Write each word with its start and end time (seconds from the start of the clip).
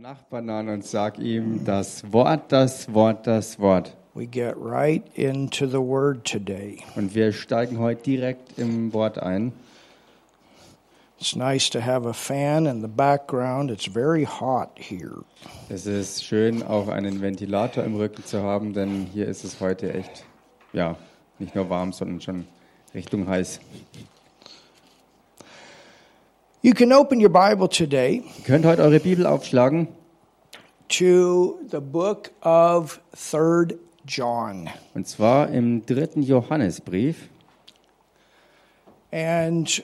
Nachbarn 0.00 0.48
an 0.48 0.68
und 0.68 0.84
sag 0.84 1.18
ihm 1.18 1.64
das 1.64 2.12
Wort, 2.12 2.52
das 2.52 2.94
Wort, 2.94 3.26
das 3.26 3.58
Wort. 3.58 3.96
We 4.14 4.28
get 4.28 4.54
right 4.56 5.02
into 5.16 5.66
the 5.66 5.80
word 5.80 6.24
today. 6.24 6.78
Und 6.94 7.16
wir 7.16 7.32
steigen 7.32 7.80
heute 7.80 8.02
direkt 8.04 8.60
im 8.60 8.92
Wort 8.92 9.18
ein. 9.18 9.52
It's 11.18 11.34
nice 11.34 11.68
to 11.70 11.80
have 11.80 12.08
a 12.08 12.12
fan 12.12 12.66
in 12.66 12.80
the 12.80 12.86
background. 12.86 13.72
It's 13.72 13.86
very 13.86 14.24
hot 14.24 14.70
here. 14.76 15.24
Es 15.68 15.84
ist 15.84 16.24
schön, 16.24 16.62
auch 16.62 16.86
einen 16.86 17.20
Ventilator 17.20 17.82
im 17.82 17.96
Rücken 17.96 18.24
zu 18.24 18.40
haben, 18.40 18.74
denn 18.74 19.08
hier 19.12 19.26
ist 19.26 19.42
es 19.42 19.60
heute 19.60 19.92
echt, 19.92 20.24
ja, 20.72 20.96
nicht 21.40 21.56
nur 21.56 21.68
warm, 21.70 21.92
sondern 21.92 22.20
schon 22.20 22.46
Richtung 22.94 23.26
heiß. 23.26 23.58
You 26.68 26.74
can 26.74 26.92
open 26.92 27.18
your 27.18 27.30
Bible 27.30 27.66
today 27.66 28.22
Ihr 28.40 28.44
könnt 28.44 28.66
heute 28.66 28.82
eure 28.82 29.00
Bibel 29.00 29.24
aufschlagen 29.24 29.88
to 30.88 31.58
the 31.70 31.80
book 31.80 32.30
of 32.42 33.00
3rd 33.16 33.78
John. 34.06 34.68
und 34.92 35.08
zwar 35.08 35.48
im 35.48 35.86
dritten 35.86 36.22
Johannesbrief. 36.22 37.30
And 39.10 39.82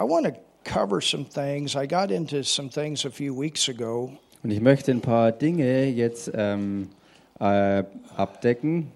I 0.00 0.02
want 0.02 0.26
to 0.26 0.32
cover 0.64 1.00
some 1.00 1.24
things. 1.24 1.76
I 1.76 1.86
got 1.86 2.10
into 2.10 2.42
some 2.42 2.68
things 2.68 3.06
a 3.06 3.10
few 3.12 3.32
weeks 3.32 3.68
ago, 3.68 4.10
Und 4.42 4.50
ich 4.50 4.60
möchte 4.60 4.90
ein 4.90 5.00
paar 5.00 5.30
Dinge 5.30 5.84
jetzt 5.84 6.28
ähm, 6.34 6.88
äh, 7.38 7.84
abdecken 8.16 8.90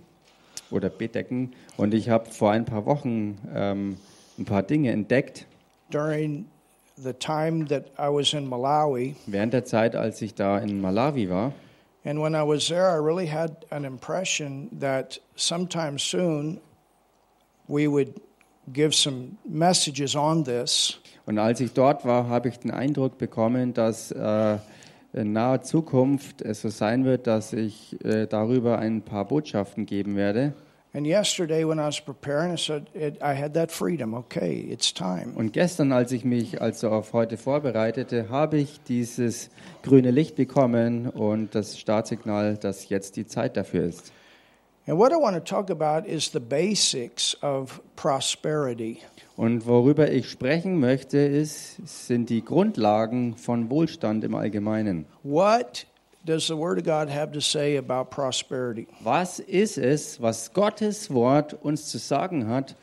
oder 0.72 0.88
bedecken. 0.88 1.52
Und 1.76 1.94
ich 1.94 2.08
habe 2.08 2.28
vor 2.28 2.50
ein 2.50 2.64
paar 2.64 2.86
Wochen 2.86 3.38
ähm, 3.54 3.98
ein 4.36 4.46
paar 4.46 4.64
Dinge 4.64 4.90
entdeckt, 4.90 5.46
during 5.90 6.46
the 6.96 7.12
time 7.12 7.66
that 7.68 7.86
I 7.98 8.08
was 8.08 8.32
in 8.32 8.48
Malawi. 8.48 9.16
während 9.26 9.52
der 9.52 9.64
Zeit, 9.64 9.96
als 9.96 10.20
ich 10.22 10.34
da 10.34 10.58
in 10.58 10.80
Malawi 10.80 11.28
war. 11.28 11.52
And 12.04 12.20
when 12.20 12.34
I 12.34 12.42
was 12.42 12.68
there, 12.68 12.88
I 12.88 12.96
really 12.96 13.26
had 13.26 13.66
an 13.70 13.84
impression 13.84 14.70
that 14.80 15.20
sometime 15.36 15.98
soon 15.98 16.60
we 17.68 17.86
would 17.86 18.20
give 18.72 18.94
some 18.94 19.36
messages 19.44 20.16
on 20.16 20.44
this. 20.44 20.98
Und 21.26 21.38
als 21.38 21.60
ich 21.60 21.72
dort 21.72 22.04
war, 22.04 22.28
habe 22.28 22.48
ich 22.48 22.58
den 22.58 22.70
Eindruck 22.70 23.18
bekommen, 23.18 23.74
dass 23.74 24.10
äh, 24.10 24.58
in 25.12 25.32
naher 25.32 25.62
Zukunft 25.62 26.42
es 26.42 26.62
so 26.62 26.68
sein 26.68 27.04
wird, 27.04 27.26
dass 27.26 27.52
ich 27.52 28.02
äh, 28.04 28.26
darüber 28.26 28.78
ein 28.78 29.02
paar 29.02 29.26
Botschaften 29.26 29.86
geben 29.86 30.16
werde. 30.16 30.54
And 30.92 31.06
yesterday, 31.06 31.64
when 31.64 31.78
I 31.78 31.86
was 31.86 32.00
preparing, 32.00 32.52
I 32.52 32.56
said, 32.56 32.88
it, 32.94 33.16
I 33.22 33.32
had 33.32 33.54
that 33.54 33.70
freedom. 33.70 34.12
Okay, 34.12 34.66
it's 34.70 34.92
time. 34.92 35.34
Und 35.36 35.52
gestern, 35.52 35.92
als 35.92 36.10
ich 36.10 36.24
mich 36.24 36.60
also 36.60 36.90
auf 36.90 37.12
heute 37.12 37.36
vorbereitete, 37.36 38.28
habe 38.28 38.58
ich 38.58 38.80
dieses 38.88 39.50
grüne 39.82 40.10
Licht 40.10 40.34
bekommen 40.34 41.08
und 41.08 41.54
das 41.54 41.78
Startsignal, 41.78 42.56
dass 42.56 42.88
jetzt 42.88 43.16
die 43.16 43.26
Zeit 43.26 43.56
dafür 43.56 43.84
ist. 43.84 44.12
And 44.86 44.98
what 44.98 45.12
I 45.12 45.16
want 45.16 45.36
to 45.36 45.40
talk 45.40 45.70
about 45.70 46.08
is 46.08 46.32
the 46.32 46.40
basics 46.40 47.40
of 47.42 47.80
prosperity. 47.94 48.98
Und 49.36 49.66
worüber 49.66 50.10
ich 50.10 50.28
sprechen 50.28 50.80
möchte, 50.80 51.18
ist, 51.18 51.86
sind 51.86 52.30
die 52.30 52.44
Grundlagen 52.44 53.36
von 53.36 53.70
Wohlstand 53.70 54.24
im 54.24 54.34
Allgemeinen. 54.34 55.06
What 55.22 55.86
does 56.24 56.48
the 56.48 56.56
Word 56.56 56.78
of 56.78 56.84
God 56.84 57.08
have 57.08 57.32
to 57.32 57.40
say 57.40 57.76
about 57.76 58.10
prosperity? 58.10 58.86
Was 59.02 59.40
ist 59.40 59.78
es, 59.78 60.20
was 60.20 60.52
Gottes 60.52 61.10
Wort 61.10 61.54
uns 61.62 61.88
zu 61.88 61.98
sagen 61.98 62.48
hat 62.48 62.74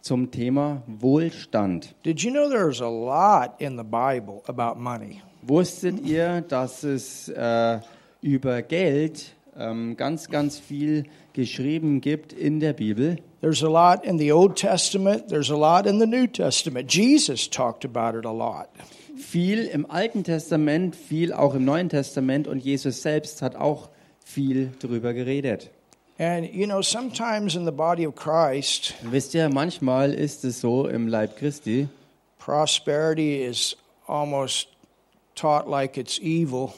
zum 0.00 0.30
Thema 0.30 0.82
Wohlstand? 0.86 1.94
Did 2.02 2.22
you 2.22 2.30
know 2.30 2.48
there's 2.48 2.80
a 2.80 2.88
lot 2.88 3.60
in 3.60 3.76
the 3.76 3.84
Bible 3.84 4.42
about 4.46 4.78
money? 4.78 5.22
Wusstet 5.42 6.00
ihr, 6.00 6.40
dass 6.42 6.84
es 6.84 7.28
äh, 7.28 7.80
über 8.22 8.62
Geld 8.62 9.34
ähm, 9.56 9.96
ganz, 9.96 10.28
ganz 10.28 10.58
viel 10.58 11.04
geschrieben 11.32 12.00
gibt 12.00 12.32
in 12.32 12.60
der 12.60 12.72
Bibel? 12.72 13.18
There's 13.40 13.62
a 13.62 13.68
lot 13.68 14.04
in 14.04 14.18
the 14.18 14.32
Old 14.32 14.56
Testament, 14.56 15.28
there's 15.28 15.50
a 15.50 15.56
lot 15.56 15.86
in 15.86 15.98
the 15.98 16.06
New 16.06 16.26
Testament. 16.26 16.88
Jesus 16.88 17.48
talked 17.48 17.84
about 17.84 18.16
it 18.18 18.24
a 18.24 18.32
lot. 18.32 18.68
Viel 19.16 19.64
im 19.64 19.90
Alten 19.90 20.24
Testament, 20.24 20.96
viel 20.96 21.32
auch 21.32 21.54
im 21.54 21.64
Neuen 21.64 21.88
Testament 21.88 22.48
und 22.48 22.58
Jesus 22.58 23.02
selbst 23.02 23.42
hat 23.42 23.56
auch 23.56 23.88
viel 24.24 24.72
darüber 24.80 25.14
geredet. 25.14 25.70
And 26.18 26.52
you 26.54 26.66
know, 26.66 26.80
sometimes 26.80 27.56
in 27.56 27.64
the 27.64 27.72
body 27.72 28.06
of 28.06 28.14
Christ, 28.14 28.94
Wisst 29.02 29.34
ihr, 29.34 29.48
manchmal 29.48 30.12
ist 30.14 30.44
es 30.44 30.60
so 30.60 30.86
im 30.86 31.08
Leib 31.08 31.36
Christi, 31.36 31.88
prosperity 32.38 33.44
is 33.44 33.76
almost 34.06 34.68
taught 35.34 35.68
like 35.68 35.96
it's 35.96 36.18
evil 36.20 36.74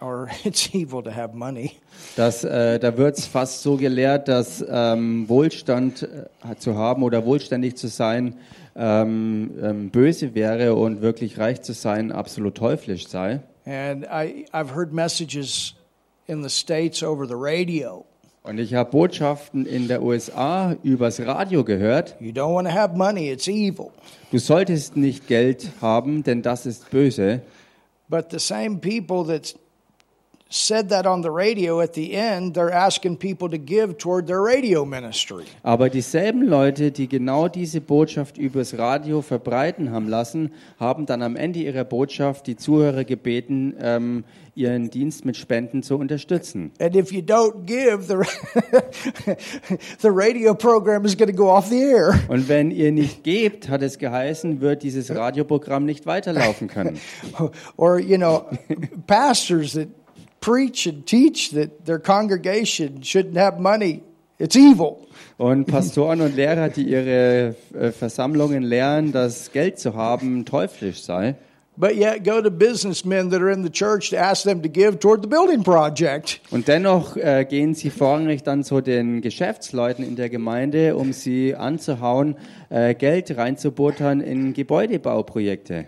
or 0.00 0.28
it's 0.44 0.74
evil 0.74 1.02
to 1.02 1.10
have 1.10 1.34
money. 1.34 1.72
dass 2.16 2.44
äh, 2.44 2.78
da 2.78 2.96
wird 2.96 3.18
es 3.18 3.26
fast 3.26 3.62
so 3.62 3.76
gelehrt, 3.76 4.28
dass 4.28 4.64
ähm, 4.68 5.28
Wohlstand 5.28 6.02
äh, 6.02 6.56
zu 6.56 6.76
haben 6.76 7.02
oder 7.02 7.24
wohlständig 7.24 7.76
zu 7.76 7.88
sein 7.88 8.34
ähm, 8.76 9.50
ähm, 9.62 9.90
böse 9.90 10.34
wäre 10.34 10.74
und 10.74 11.02
wirklich 11.02 11.38
reich 11.38 11.62
zu 11.62 11.72
sein 11.72 12.12
absolut 12.12 12.56
teuflisch 12.56 13.08
sei. 13.08 13.40
And 13.64 14.04
I, 14.04 14.46
I've 14.52 14.74
heard 14.74 14.92
messages 14.92 15.74
in 16.26 16.42
the 16.42 16.48
States 16.48 17.02
over 17.02 17.26
the 17.26 17.34
radio. 17.36 18.04
Und 18.44 18.58
ich 18.58 18.72
habe 18.72 18.90
Botschaften 18.90 19.66
in 19.66 19.88
der 19.88 20.02
USA 20.02 20.74
übers 20.82 21.20
Radio 21.20 21.64
gehört. 21.64 22.16
You 22.18 22.30
don't 22.30 22.54
want 22.54 22.66
to 22.66 22.72
have 22.72 22.96
money, 22.96 23.30
it's 23.30 23.46
evil. 23.46 23.90
Du 24.30 24.38
solltest 24.38 24.96
nicht 24.96 25.26
Geld 25.26 25.68
haben, 25.82 26.22
denn 26.22 26.40
das 26.40 26.64
ist 26.64 26.88
böse. 26.90 27.42
But 28.08 28.30
the 28.30 28.40
same 28.40 28.80
people 28.80 29.24
that 29.24 29.52
Aber 35.62 35.90
dieselben 35.90 36.42
Leute, 36.42 36.90
die 36.90 37.06
genau 37.06 37.48
diese 37.48 37.80
Botschaft 37.82 38.38
übers 38.38 38.78
Radio 38.78 39.20
verbreiten 39.20 39.90
haben 39.90 40.08
lassen, 40.08 40.52
haben 40.80 41.04
dann 41.04 41.20
am 41.20 41.36
Ende 41.36 41.58
ihrer 41.58 41.84
Botschaft 41.84 42.46
die 42.46 42.56
Zuhörer 42.56 43.04
gebeten, 43.04 43.74
ähm, 43.78 44.24
ihren 44.54 44.88
Dienst 44.88 45.26
mit 45.26 45.36
Spenden 45.36 45.82
zu 45.82 45.98
unterstützen. 45.98 46.72
And 46.80 46.96
if 46.96 47.12
you 47.12 47.20
don't 47.20 47.66
give, 47.66 48.04
the, 48.08 48.16
the 50.00 50.08
radio 50.08 50.54
program 50.54 51.04
is 51.04 51.14
going 51.14 51.30
to 51.30 51.36
go 51.36 51.50
off 51.50 51.68
the 51.68 51.78
air. 51.78 52.18
Und 52.28 52.48
wenn 52.48 52.70
ihr 52.70 52.90
nicht 52.90 53.22
gebt, 53.22 53.68
hat 53.68 53.82
es 53.82 53.98
geheißen, 53.98 54.62
wird 54.62 54.82
dieses 54.82 55.14
Radioprogramm 55.14 55.84
nicht 55.84 56.06
weiterlaufen 56.06 56.68
können. 56.68 56.98
Or, 57.76 57.98
you 57.98 58.16
know, 58.16 58.46
pastors 59.06 59.74
that 59.74 59.88
preach 60.48 60.86
and 60.86 61.06
teach 61.06 61.50
that 61.50 61.84
their 61.84 61.98
congregation 61.98 63.02
shouldn't 63.02 63.36
have 63.36 63.60
money, 63.60 64.02
it's 64.38 64.56
evil. 64.56 65.06
Und 65.36 65.66
Pastoren 65.66 66.20
und 66.20 66.36
Lehrer, 66.36 66.70
die 66.70 66.88
ihre 66.88 67.54
äh, 67.74 67.92
Versammlungen 67.92 68.62
lehren, 68.62 69.12
dass 69.12 69.52
Geld 69.52 69.78
zu 69.78 69.94
haben 69.94 70.46
teuflisch 70.46 71.02
sei. 71.02 71.36
But 71.76 71.94
yet 71.94 72.24
go 72.24 72.40
to 72.40 72.50
businessmen 72.50 73.30
that 73.30 73.40
are 73.40 73.52
in 73.52 73.62
the 73.62 73.70
church 73.70 74.10
to 74.10 74.16
ask 74.16 74.42
them 74.42 74.62
to 74.62 74.68
give 74.68 74.98
toward 74.98 75.22
the 75.22 75.28
building 75.28 75.62
project. 75.62 76.40
Und 76.50 76.66
dennoch 76.66 77.16
äh, 77.16 77.44
gehen 77.44 77.74
sie 77.74 77.90
vorrangig 77.90 78.42
dann 78.42 78.64
zu 78.64 78.80
den 78.80 79.20
Geschäftsleuten 79.20 80.04
in 80.04 80.16
der 80.16 80.28
Gemeinde, 80.28 80.96
um 80.96 81.12
sie 81.12 81.54
anzuhauen, 81.54 82.36
äh, 82.70 82.94
Geld 82.94 83.36
reinzubuttern 83.36 84.20
in 84.20 84.54
Gebäudebauprojekte. 84.54 85.86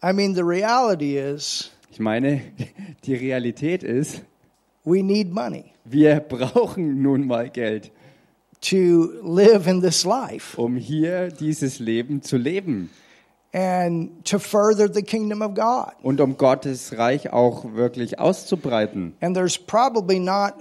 I 0.00 0.12
mean, 0.12 0.34
the 0.34 0.44
reality 0.44 1.18
is 1.18 1.72
Ich 1.90 2.00
meine, 2.00 2.40
die 3.04 3.14
Realität 3.14 3.82
ist, 3.82 4.22
we 4.84 5.02
need 5.02 5.32
money 5.32 5.72
wir 5.90 6.20
brauchen 6.20 7.02
nun 7.02 7.26
mal 7.26 7.48
Geld, 7.48 7.90
to 8.60 9.10
live 9.22 9.66
in 9.66 9.80
this 9.80 10.04
life 10.04 10.60
um 10.60 10.76
hier 10.76 11.28
dieses 11.28 11.78
Leben 11.78 12.22
zu 12.22 12.36
leben 12.36 12.90
and 13.52 14.24
to 14.24 14.38
further 14.38 14.92
the 14.92 15.02
kingdom 15.02 15.42
of 15.42 15.54
God. 15.54 15.92
und 16.02 16.20
um 16.20 16.36
Gottes 16.36 16.98
Reich 16.98 17.32
auch 17.32 17.74
wirklich 17.74 18.18
auszubreiten. 18.18 19.14
And 19.20 19.34
there's 19.34 19.56
probably 19.58 20.18
not 20.18 20.54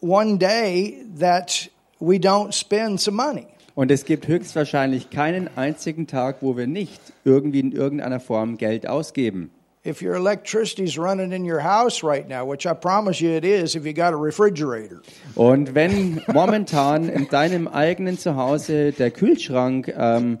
one 0.00 0.38
day 0.38 1.04
that 1.18 1.70
we 2.00 2.16
don't 2.16 2.52
spend 2.52 3.00
some 3.00 3.16
money. 3.16 3.46
Und 3.74 3.90
es 3.90 4.04
gibt 4.04 4.28
höchstwahrscheinlich 4.28 5.10
keinen 5.10 5.48
einzigen 5.56 6.06
Tag, 6.06 6.36
wo 6.42 6.56
wir 6.56 6.66
nicht 6.66 7.00
irgendwie 7.24 7.60
in 7.60 7.72
irgendeiner 7.72 8.20
Form 8.20 8.58
Geld 8.58 8.86
ausgeben. 8.86 9.50
If 9.84 10.00
your 10.00 10.14
electricity's 10.14 10.96
running 10.96 11.32
in 11.32 11.44
your 11.44 11.58
house 11.60 12.04
right 12.04 12.28
now, 12.28 12.44
which 12.48 12.66
I 12.66 12.72
promise 12.74 13.20
you 13.20 13.30
it 13.30 13.44
is 13.44 13.74
if 13.74 13.84
you 13.84 13.92
got 13.92 14.12
a 14.12 14.16
refrigerator, 14.16 15.02
Und 15.34 15.74
wenn 15.74 16.22
momentan 16.32 17.08
in 17.08 17.26
deinem 17.28 17.66
eigenen 17.66 18.16
Zuhause 18.16 18.92
der 18.92 19.10
Kühlschrank 19.10 19.92
ähm, 19.98 20.38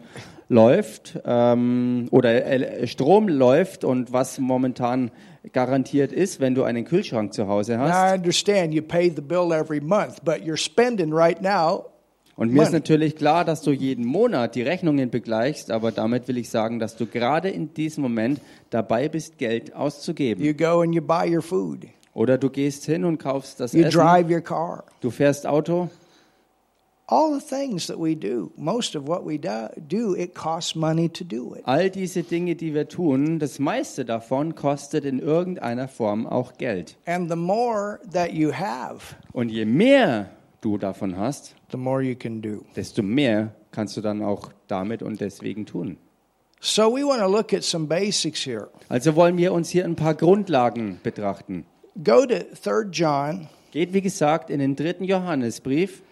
läuft 0.48 1.18
ähm, 1.24 2.06
oder 2.12 2.46
äh, 2.46 2.86
Strom 2.86 3.26
läuft 3.26 3.82
und 3.84 4.12
was 4.12 4.38
momentan 4.38 5.10
garantiert 5.52 6.12
ist, 6.12 6.38
wenn 6.38 6.54
du 6.54 6.62
einen 6.62 6.84
Kühlschrank 6.84 7.32
zu 7.34 7.48
Hause 7.48 7.76
now 7.76 7.86
I 7.86 7.90
hast. 7.90 8.14
understand 8.18 8.72
you 8.72 8.82
pay 8.82 9.08
the 9.12 9.22
bill 9.22 9.52
every 9.52 9.80
month, 9.80 10.24
but 10.24 10.42
you're 10.44 10.56
spending 10.56 11.12
right 11.12 11.42
now 11.42 11.86
Und 12.34 12.50
mir 12.52 12.62
ist 12.62 12.68
money. 12.68 12.78
natürlich 12.78 13.16
klar, 13.16 13.44
dass 13.44 13.60
du 13.62 13.72
jeden 13.72 14.04
Monat 14.06 14.54
die 14.54 14.62
Rechnungen 14.62 15.10
begleichst, 15.10 15.70
aber 15.70 15.92
damit 15.92 16.28
will 16.28 16.38
ich 16.38 16.48
sagen, 16.48 16.78
dass 16.78 16.96
du 16.96 17.06
gerade 17.06 17.50
in 17.50 17.74
diesem 17.74 18.02
Moment 18.02 18.40
dabei 18.70 19.08
bist, 19.08 19.38
Geld 19.38 19.74
auszugeben. 19.74 20.42
You 20.42 20.54
go 20.54 20.80
and 20.80 20.94
you 20.94 21.02
buy 21.02 21.28
your 21.34 21.42
food. 21.42 21.86
Oder 22.14 22.38
du 22.38 22.48
gehst 22.50 22.84
hin 22.84 23.04
und 23.04 23.18
kaufst 23.18 23.60
das 23.60 23.72
You 23.74 23.84
Essen, 23.84 23.98
drive 24.00 24.30
your 24.30 24.40
car. 24.40 24.84
du 25.00 25.10
fährst 25.10 25.46
Auto. 25.46 25.88
All 27.08 27.38
the 27.38 27.44
things 27.44 27.88
that 27.88 27.98
we 27.98 28.16
do, 28.16 28.50
most 28.56 28.96
of 28.96 29.06
what 29.06 29.26
we 29.26 29.38
do, 29.38 29.68
do 29.86 30.14
it 30.16 30.34
costs 30.34 30.74
money 30.74 31.10
to 31.10 31.24
do 31.24 31.54
it. 31.54 31.62
All 31.66 31.90
diese 31.90 32.22
Dinge, 32.22 32.54
die 32.54 32.72
wir 32.72 32.88
tun, 32.88 33.38
das 33.38 33.58
meiste 33.58 34.06
davon 34.06 34.54
kostet 34.54 35.04
in 35.04 35.18
irgendeiner 35.18 35.88
Form 35.88 36.26
auch 36.26 36.54
Geld. 36.54 36.96
And 37.04 37.28
the 37.28 37.36
more 37.36 37.98
that 38.12 38.32
you 38.32 38.52
have, 38.52 39.16
Und 39.32 39.50
je 39.50 39.66
mehr 39.66 40.30
du 40.62 40.78
davon 40.78 41.18
hast, 41.18 41.54
the 41.70 41.76
more 41.76 42.02
you 42.02 42.14
can 42.16 42.40
do. 42.40 42.64
desto 42.74 43.02
mehr 43.02 43.54
kannst 43.70 43.96
du 43.96 44.00
dann 44.00 44.22
auch 44.22 44.50
damit 44.68 45.02
und 45.02 45.20
deswegen 45.20 45.66
tun. 45.66 45.98
So 46.60 46.90
we 46.94 47.04
want 47.04 47.20
to 47.20 47.28
look 47.28 47.52
at 47.52 47.62
some 47.64 47.86
basics 47.86 48.46
here. 48.46 48.68
Also 48.88 49.14
wollen 49.16 49.36
wir 49.36 49.52
uns 49.52 49.68
hier 49.68 49.84
ein 49.84 49.96
paar 49.96 50.14
Grundlagen 50.14 51.00
betrachten. 51.02 51.66
Go 52.02 52.24
to 52.24 52.36
3 52.62 52.88
John 52.90 53.48
Geht, 53.72 53.94
wie 53.94 54.02
gesagt, 54.02 54.50
in 54.50 54.60
den 54.60 54.76
dritten 54.76 55.04
Johannesbrief. 55.04 56.02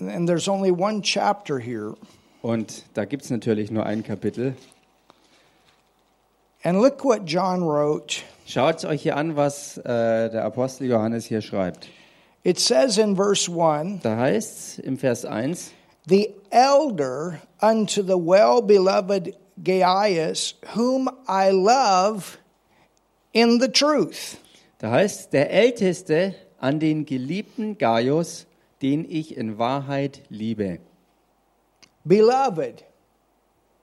and 0.00 0.28
there's 0.28 0.48
only 0.48 0.70
one 0.70 1.02
chapter 1.02 1.58
here. 1.58 1.94
Und 2.42 2.84
da 2.94 3.04
gibt 3.04 3.22
es 3.24 3.30
natürlich 3.30 3.70
nur 3.70 3.86
ein 3.86 4.02
Kapitel. 4.02 4.56
And 6.64 6.80
look 6.80 7.04
what 7.04 7.24
John 7.26 7.62
wrote. 7.62 8.22
Schaut 8.46 8.84
euch 8.84 9.02
hier 9.02 9.16
an, 9.16 9.36
was 9.36 9.78
äh, 9.78 9.82
der 10.30 10.44
Apostel 10.44 10.88
Johannes 10.88 11.26
hier 11.26 11.40
schreibt. 11.42 11.88
It 12.44 12.58
says 12.58 12.98
in 12.98 13.14
verse 13.14 13.50
1 13.50 14.02
Da 14.02 14.16
heißt 14.16 14.58
es 14.58 14.78
im 14.80 14.98
Vers 14.98 15.24
1, 15.24 15.72
The 16.08 16.34
elder 16.50 17.38
unto 17.60 18.02
the 18.02 18.14
well 18.16 18.60
beloved 18.60 19.34
Gaius, 19.62 20.56
whom 20.74 21.08
I 21.28 21.50
love 21.50 22.38
in 23.32 23.60
the 23.60 23.68
truth. 23.68 24.38
da 24.78 24.90
heißt 24.90 25.32
der 25.32 25.50
Älteste 25.50 26.34
an 26.58 26.80
den 26.80 27.06
geliebten 27.06 27.78
Gaius, 27.78 28.46
den 28.82 29.04
ich 29.08 29.36
in 29.36 29.58
Wahrheit 29.58 30.22
liebe. 30.28 30.78
Beloved. 32.04 32.84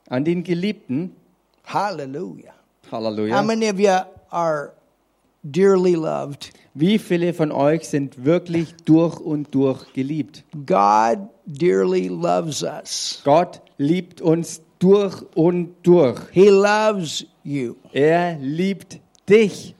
An 0.10 0.26
den 0.26 0.44
Geliebten, 0.44 1.16
Hallelujah. 1.66 2.54
How 2.92 2.94
Halleluja. 3.00 3.42
many 3.44 3.70
of 3.70 3.80
you 3.80 3.92
are 4.32 4.74
dearly 5.44 5.96
loved? 5.96 6.52
Wie 6.74 6.98
viele 7.00 7.34
von 7.34 7.52
euch 7.52 7.88
sind 7.88 8.26
wirklich 8.26 8.76
durch 8.86 9.20
und 9.20 9.54
durch 9.54 9.92
geliebt? 9.94 10.44
God 10.66 11.30
dearly 11.46 12.08
loves 12.08 12.64
us. 12.64 13.22
Gott 13.24 13.62
liebt 13.78 14.22
uns 14.22 14.62
durch 14.80 15.24
und 15.36 15.76
durch. 15.84 16.20
He 16.32 16.50
loves 16.50 17.26
you. 17.44 17.76
Er 17.92 18.38
liebt 18.40 19.00
dich. 19.28 19.76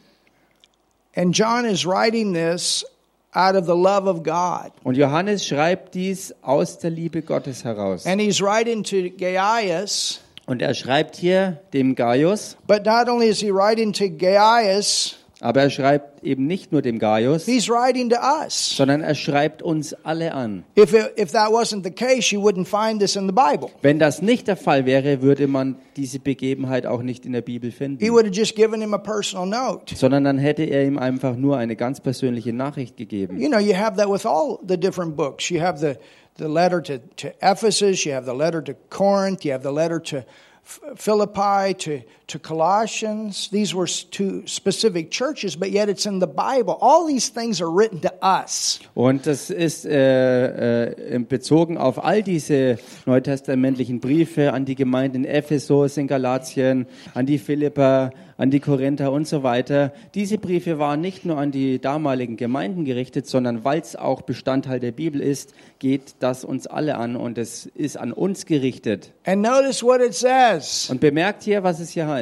And 1.16 1.36
John 1.38 1.66
is 1.66 1.86
writing 1.86 2.34
this 2.34 2.86
out 3.34 3.56
of 3.56 3.66
the 3.66 3.76
love 3.76 4.08
of 4.08 4.24
God. 4.24 4.72
Und 4.84 4.96
Johannes 4.96 5.46
schreibt 5.46 5.94
dies 5.96 6.34
aus 6.42 6.80
der 6.80 6.92
Liebe 6.92 7.22
Gottes 7.22 7.64
heraus. 7.64 8.06
And 8.06 8.22
he's 8.22 8.42
writing 8.42 8.84
to 8.84 9.10
Gaius, 9.18 10.20
Und 10.50 10.64
er 10.64 10.74
schreibt 10.74 11.16
hier 11.16 11.60
dem 11.74 11.94
Gaius, 11.94 12.58
but 12.66 12.84
not 12.84 13.08
only 13.08 13.28
is 13.28 13.40
he 13.40 13.52
writing 13.54 13.94
to 13.94 14.10
Gaius, 14.10 15.16
aber 15.42 15.62
er 15.62 15.70
schreibt 15.70 16.24
eben 16.24 16.48
nicht 16.48 16.72
nur 16.72 16.82
dem 16.82 16.98
Gaius, 16.98 17.46
he's 17.46 17.70
writing 17.70 18.10
to 18.10 18.16
us. 18.16 18.76
sondern 18.76 19.02
er 19.02 19.14
schreibt 19.14 19.62
uns 19.62 19.94
alle 20.04 20.34
an. 20.34 20.66
If, 20.76 20.92
it, 20.94 21.12
if 21.20 21.32
that 21.34 21.52
wasn't 21.52 21.84
the 21.84 21.92
case, 21.92 22.34
you 22.34 22.42
wouldn't 22.42 22.66
find 22.66 23.00
this 23.00 23.16
in 23.16 23.28
the 23.28 23.32
Bible. 23.32 23.70
Wenn 23.84 24.00
das 24.00 24.24
nicht 24.24 24.48
der 24.48 24.58
Fall 24.58 24.88
wäre, 24.88 25.22
würde 25.22 25.46
man 25.46 25.76
diese 25.96 26.18
Begebenheit 26.18 26.88
auch 26.88 27.04
nicht 27.04 27.28
in 27.28 27.34
der 27.34 27.42
Bibel 27.42 27.70
He 27.70 27.76
finden, 27.78 28.12
would 28.12 28.26
have 28.26 28.34
just 28.34 28.56
given 28.56 28.82
him 28.82 28.96
a 28.96 28.98
personal 28.98 29.46
note. 29.46 29.96
sondern 29.96 30.24
dann 30.24 30.40
hätte 30.40 30.64
er 30.64 30.84
ihm 30.84 30.98
einfach 30.98 31.36
nur 31.36 31.58
eine 31.58 31.76
ganz 31.76 32.02
persönliche 32.02 32.54
Nachricht 32.54 32.98
gegeben. 32.98 33.40
You 33.40 33.50
know, 33.50 33.60
you 33.60 33.76
have 33.76 33.98
that 33.98 34.12
with 34.12 34.26
all 34.26 34.58
the 34.68 34.78
different 34.80 35.16
books. 35.16 35.48
You 35.52 35.62
have 35.62 35.78
the, 35.78 35.94
the 36.40 36.48
letter 36.48 36.82
to, 36.82 36.98
to 36.98 37.36
Ephesus, 37.42 38.06
you 38.06 38.14
have 38.14 38.26
the 38.26 38.34
letter 38.34 38.62
to 38.62 38.74
Corinth, 38.74 39.46
you 39.46 39.52
have 39.52 39.62
the 39.62 39.74
letter 39.74 40.00
to 40.00 40.26
Philippi, 40.64 41.74
to, 41.74 42.02
to 42.30 42.40
Colossians. 42.40 43.50
These 43.50 43.76
were 43.76 43.88
two 43.88 44.44
specific 44.46 45.12
churches, 45.12 45.56
but 45.56 45.72
yet 45.72 45.90
it's 45.90 46.06
in 46.06 46.20
the 46.20 46.28
Bible. 46.28 46.78
All 46.82 47.08
these 47.08 47.30
things 47.30 47.62
are 47.62 47.70
written 47.70 48.02
to 48.02 48.12
us. 48.22 48.80
Und 48.96 49.26
das 49.26 49.50
ist 49.50 49.86
äh, 49.86 51.16
äh, 51.16 51.20
bezogen 51.20 51.78
auf 51.78 52.04
all 52.04 52.24
diese 52.24 52.78
neutestamentlichen 53.06 54.00
Briefe 54.00 54.54
an 54.54 54.66
die 54.66 54.76
Gemeinden 54.76 55.24
in 55.24 55.26
Ephesus, 55.26 55.98
in 55.98 56.08
Galatien, 56.08 56.86
an 57.14 57.26
die 57.26 57.38
Philipper, 57.38 58.12
an 58.40 58.52
die 58.52 58.62
Korinther 58.62 59.12
und 59.12 59.28
so 59.28 59.44
weiter. 59.44 59.92
Diese 60.16 60.38
Briefe 60.38 60.80
waren 60.80 61.02
nicht 61.02 61.26
nur 61.26 61.38
an 61.38 61.52
die 61.52 61.80
damaligen 61.80 62.38
Gemeinden 62.38 62.86
gerichtet, 62.86 63.28
sondern 63.28 63.66
weil 63.66 63.82
es 63.82 63.98
auch 63.98 64.22
Bestandteil 64.22 64.80
der 64.80 64.94
Bibel 64.94 65.20
ist, 65.20 65.54
geht 65.80 66.16
das 66.20 66.46
uns 66.46 66.66
alle 66.66 66.98
an 66.98 67.18
und 67.18 67.38
es 67.38 67.66
ist 67.66 67.98
an 67.98 68.14
uns 68.14 68.46
gerichtet. 68.46 69.12
And 69.26 69.42
notice 69.42 69.84
what 69.84 70.00
it 70.02 70.14
says 70.14 70.90
Und 70.90 71.02
bemerkt 71.02 71.44
hier, 71.44 71.64
was 71.64 71.82
es 71.82 71.90
hier 71.90 72.08
heißt. 72.08 72.19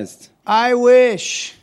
I 0.48 0.74
wish, 0.74 1.54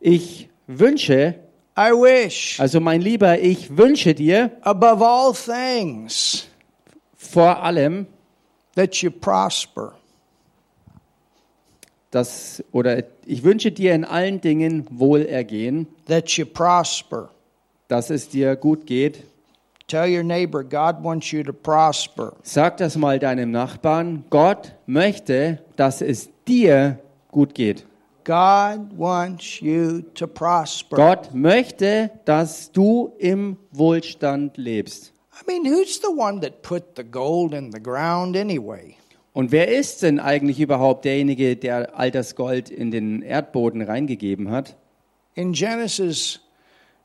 Ich 0.00 0.48
wünsche, 0.66 1.34
I 1.76 1.90
wish, 1.90 2.60
also 2.60 2.78
mein 2.80 3.00
Lieber, 3.00 3.38
ich 3.40 3.76
wünsche 3.76 4.14
dir 4.14 4.50
above 4.62 5.04
all 5.04 5.32
things, 5.34 6.46
vor 7.16 7.62
allem, 7.62 8.06
that 8.76 8.94
you 8.96 9.10
prosper. 9.10 9.94
dass, 12.10 12.62
oder 12.70 13.02
ich 13.26 13.42
wünsche 13.42 13.72
dir 13.72 13.92
in 13.94 14.04
allen 14.04 14.40
Dingen 14.40 14.86
Wohlergehen, 14.90 15.88
That 16.06 16.28
you 16.30 16.46
prosper. 16.46 17.30
dass 17.88 18.10
es 18.10 18.28
dir 18.28 18.54
gut 18.56 18.86
geht. 18.86 19.24
Tell 19.86 20.08
your 20.08 20.22
neighbor, 20.22 20.62
God 20.64 21.02
wants 21.02 21.30
you 21.32 21.42
to 21.42 21.52
prosper. 21.52 22.34
Sag 22.42 22.78
das 22.78 22.96
mal 22.96 23.18
deinem 23.18 23.50
Nachbarn. 23.50 24.24
Gott 24.30 24.72
möchte, 24.86 25.58
dass 25.76 26.00
es 26.00 26.28
dir 26.46 26.98
gut 27.34 27.54
geht. 27.54 27.84
God 28.24 28.96
wants 28.96 29.60
you 29.60 30.00
to 30.14 30.26
prosper. 30.26 30.96
Gott 30.96 31.34
möchte, 31.34 32.10
dass 32.24 32.72
du 32.72 33.12
im 33.18 33.58
Wohlstand 33.70 34.56
lebst. 34.56 35.12
I 35.34 35.42
mean, 35.46 35.66
who's 35.66 36.00
the 36.00 36.08
one 36.08 36.40
that 36.40 36.62
put 36.62 36.96
the 36.96 37.04
gold 37.04 37.52
in 37.52 37.70
the 37.70 37.80
ground 37.80 38.36
anyway? 38.36 38.96
Und 39.34 39.50
wer 39.50 39.68
ist 39.68 40.02
denn 40.02 40.20
eigentlich 40.20 40.60
überhaupt 40.60 41.04
derjenige, 41.04 41.56
der 41.56 41.98
all 41.98 42.10
das 42.10 42.36
Gold 42.36 42.70
in 42.70 42.92
den 42.92 43.20
Erdboden 43.20 43.82
reingegeben 43.82 44.50
hat? 44.50 44.76
In 45.34 45.52
Genesis, 45.52 46.40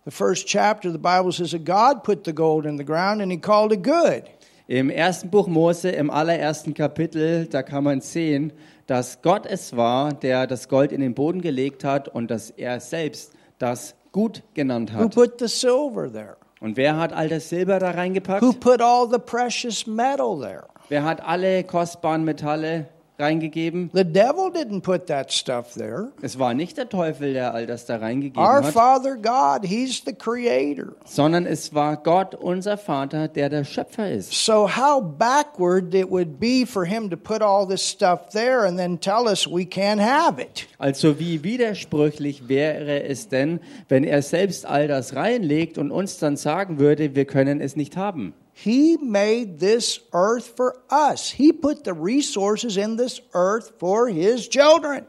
the 0.05 0.11
first 0.11 0.47
chapter, 0.47 0.91
the 0.91 0.99
Bible 0.99 1.31
says 1.31 1.51
that 1.51 1.65
God 1.65 2.03
put 2.03 2.23
the 2.23 2.33
gold 2.33 2.65
in 2.65 2.77
the 2.77 2.85
ground 2.85 3.21
and 3.21 3.31
he 3.31 3.37
called 3.37 3.73
it 3.73 3.83
good. 3.83 4.23
Im 4.67 4.91
ersten 4.91 5.31
Buch 5.31 5.47
Mose, 5.47 5.89
im 5.89 6.11
allerersten 6.11 6.75
Kapitel, 6.75 7.47
da 7.47 7.63
kann 7.63 7.83
man 7.83 8.01
sehen, 8.01 8.53
dass 8.89 9.21
Gott 9.21 9.45
es 9.45 9.75
war, 9.77 10.13
der 10.13 10.47
das 10.47 10.67
Gold 10.67 10.91
in 10.91 11.01
den 11.01 11.13
Boden 11.13 11.41
gelegt 11.41 11.83
hat 11.83 12.07
und 12.07 12.31
dass 12.31 12.49
er 12.49 12.79
selbst 12.79 13.33
das 13.59 13.95
gut 14.11 14.41
genannt 14.55 14.93
Who 14.93 15.03
hat. 15.03 15.13
put 15.15 15.39
the 15.39 15.47
silver 15.47 16.11
there? 16.11 16.37
Und 16.59 16.75
wer 16.75 16.97
hat 16.97 17.13
all 17.13 17.29
das 17.29 17.49
Silber 17.49 17.79
da 17.79 17.93
Who 17.93 17.97
reingepackt? 17.97 18.59
put 18.59 18.81
all 18.81 19.07
the 19.09 19.19
precious 19.19 19.85
metal 19.85 20.39
there? 20.39 20.65
Wer 20.89 21.03
hat 21.03 21.21
alle 21.21 21.63
kostbaren 21.63 22.23
Metalle 22.23 22.87
reingegeben? 23.19 23.89
The 23.93 24.03
devil 24.03 24.51
didn't 24.51 24.81
put 24.81 25.07
that 25.07 25.31
stuff 25.31 25.73
there. 25.73 26.09
Es 26.21 26.39
war 26.39 26.53
nicht 26.53 26.77
der 26.77 26.89
Teufel, 26.89 27.33
der 27.33 27.53
all 27.53 27.65
das 27.65 27.85
da 27.85 27.97
reingegeben 27.97 28.41
Our 28.41 28.63
hat, 28.63 28.73
Father 28.73 29.15
God, 29.15 29.67
He's 29.67 30.01
the 30.05 30.13
creator. 30.13 30.93
sondern 31.05 31.45
es 31.45 31.73
war 31.73 31.97
Gott, 31.97 32.35
unser 32.35 32.77
Vater, 32.77 33.27
der 33.27 33.49
der 33.49 33.63
Schöpfer 33.63 34.09
ist. 34.11 34.31
So, 34.33 34.67
how 34.67 35.01
backward 35.01 35.93
it 35.93 36.09
would 36.09 36.39
be 36.39 36.65
for 36.65 36.85
Him 36.85 37.09
to 37.09 37.17
put 37.17 37.41
all 37.41 37.67
this 37.67 37.81
stuff 37.87 38.29
there 38.31 38.65
and 38.65 38.77
then 38.77 38.99
tell 38.99 39.27
us 39.27 39.47
we 39.47 39.63
can't 39.63 40.01
have 40.01 40.41
it. 40.41 40.67
Also 40.77 41.19
wie 41.19 41.43
widersprüchlich 41.43 42.47
wäre 42.47 43.03
es 43.03 43.27
denn, 43.27 43.59
wenn 43.87 44.03
er 44.03 44.21
selbst 44.21 44.65
all 44.65 44.87
das 44.87 45.15
reinlegt 45.15 45.77
und 45.77 45.91
uns 45.91 46.17
dann 46.17 46.37
sagen 46.37 46.79
würde, 46.79 47.15
wir 47.15 47.25
können 47.25 47.61
es 47.61 47.75
nicht 47.75 47.97
haben. 47.97 48.33
He 48.63 48.97
made 48.97 49.59
this 49.59 50.01
earth 50.11 50.53
for 50.57 50.75
us. 50.89 51.31
He 51.31 51.53
put 51.53 51.85
the 51.85 51.93
resources 51.93 52.75
in 52.75 52.97
this 52.97 53.21
earth 53.33 53.73
for 53.79 54.09
His 54.09 54.49
children. 54.49 55.05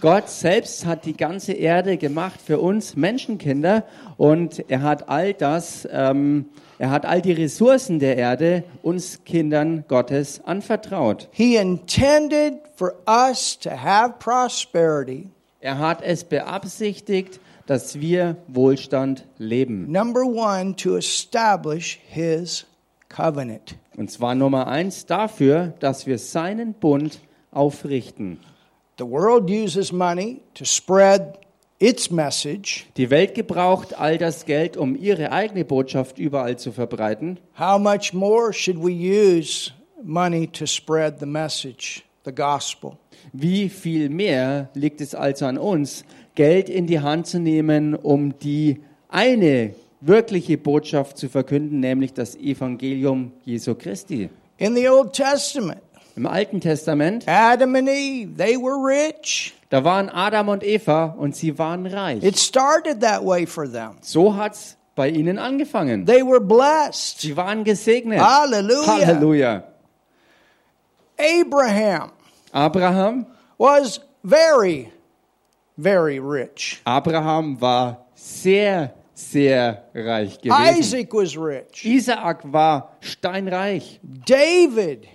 Gott 0.00 0.28
selbst 0.28 0.84
hat 0.84 1.04
die 1.06 1.16
ganze 1.16 1.54
Erde 1.54 1.96
gemacht 1.96 2.40
für 2.40 2.60
uns 2.60 2.94
Menschenkinder 2.94 3.84
und 4.16 4.64
er 4.68 4.82
hat 4.82 5.08
all 5.08 5.32
das, 5.32 5.88
ähm, 5.90 6.46
er 6.78 6.90
hat 6.90 7.06
all 7.06 7.22
die 7.22 7.32
Ressourcen 7.32 7.98
der 7.98 8.16
Erde 8.16 8.64
uns 8.82 9.24
Kindern 9.24 9.84
Gottes 9.88 10.42
anvertraut. 10.44 11.28
He 11.32 11.56
intended 11.56 12.60
for 12.76 12.94
us 13.08 13.58
to 13.58 13.70
have 13.70 14.18
prosperity 14.18 15.30
Er 15.64 15.78
hat 15.78 16.02
es 16.02 16.24
beabsichtigt, 16.24 17.40
dass 17.64 17.98
wir 17.98 18.36
Wohlstand 18.48 19.24
leben. 19.38 19.90
Number 19.90 20.20
one, 20.20 20.76
to 20.76 20.96
establish 20.98 21.98
his 22.06 22.66
covenant. 23.14 23.76
Und 23.96 24.10
zwar 24.10 24.34
Nummer 24.34 24.66
eins 24.66 25.06
dafür, 25.06 25.74
dass 25.80 26.06
wir 26.06 26.18
seinen 26.18 26.74
Bund 26.74 27.20
aufrichten. 27.52 28.40
The 28.98 29.04
world 29.04 29.50
uses 29.50 29.92
money 29.92 30.40
to 30.54 30.64
spread 30.64 31.38
its 31.78 32.10
message. 32.10 32.86
Die 32.96 33.10
Welt 33.10 33.34
gebraucht 33.34 33.98
all 33.98 34.18
das 34.18 34.44
Geld, 34.46 34.76
um 34.76 34.96
ihre 34.96 35.32
eigene 35.32 35.64
Botschaft 35.64 36.18
überall 36.18 36.56
zu 36.58 36.72
verbreiten. 36.72 37.38
How 37.58 37.78
much 37.78 38.12
more 38.12 38.52
should 38.52 38.78
we 38.78 38.92
use 38.92 39.72
money 40.02 40.46
to 40.48 40.66
spread 40.66 41.18
the 41.18 41.26
message, 41.26 42.04
the 42.24 42.32
gospel? 42.32 42.96
Wie 43.32 43.68
viel 43.68 44.10
mehr 44.10 44.70
liegt 44.74 45.00
es 45.00 45.14
also 45.14 45.46
an 45.46 45.58
uns, 45.58 46.04
Geld 46.34 46.68
in 46.68 46.86
die 46.86 47.00
Hand 47.00 47.26
zu 47.26 47.38
nehmen, 47.38 47.94
um 47.94 48.38
die 48.38 48.80
eine 49.08 49.74
wirkliche 50.06 50.58
Botschaft 50.58 51.18
zu 51.18 51.28
verkünden, 51.28 51.80
nämlich 51.80 52.12
das 52.12 52.36
Evangelium 52.36 53.32
Jesu 53.44 53.74
Christi. 53.74 54.30
In 54.58 54.74
the 54.74 54.88
Old 54.88 55.12
Testament, 55.12 55.80
Im 56.16 56.26
Alten 56.26 56.60
Testament, 56.60 57.24
Adam 57.26 57.74
and 57.74 57.88
Eve, 57.88 58.36
they 58.36 58.56
were 58.56 58.76
rich. 58.76 59.54
da 59.70 59.82
waren 59.82 60.08
Adam 60.08 60.48
und 60.48 60.62
Eva 60.62 61.06
und 61.18 61.34
sie 61.34 61.58
waren 61.58 61.86
reich. 61.86 62.22
It 62.22 62.38
started 62.38 63.00
that 63.00 63.24
way 63.24 63.46
for 63.46 63.70
them. 63.70 63.96
So 64.00 64.36
hat's 64.36 64.76
bei 64.94 65.08
ihnen 65.08 65.38
angefangen. 65.38 66.06
They 66.06 66.22
were 66.22 66.40
blessed. 66.40 67.20
Sie 67.20 67.36
waren 67.36 67.64
gesegnet. 67.64 68.20
Halleluja. 68.20 68.86
Halleluja. 68.86 69.64
Abraham 71.18 72.10
Abraham, 72.54 73.26
was 73.58 74.00
very, 74.22 74.92
very 75.76 76.20
rich. 76.20 76.80
Abraham 76.84 77.60
war 77.60 78.06
sehr, 78.14 78.94
sehr 79.14 79.84
reich 79.94 80.40
gewesen. 80.40 80.78
Isaac 80.78 81.14
was 81.14 81.36
rich. 81.36 81.84
Isaak 81.84 82.52
war 82.52 82.96
steinreich. 83.00 84.00
David 84.02 85.06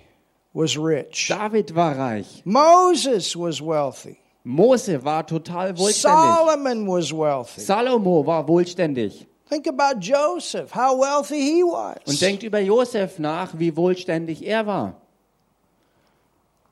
was 0.54 0.78
rich. 0.78 1.28
David 1.28 1.76
war 1.76 1.98
reich. 1.98 2.42
Moses 2.46 3.36
was 3.36 3.62
wealthy. 3.62 4.18
Mose 4.44 5.04
war 5.04 5.26
total 5.26 5.78
wohlständig. 5.78 6.36
Solomon 6.36 6.88
was 6.88 7.12
wealthy. 7.12 7.62
Salomo 7.62 8.26
war 8.26 8.48
wohlständig. 8.48 9.28
Think 9.50 9.68
about 9.68 10.00
Joseph, 10.00 10.72
how 10.74 10.96
wealthy 10.96 11.42
he 11.42 11.64
was. 11.64 11.98
Und 12.06 12.22
denkt 12.22 12.44
über 12.44 12.60
Josef 12.60 13.20
nach, 13.20 13.58
wie 13.58 13.76
wohlständig 13.76 14.46
er 14.46 14.66
war. 14.66 15.02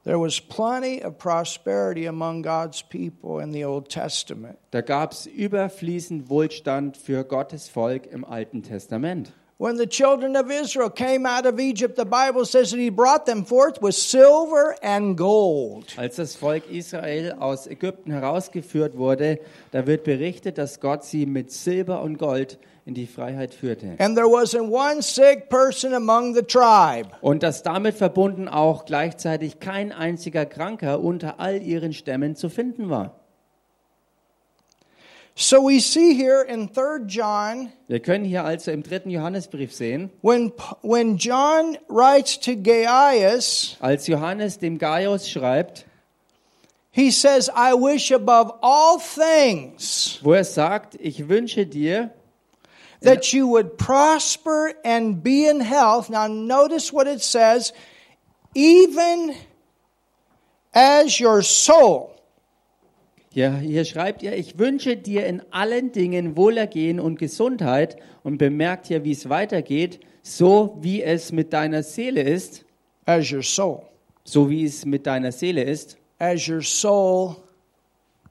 There 0.07 0.19
was 0.19 0.39
plenty 0.39 1.03
of 1.03 1.17
prosperity 1.17 2.05
among 2.05 2.41
God's 2.41 2.81
people 2.81 3.41
in 3.41 3.51
the 3.51 3.65
Old 3.65 3.89
Testament. 3.89 4.57
Da 4.71 4.79
gab 4.79 5.11
es 5.11 5.27
überfließend 5.27 6.29
Wohlstand 6.29 6.95
für 6.95 7.25
Gottes 7.25 7.67
Volk 7.67 8.05
im 8.09 8.23
Alten 8.23 8.63
Testament. 8.63 9.33
When 9.57 9.75
the 9.75 9.85
children 9.85 10.37
of 10.37 10.49
Israel 10.49 10.89
came 10.89 11.25
out 11.25 11.45
of 11.45 11.59
Egypt, 11.59 11.97
the 11.97 12.05
Bible 12.05 12.45
says 12.45 12.71
that 12.71 12.79
he 12.79 12.89
brought 12.89 13.25
them 13.25 13.43
forth 13.43 13.81
with 13.81 13.95
silver 13.95 14.77
and 14.81 15.17
gold. 15.17 15.93
Als 15.97 16.15
das 16.15 16.37
Volk 16.37 16.71
Israel 16.71 17.33
aus 17.39 17.67
Ägypten 17.67 18.11
herausgeführt 18.11 18.95
wurde, 18.95 19.41
da 19.71 19.85
wird 19.87 20.05
berichtet, 20.05 20.57
dass 20.57 20.79
Gott 20.79 21.03
sie 21.03 21.25
mit 21.25 21.51
Silber 21.51 22.01
und 22.01 22.17
Gold 22.17 22.59
in 22.87 22.93
die 22.93 23.05
Freiheit 23.05 23.53
führte. 23.53 23.95
And 23.99 24.15
there 24.15 24.27
wasn't 24.27 24.71
one 24.71 25.01
sick 25.01 25.49
person 25.49 25.93
among 25.93 26.33
the 26.33 26.41
tribe. 26.41 27.09
Und 27.19 27.43
dass 27.43 27.61
damit 27.61 27.95
verbunden 27.95 28.47
auch 28.47 28.85
gleichzeitig 28.85 29.59
kein 29.59 29.91
einziger 29.91 30.45
Kranker 30.45 31.01
unter 31.01 31.39
all 31.39 31.61
ihren 31.61 31.91
Stämmen 31.91 32.37
zu 32.37 32.49
finden 32.49 32.89
war. 32.89 33.19
So 35.35 35.61
we 35.61 35.79
see 35.79 36.15
here 36.15 36.41
in 36.41 36.71
3 36.73 37.05
John, 37.05 37.69
Wir 37.87 37.99
können 37.99 38.25
hier 38.25 38.43
also 38.43 38.71
im 38.71 38.81
dritten 38.81 39.11
Johannesbrief 39.11 39.71
sehen, 39.71 40.09
when, 40.23 40.51
when 40.81 41.17
John 41.17 41.77
writes 41.89 42.39
to 42.39 42.55
Gaius, 42.55 43.77
als 43.79 44.07
Johannes 44.07 44.57
dem 44.57 44.79
Gaius 44.79 45.29
schreibt, 45.29 45.85
he 46.89 47.11
says, 47.11 47.49
I 47.49 47.73
wish 47.73 48.11
above 48.11 48.53
all 48.61 48.97
things 48.97 50.19
wo 50.23 50.33
er 50.33 50.43
sagt, 50.43 50.95
ich 50.99 51.29
wünsche 51.29 51.67
dir, 51.67 52.09
that 53.01 53.31
you 53.33 53.47
would 53.47 53.77
prosper 53.77 54.73
and 54.83 55.21
be 55.23 55.47
in 55.47 55.59
health. 55.61 56.09
Now, 56.09 56.27
notice 56.27 56.91
what 56.91 57.07
it 57.07 57.21
says 57.21 57.73
even 58.55 59.35
as 60.73 61.19
your 61.19 61.41
soul. 61.43 62.13
hier, 63.29 63.51
hier 63.57 63.85
schreibt 63.85 64.23
er, 64.23 64.35
ich 64.35 64.57
wünsche 64.57 64.97
dir 64.97 65.27
in 65.27 65.43
allen 65.51 65.91
Dingen 65.91 66.35
Wohlergehen 66.35 66.99
und 66.99 67.19
Gesundheit 67.19 67.97
und 68.23 68.39
bemerkt 68.39 68.87
hier, 68.87 69.03
wie 69.03 69.11
es 69.11 69.29
weitergeht, 69.29 69.99
so 70.23 70.75
wie 70.81 71.03
es 71.03 71.31
mit 71.31 71.53
deiner 71.53 71.83
Seele 71.83 72.21
ist, 72.21 72.65
As 73.05 73.31
your 73.31 73.43
soul. 73.43 73.83
so 74.23 74.49
wie 74.49 74.65
es 74.65 74.85
mit 74.85 75.05
deiner 75.05 75.31
Seele 75.31 75.61
ist, 75.63 75.97
As 76.17 76.47
your 76.49 76.61
soul 76.63 77.35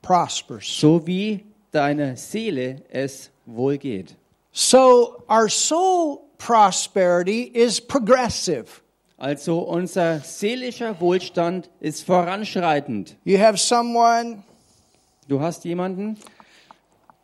prospers. 0.03 0.67
so 0.67 1.07
wie 1.07 1.45
deiner 1.71 2.17
Seele 2.17 2.83
es 2.91 3.31
wohlgeht. 3.47 4.17
So, 4.59 5.23
our 5.29 5.51
soul 5.51 6.31
prosperity 6.39 7.43
is 7.43 7.79
progressive. 7.79 8.81
Also 9.19 9.59
unser 9.59 10.21
seelischer 10.21 10.99
Wohlstand 10.99 11.69
ist 11.79 12.07
voranschreitend. 12.07 13.17
You 13.25 13.39
have 13.39 13.59
someone, 13.59 14.45
Du 15.29 15.41
hast 15.41 15.67
jemanden, 15.67 16.17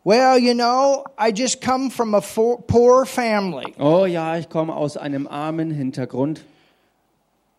well, 0.05 0.37
you 0.39 0.53
know, 0.53 1.05
I 1.19 1.33
just 1.33 1.63
come 1.63 1.91
from 1.91 2.15
a 2.15 2.21
poor 2.21 3.07
family. 3.07 3.73
oh 3.79 4.05
ja, 4.05 4.37
ich 4.37 4.51
komme 4.51 4.77
aus 4.77 4.99
einem 4.99 5.27
armen 5.27 5.71
Hintergrund. 5.71 6.45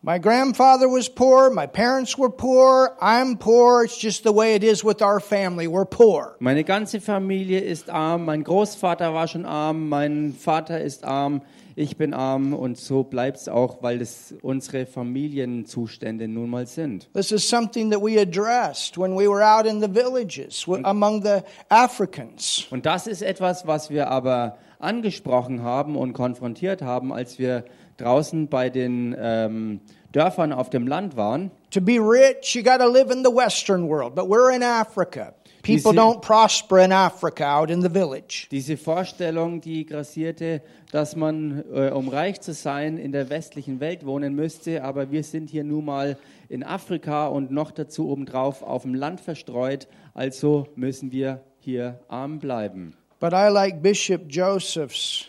My 0.06 0.20
grandfather 0.20 0.90
was 0.90 1.08
poor, 1.08 1.50
my 1.50 1.66
parents 1.66 2.18
were 2.18 2.30
poor, 2.30 2.94
I'm 3.00 3.38
poor. 3.38 3.86
It's 3.86 3.98
just 3.98 4.26
the 4.26 4.34
way 4.34 4.54
it 4.54 4.62
is 4.62 4.84
with 4.84 5.02
our 5.02 5.22
family. 5.22 5.66
We're 5.66 5.86
poor. 5.86 6.36
Meine 6.40 6.66
ganze 6.66 7.00
Familie 7.00 7.62
ist 7.62 7.90
arm, 7.90 8.26
mein 8.26 8.44
Großvater 8.44 9.14
war 9.14 9.30
schon 9.30 9.46
arm, 9.46 9.88
mein 9.88 10.34
Vater 10.34 10.82
ist 10.82 11.06
arm, 11.06 11.42
ich 11.78 11.96
bin 11.96 12.14
arm 12.14 12.54
und 12.54 12.78
so 12.78 13.04
bleibt 13.06 13.38
es 13.38 13.48
auch, 13.48 13.82
weil 13.82 14.02
es 14.02 14.36
unsere 14.42 14.86
Familienzustände 14.86 16.28
nun 16.28 16.50
mal 16.50 16.68
sind. 16.68 17.08
This 17.14 17.32
is 17.32 17.48
something 17.48 17.90
that 17.90 18.02
we 18.02 18.20
addressed 18.20 18.98
when 18.98 19.16
we 19.16 19.30
were 19.30 19.42
out 19.42 19.66
in 19.66 19.80
the 19.80 19.88
villages 19.88 20.68
among 20.84 21.24
the 21.24 21.44
Africans. 21.70 22.68
Und 22.72 22.86
das 22.86 23.08
ist 23.08 23.22
etwas, 23.22 23.66
was 23.68 23.90
wir 23.90 24.10
aber 24.10 24.58
angesprochen 24.80 25.64
haben 25.64 25.96
und 25.96 26.12
konfrontiert 26.12 26.82
haben, 26.82 27.14
als 27.14 27.40
wir 27.40 27.64
draußen 27.98 28.48
bei 28.48 28.70
den 28.70 29.16
ähm, 29.18 29.80
Dörfern 30.12 30.54
auf 30.54 30.70
dem 30.70 30.88
Land 30.88 31.18
waren. 31.18 31.52
To 31.72 31.82
be 31.82 31.94
rich, 32.00 32.56
you 32.56 32.64
got 32.64 32.80
to 32.80 32.88
live 32.88 33.12
in 33.12 33.24
the 33.24 33.32
Western 33.32 33.88
world, 33.88 34.16
but 34.16 34.26
we're 34.26 34.56
in 34.56 34.64
Africa. 34.64 35.34
People 35.64 35.92
see- 35.94 35.98
don't 35.98 36.22
prosper 36.22 36.80
in 36.80 36.92
Africa 36.92 37.58
out 37.58 37.70
in 37.70 37.82
the 37.82 37.90
village. 37.90 38.48
Diese 38.52 38.76
Vorstellung, 38.76 39.62
die 39.62 39.86
grassierte, 39.86 40.62
dass 40.92 41.16
man, 41.16 41.64
äh, 41.74 41.90
um 41.90 42.10
reich 42.10 42.42
zu 42.42 42.54
sein, 42.54 42.98
in 42.98 43.12
der 43.14 43.30
westlichen 43.30 43.80
Welt 43.80 44.06
wohnen 44.06 44.36
müsste, 44.36 44.84
aber 44.84 45.10
wir 45.10 45.24
sind 45.24 45.50
hier 45.50 45.64
nun 45.64 45.86
mal 45.86 46.18
in 46.50 46.64
Afrika 46.64 47.28
und 47.28 47.50
noch 47.52 47.72
dazu 47.72 48.10
obendrauf 48.10 48.62
auf 48.62 48.82
dem 48.84 48.94
Land 48.94 49.22
verstreut, 49.22 49.88
also 50.14 50.68
müssen 50.76 51.12
wir 51.12 51.42
hier 51.60 52.00
arm 52.10 52.40
bleiben. 52.40 52.96
But 53.22 53.32
I 53.32 53.48
like 53.48 53.82
Bishop 53.82 54.24
Joseph's 54.28 55.28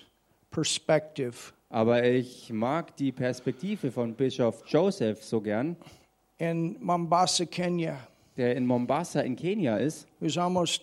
perspective. 0.50 1.52
Aber 1.74 2.04
ich 2.04 2.52
mag 2.52 2.94
die 2.98 3.10
Perspektive 3.10 3.90
von 3.90 4.14
Bischof 4.14 4.62
Joseph 4.64 5.24
so 5.24 5.40
gern, 5.40 5.74
In 6.38 6.76
Mombasa, 6.78 7.46
Kenya, 7.46 7.98
der 8.36 8.54
in 8.54 8.64
Mombasa 8.64 9.22
in 9.22 9.34
Kenia 9.34 9.78
ist. 9.78 10.06
who's 10.20 10.38
almost 10.38 10.82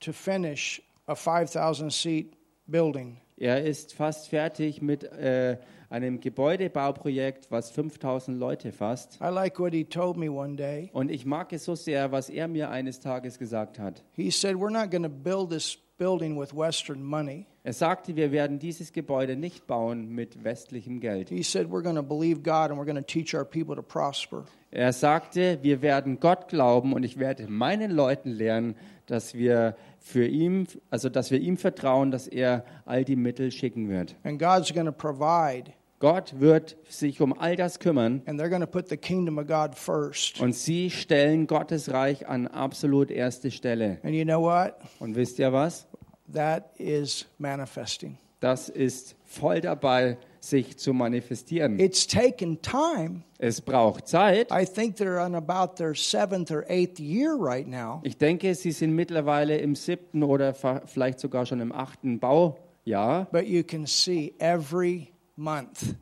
to 0.00 0.12
finish 0.12 0.82
a 1.06 1.14
5,000 1.14 1.90
seat 1.90 2.34
building. 2.66 3.16
Er 3.38 3.64
ist 3.64 3.94
fast 3.94 4.28
fertig 4.28 4.82
mit 4.82 5.02
äh, 5.04 5.56
einem 5.90 6.20
Gebäudebauprojekt, 6.20 7.50
was 7.50 7.70
5000 7.72 8.38
Leute 8.38 8.72
fasst. 8.72 9.18
I 9.20 9.28
like 9.28 9.58
what 9.58 9.74
he 9.74 9.84
told 9.84 10.16
me 10.16 10.30
one 10.30 10.56
day. 10.56 10.88
Und 10.92 11.10
ich 11.10 11.26
mag 11.26 11.52
es 11.52 11.64
so 11.64 11.74
sehr, 11.74 12.12
was 12.12 12.30
er 12.30 12.48
mir 12.48 12.70
eines 12.70 13.00
Tages 13.00 13.38
gesagt 13.38 13.78
hat. 13.78 14.02
He 14.12 14.30
said, 14.30 14.54
We're 14.54 14.70
not 14.70 14.90
going 14.90 15.02
to 15.02 15.08
build 15.08 15.50
this 15.50 15.76
building 15.98 16.40
with 16.40 16.54
Western 16.54 17.02
money. 17.02 17.46
Er 17.62 17.74
sagte, 17.74 18.16
wir 18.16 18.32
werden 18.32 18.58
dieses 18.58 18.92
Gebäude 18.92 19.36
nicht 19.36 19.66
bauen 19.66 20.08
mit 20.08 20.42
westlichem 20.44 21.00
Geld. 21.00 21.28
He 21.28 21.42
said, 21.42 21.66
We're 21.66 21.82
going 21.82 21.96
to 21.96 22.02
believe 22.02 22.42
God 22.42 22.70
and 22.70 22.78
we're 22.78 22.86
going 22.86 22.96
to 22.96 23.02
teach 23.02 23.34
our 23.34 23.44
people 23.44 23.74
to 23.74 23.82
prosper. 23.82 24.44
Er 24.70 24.92
sagte, 24.92 25.58
wir 25.62 25.82
werden 25.82 26.20
Gott 26.20 26.46
glauben 26.46 26.92
und 26.92 27.02
ich 27.02 27.18
werde 27.18 27.48
meinen 27.48 27.90
Leuten 27.90 28.30
lernen, 28.30 28.76
dass 29.06 29.34
wir 29.34 29.74
für 29.98 30.24
ihn, 30.24 30.68
also 30.88 31.08
dass 31.08 31.32
wir 31.32 31.40
ihm 31.40 31.56
vertrauen, 31.56 32.12
dass 32.12 32.28
er 32.28 32.64
all 32.86 33.04
die 33.04 33.16
Mittel 33.16 33.50
schicken 33.50 33.88
wird. 33.88 34.14
And 34.22 34.38
God's 34.38 34.72
going 34.72 34.86
to 34.86 34.92
provide 34.92 35.72
Gott 36.00 36.40
wird 36.40 36.78
sich 36.88 37.20
um 37.20 37.38
all 37.38 37.56
das 37.56 37.78
kümmern 37.78 38.22
and 38.24 38.40
they're 38.40 38.48
going 38.48 38.62
to 38.62 38.66
put 38.66 38.88
the 38.88 38.96
kingdom 38.96 39.38
of 39.38 39.46
God 39.46 39.74
first. 39.74 40.40
und 40.40 40.54
sie 40.54 40.90
stellen 40.90 41.46
Gottes 41.46 41.92
Reich 41.92 42.26
an 42.26 42.48
absolut 42.48 43.10
erste 43.10 43.50
Stelle. 43.50 43.98
And 44.02 44.14
you 44.14 44.24
know 44.24 44.40
what? 44.40 44.76
Und 44.98 45.14
wisst 45.14 45.38
ihr 45.38 45.52
was? 45.52 45.86
That 46.32 46.70
is 46.78 47.26
manifesting. 47.38 48.16
Das 48.40 48.70
ist 48.70 49.14
voll 49.26 49.60
dabei, 49.60 50.16
sich 50.40 50.78
zu 50.78 50.94
manifestieren. 50.94 51.78
It's 51.78 52.06
taken 52.06 52.62
time. 52.62 53.22
Es 53.38 53.60
braucht 53.60 54.08
Zeit. 54.08 54.50
I 54.50 54.64
think 54.64 54.96
they're 54.96 55.22
on 55.22 55.34
about 55.34 55.74
their 55.76 55.94
seventh 55.94 56.50
or 56.50 56.64
eighth 56.70 56.98
year 56.98 57.34
right 57.38 57.68
now. 57.68 58.00
Ich 58.04 58.16
denke, 58.16 58.54
sie 58.54 58.72
sind 58.72 58.94
mittlerweile 58.94 59.58
im 59.58 59.74
siebten 59.74 60.22
oder 60.22 60.54
vielleicht 60.54 61.20
sogar 61.20 61.44
schon 61.44 61.60
im 61.60 61.72
achten 61.72 62.18
Baujahr. 62.18 63.26
But 63.30 63.44
you 63.44 63.62
can 63.62 63.86
see 63.86 64.32
every 64.38 65.12
month 65.40 65.94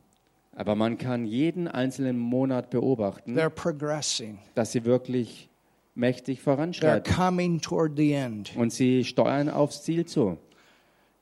Aber 0.56 0.74
man 0.74 0.98
kann 0.98 1.24
jeden 1.24 1.68
einzelnen 1.68 2.18
Monat 2.18 2.70
beobachten, 2.70 3.38
they're 3.38 3.48
progressing. 3.48 4.38
dass 4.54 4.72
sie 4.72 4.84
wirklich 4.84 5.48
mächtig 5.94 6.38
They're 6.40 6.42
voranschreiten. 6.42 7.14
coming 7.14 7.60
toward 7.60 7.96
the 7.96 8.12
end. 8.12 8.54
Und 8.56 8.72
sie 8.72 9.04
steuern 9.04 9.48
aufs 9.48 9.82
Ziel 9.84 10.04
zu. 10.06 10.36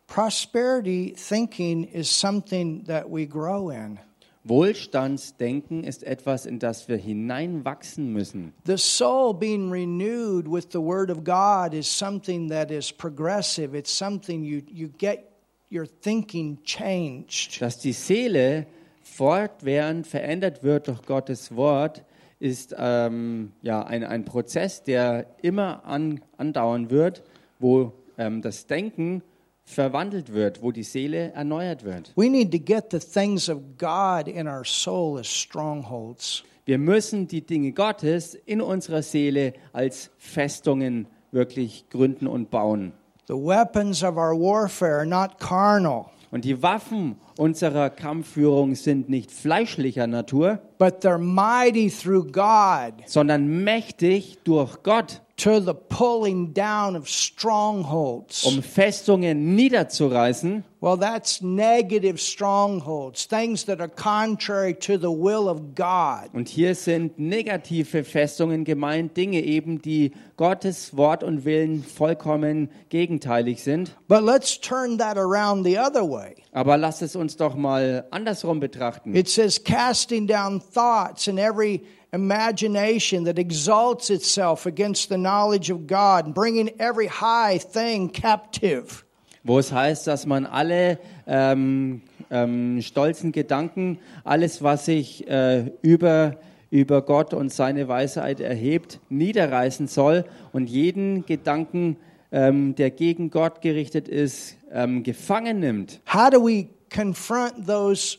Prosperity 0.07 1.15
thinking 1.17 1.85
is 1.85 2.09
something 2.09 2.85
that 2.87 3.07
we 3.11 3.27
grow 3.27 3.71
in. 3.71 3.99
Wohlstandsdenken 4.45 5.83
ist 5.83 6.05
etwas, 6.05 6.47
in 6.47 6.59
das 6.61 6.89
wir 6.89 6.97
hineinwachsen 6.97 8.13
müssen. 8.13 8.53
The 8.65 8.77
soul 8.79 9.35
being 9.35 9.71
renewed 9.73 10.47
with 10.49 10.69
the 10.71 10.79
Word 10.79 11.11
of 11.11 11.25
God 11.25 11.75
is 11.75 11.87
something 11.89 12.49
that 12.51 12.71
is 12.71 12.93
progressive. 12.93 13.77
It's 13.77 13.91
something 13.91 14.45
you, 14.45 14.63
you 14.71 14.89
get 14.89 15.25
your 15.71 15.87
thinking 15.87 16.63
changed. 16.65 17.61
Dass 17.61 17.79
die 17.79 17.93
Seele 17.93 18.67
fortwährend 19.03 20.07
verändert 20.07 20.63
wird 20.63 20.89
durch 20.89 21.03
Gottes 21.03 21.55
Wort, 21.55 22.05
ist 22.39 22.75
ähm, 22.79 23.53
ja 23.63 23.83
ein, 23.83 24.05
ein 24.05 24.25
Prozess, 24.25 24.83
der 24.83 25.27
immer 25.43 25.85
an, 25.85 26.21
andauern 26.37 26.91
wird, 26.91 27.23
wo 27.59 27.93
ähm, 28.19 28.43
das 28.43 28.67
Denken 28.67 29.23
verwandelt 29.65 30.33
wird, 30.33 30.63
wo 30.63 30.71
die 30.71 30.83
Seele 30.83 31.33
erneuert 31.33 31.85
wird. 31.85 32.13
We 32.17 32.31
need 32.31 32.53
to 32.53 32.59
get 32.59 32.91
the 32.91 32.99
things 32.99 33.49
of 33.49 33.61
God 33.79 34.29
in 34.29 34.47
our 34.47 34.65
soul 34.65 35.19
as 35.19 35.27
strongholds. 35.27 36.45
Wir 36.67 36.79
müssen 36.79 37.29
die 37.29 37.43
Dinge 37.43 37.73
Gottes 37.73 38.35
in 38.35 38.61
unserer 38.61 39.03
Seele 39.03 39.55
als 39.73 40.11
Festungen 40.19 41.07
wirklich 41.33 41.89
gründen 41.91 42.27
und 42.27 42.51
bauen. 42.51 42.93
The 43.29 43.35
weapons 43.37 44.05
of 44.05 44.17
our 44.17 44.35
warfare 44.37 44.99
are 44.99 45.07
not 45.07 45.39
carnal, 45.41 46.11
Und 46.31 46.45
die 46.45 46.61
Waffen 46.63 47.17
unserer 47.39 47.89
Kampfführung 47.91 48.75
sind 48.75 49.09
nicht 49.09 49.31
fleischlicher 49.31 50.07
Natur, 50.07 50.59
but 50.79 51.03
they're 51.05 51.19
mighty 51.19 51.89
through 51.91 52.31
God. 52.31 52.93
sondern 53.07 53.65
mächtig 53.65 54.39
durch 54.45 54.83
Gott, 54.83 55.23
to 55.37 55.61
the 55.61 55.75
pulling 55.75 56.55
down 56.55 56.97
of 56.97 57.09
strongholds. 57.09 58.45
um 58.47 58.63
Festungen 58.63 59.55
niederzureißen. 59.55 60.65
Well, 60.81 60.97
that's 60.99 61.43
negative 61.43 62.21
strongholds, 62.21 63.27
things 63.27 63.65
that 63.65 63.81
are 63.81 63.89
contrary 63.89 64.73
to 64.75 64.97
the 64.99 65.11
will 65.11 65.49
of 65.49 65.75
God. 65.75 66.31
Und 66.33 66.49
hier 66.49 66.75
sind 66.75 67.19
negative 67.19 68.05
Festungen 68.05 68.65
gemeint, 68.65 69.17
Dinge 69.17 69.43
eben, 69.43 69.83
die 69.83 70.13
Gottes 70.37 70.97
Wort 70.97 71.23
und 71.23 71.45
Willen 71.45 71.83
vollkommen 71.83 72.71
gegenteilig 72.89 73.63
sind. 73.63 73.95
But 74.09 74.23
let's 74.23 74.59
turn 74.61 74.97
that 74.99 75.19
around 75.19 75.65
the 75.65 75.79
other 75.79 76.09
way. 76.09 76.37
Aber 76.53 76.77
lasst 76.79 77.03
es 77.03 77.17
uns 77.17 77.37
doch 77.37 77.57
mal 77.57 78.07
andersrum 78.11 78.61
betrachten. 78.61 79.15
It 79.15 79.29
says, 79.29 79.63
casting 79.63 80.27
down 80.27 80.61
thoughts 80.61 81.29
and 81.29 81.39
every 81.39 81.83
imagination 82.13 83.25
that 83.25 83.39
exalts 83.39 84.11
itself 84.11 84.67
against 84.67 85.09
the 85.09 85.17
knowledge 85.17 85.71
of 85.71 85.87
God, 85.87 86.35
bringing 86.35 86.71
every 86.79 87.07
high 87.09 87.59
thing 87.59 88.09
captive. 88.09 89.05
wo 89.47 89.59
es 89.61 89.73
heißt, 89.73 90.07
dass 90.07 90.27
man 90.27 90.45
alle 90.45 90.99
ähm, 91.27 92.03
ähm, 92.31 92.83
stolzen 92.83 93.31
Gedanken, 93.33 93.99
alles, 94.25 94.63
was 94.63 94.87
sich 94.87 95.29
äh, 95.29 95.71
über, 95.83 96.37
über 96.71 97.03
Gott 97.03 97.33
und 97.33 97.53
seine 97.53 97.87
Weisheit 97.87 98.41
erhebt, 98.41 98.99
niederreißen 99.09 99.87
soll 99.87 100.25
und 100.53 100.69
jeden 100.69 101.25
Gedanken, 101.27 101.97
ähm, 102.33 102.75
der 102.75 102.91
gegen 102.91 103.31
Gott 103.31 103.61
gerichtet 103.61 104.09
ist, 104.09 104.57
ähm, 104.73 105.05
gefangen 105.05 105.61
nimmt. 105.61 106.01
How 106.13 106.29
do 106.29 106.45
we 106.45 106.67
confront 106.91 107.67
those 107.67 108.19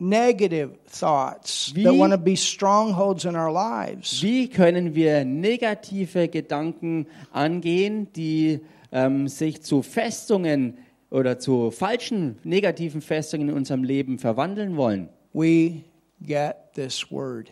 negative 0.00 0.70
thoughts 0.86 1.72
Wie- 1.74 1.84
that 1.84 1.94
want 1.96 2.12
to 2.12 2.18
be 2.18 2.36
strongholds 2.36 3.24
in 3.24 3.36
our 3.36 3.52
lives? 3.52 4.22
Wie 4.22 4.48
können 4.48 4.94
wir 4.94 5.24
negative 5.24 6.28
Gedanken 6.28 7.06
angehen, 7.32 8.08
die 8.14 8.60
ähm, 8.92 9.28
sich 9.28 9.62
zu 9.62 9.82
Festungen 9.82 10.78
oder 11.10 11.38
zu 11.38 11.70
falschen 11.70 12.38
negativen 12.44 13.00
Festungen 13.00 13.48
in 13.50 13.54
unserem 13.54 13.84
Leben 13.84 14.18
verwandeln 14.18 14.76
wollen? 14.76 15.08
We 15.32 15.82
get 16.20 16.56
this 16.74 17.10
word 17.12 17.50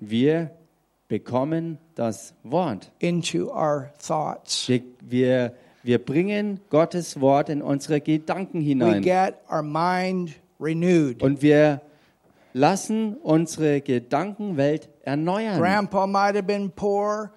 Wir 0.00 0.50
bekommen 1.08 1.78
das 1.94 2.34
Wort. 2.44 2.90
into 3.00 3.50
our 3.52 3.90
thoughts. 3.98 4.68
Wir, 4.68 4.82
wir, 5.00 5.54
wir 5.82 5.98
bringen 5.98 6.60
Gottes 6.70 7.20
Wort 7.20 7.48
in 7.48 7.62
unsere 7.62 8.00
Gedanken 8.00 8.60
We 8.60 8.64
hinein. 8.64 9.02
get 9.02 9.34
our 9.50 9.62
mind 9.62 10.30
renewed. 10.60 11.22
Und 11.22 11.42
wir 11.42 11.80
lassen 12.52 13.16
unsere 13.16 13.80
Gedankenwelt 13.80 14.88
erneuern. 15.02 15.58
Grandpa 15.60 16.06
might 16.06 16.34
have 16.34 16.42
been 16.44 16.70
poor, 16.70 17.32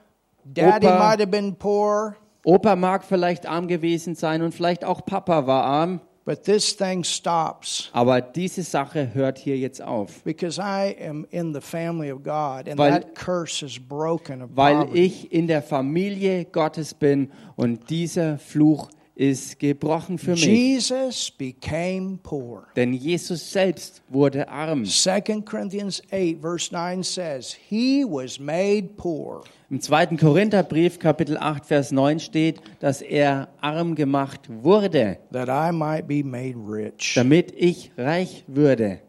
daddy 0.46 0.88
Opa- 0.88 1.00
might 1.00 1.20
have 1.20 1.28
been 1.28 1.56
poor, 1.56 2.16
Opa 2.46 2.76
mag 2.76 3.04
vielleicht 3.04 3.46
arm 3.46 3.68
gewesen 3.68 4.16
sein 4.16 4.42
und 4.42 4.54
vielleicht 4.54 4.84
auch 4.84 5.06
Papa 5.06 5.48
war 5.48 5.64
arm, 5.64 6.02
but 6.26 6.44
this 6.44 6.76
thing 6.76 7.04
stops 7.04 7.90
aber 7.94 8.20
diese 8.22 8.64
Sache 8.64 9.14
hört 9.14 9.38
hier 9.38 9.58
jetzt 9.58 9.82
auf. 9.82 10.24
because 10.24 10.60
I 10.60 10.94
am 11.08 11.26
in 11.32 11.54
the 11.54 11.62
family 11.62 12.12
of 12.12 12.22
God 12.24 12.68
and 12.68 12.78
Weil- 12.78 12.92
that 12.92 13.16
curse 13.16 13.66
is 13.66 13.80
broken 13.80 14.44
Weil 14.56 14.88
ich 14.94 15.32
in 15.32 15.48
der 15.48 15.62
Familie 15.62 16.44
Gottes 16.46 16.94
bin 16.94 17.32
und 17.56 17.90
dieser 17.90 18.38
Fluch 18.40 18.90
ist 19.16 19.60
gebrochen 19.60 20.18
für 20.18 20.32
mich. 20.32 20.46
Jesus 20.46 21.30
became 21.32 22.18
poor. 22.22 22.66
Denn 22.76 22.94
Jesus 22.94 23.52
selbst 23.52 24.02
wurde 24.10 24.48
arm. 24.48 24.86
2 24.86 25.22
Corinthians 25.42 26.02
8, 26.12 26.42
verse 26.42 26.74
9 26.74 27.04
says, 27.04 27.56
He 27.70 28.04
was 28.04 28.40
made 28.40 28.90
poor 28.98 29.44
Im 29.70 29.82
2. 29.82 30.18
Korintherbrief, 30.18 31.00
Kapitel 31.00 31.36
8, 31.36 31.66
Vers 31.66 31.92
9 31.92 32.20
steht, 32.20 32.62
dass 32.80 33.02
er 33.02 33.48
arm 33.60 33.96
gemacht 33.96 34.42
wurde, 34.48 35.18
that 35.32 35.50
I 35.50 35.76
might 35.76 36.08
be 36.08 36.24
made 36.24 36.56
rich. 36.56 37.14
damit 37.16 37.52
ich 37.58 37.92
reich 37.98 38.44
würde. 38.46 39.00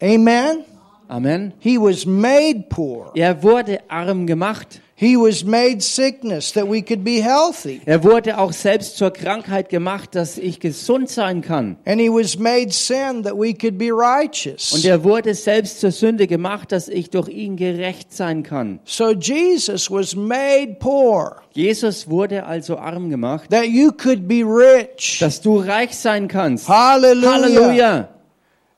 Amen? 0.00 0.64
Amen. 1.12 1.52
He 1.58 1.78
was 1.78 2.06
made 2.06 2.70
poor. 2.70 3.12
Er 3.14 3.42
wurde 3.42 3.80
arm 3.88 4.26
gemacht. 4.26 4.80
He 4.94 5.14
was 5.14 5.44
made 5.44 5.82
sickness 5.82 6.52
that 6.52 6.70
we 6.70 6.80
could 6.80 7.04
be 7.04 7.20
healthy. 7.20 7.82
Er 7.84 8.02
wurde 8.02 8.38
auch 8.38 8.52
selbst 8.52 8.96
zur 8.96 9.10
Krankheit 9.10 9.68
gemacht, 9.68 10.14
dass 10.14 10.38
ich 10.38 10.58
gesund 10.58 11.10
sein 11.10 11.42
kann. 11.42 11.76
And 11.84 12.00
he 12.00 12.08
was 12.08 12.38
made 12.38 12.70
sin 12.70 13.24
that 13.24 13.34
we 13.34 13.52
could 13.52 13.76
be 13.76 13.90
righteous. 13.90 14.72
Und 14.72 14.86
er 14.86 15.04
wurde 15.04 15.34
selbst 15.34 15.80
zur 15.80 15.90
Sünde 15.90 16.26
gemacht, 16.26 16.72
dass 16.72 16.88
ich 16.88 17.10
durch 17.10 17.28
ihn 17.28 17.56
gerecht 17.56 18.10
sein 18.10 18.42
kann. 18.42 18.78
So 18.84 19.10
Jesus 19.10 19.90
was 19.90 20.16
made 20.16 20.76
poor 20.78 21.42
Jesus 21.52 22.08
wurde 22.08 22.46
also 22.46 22.78
arm 22.78 23.10
gemacht, 23.10 23.50
that 23.50 23.66
you 23.66 23.92
could 23.92 24.26
be 24.26 24.42
rich. 24.42 25.18
dass 25.20 25.42
du 25.42 25.58
reich 25.58 25.94
sein 25.94 26.26
kannst. 26.26 26.68
Hallelujah. 26.68 27.32
Halleluja. 27.32 28.08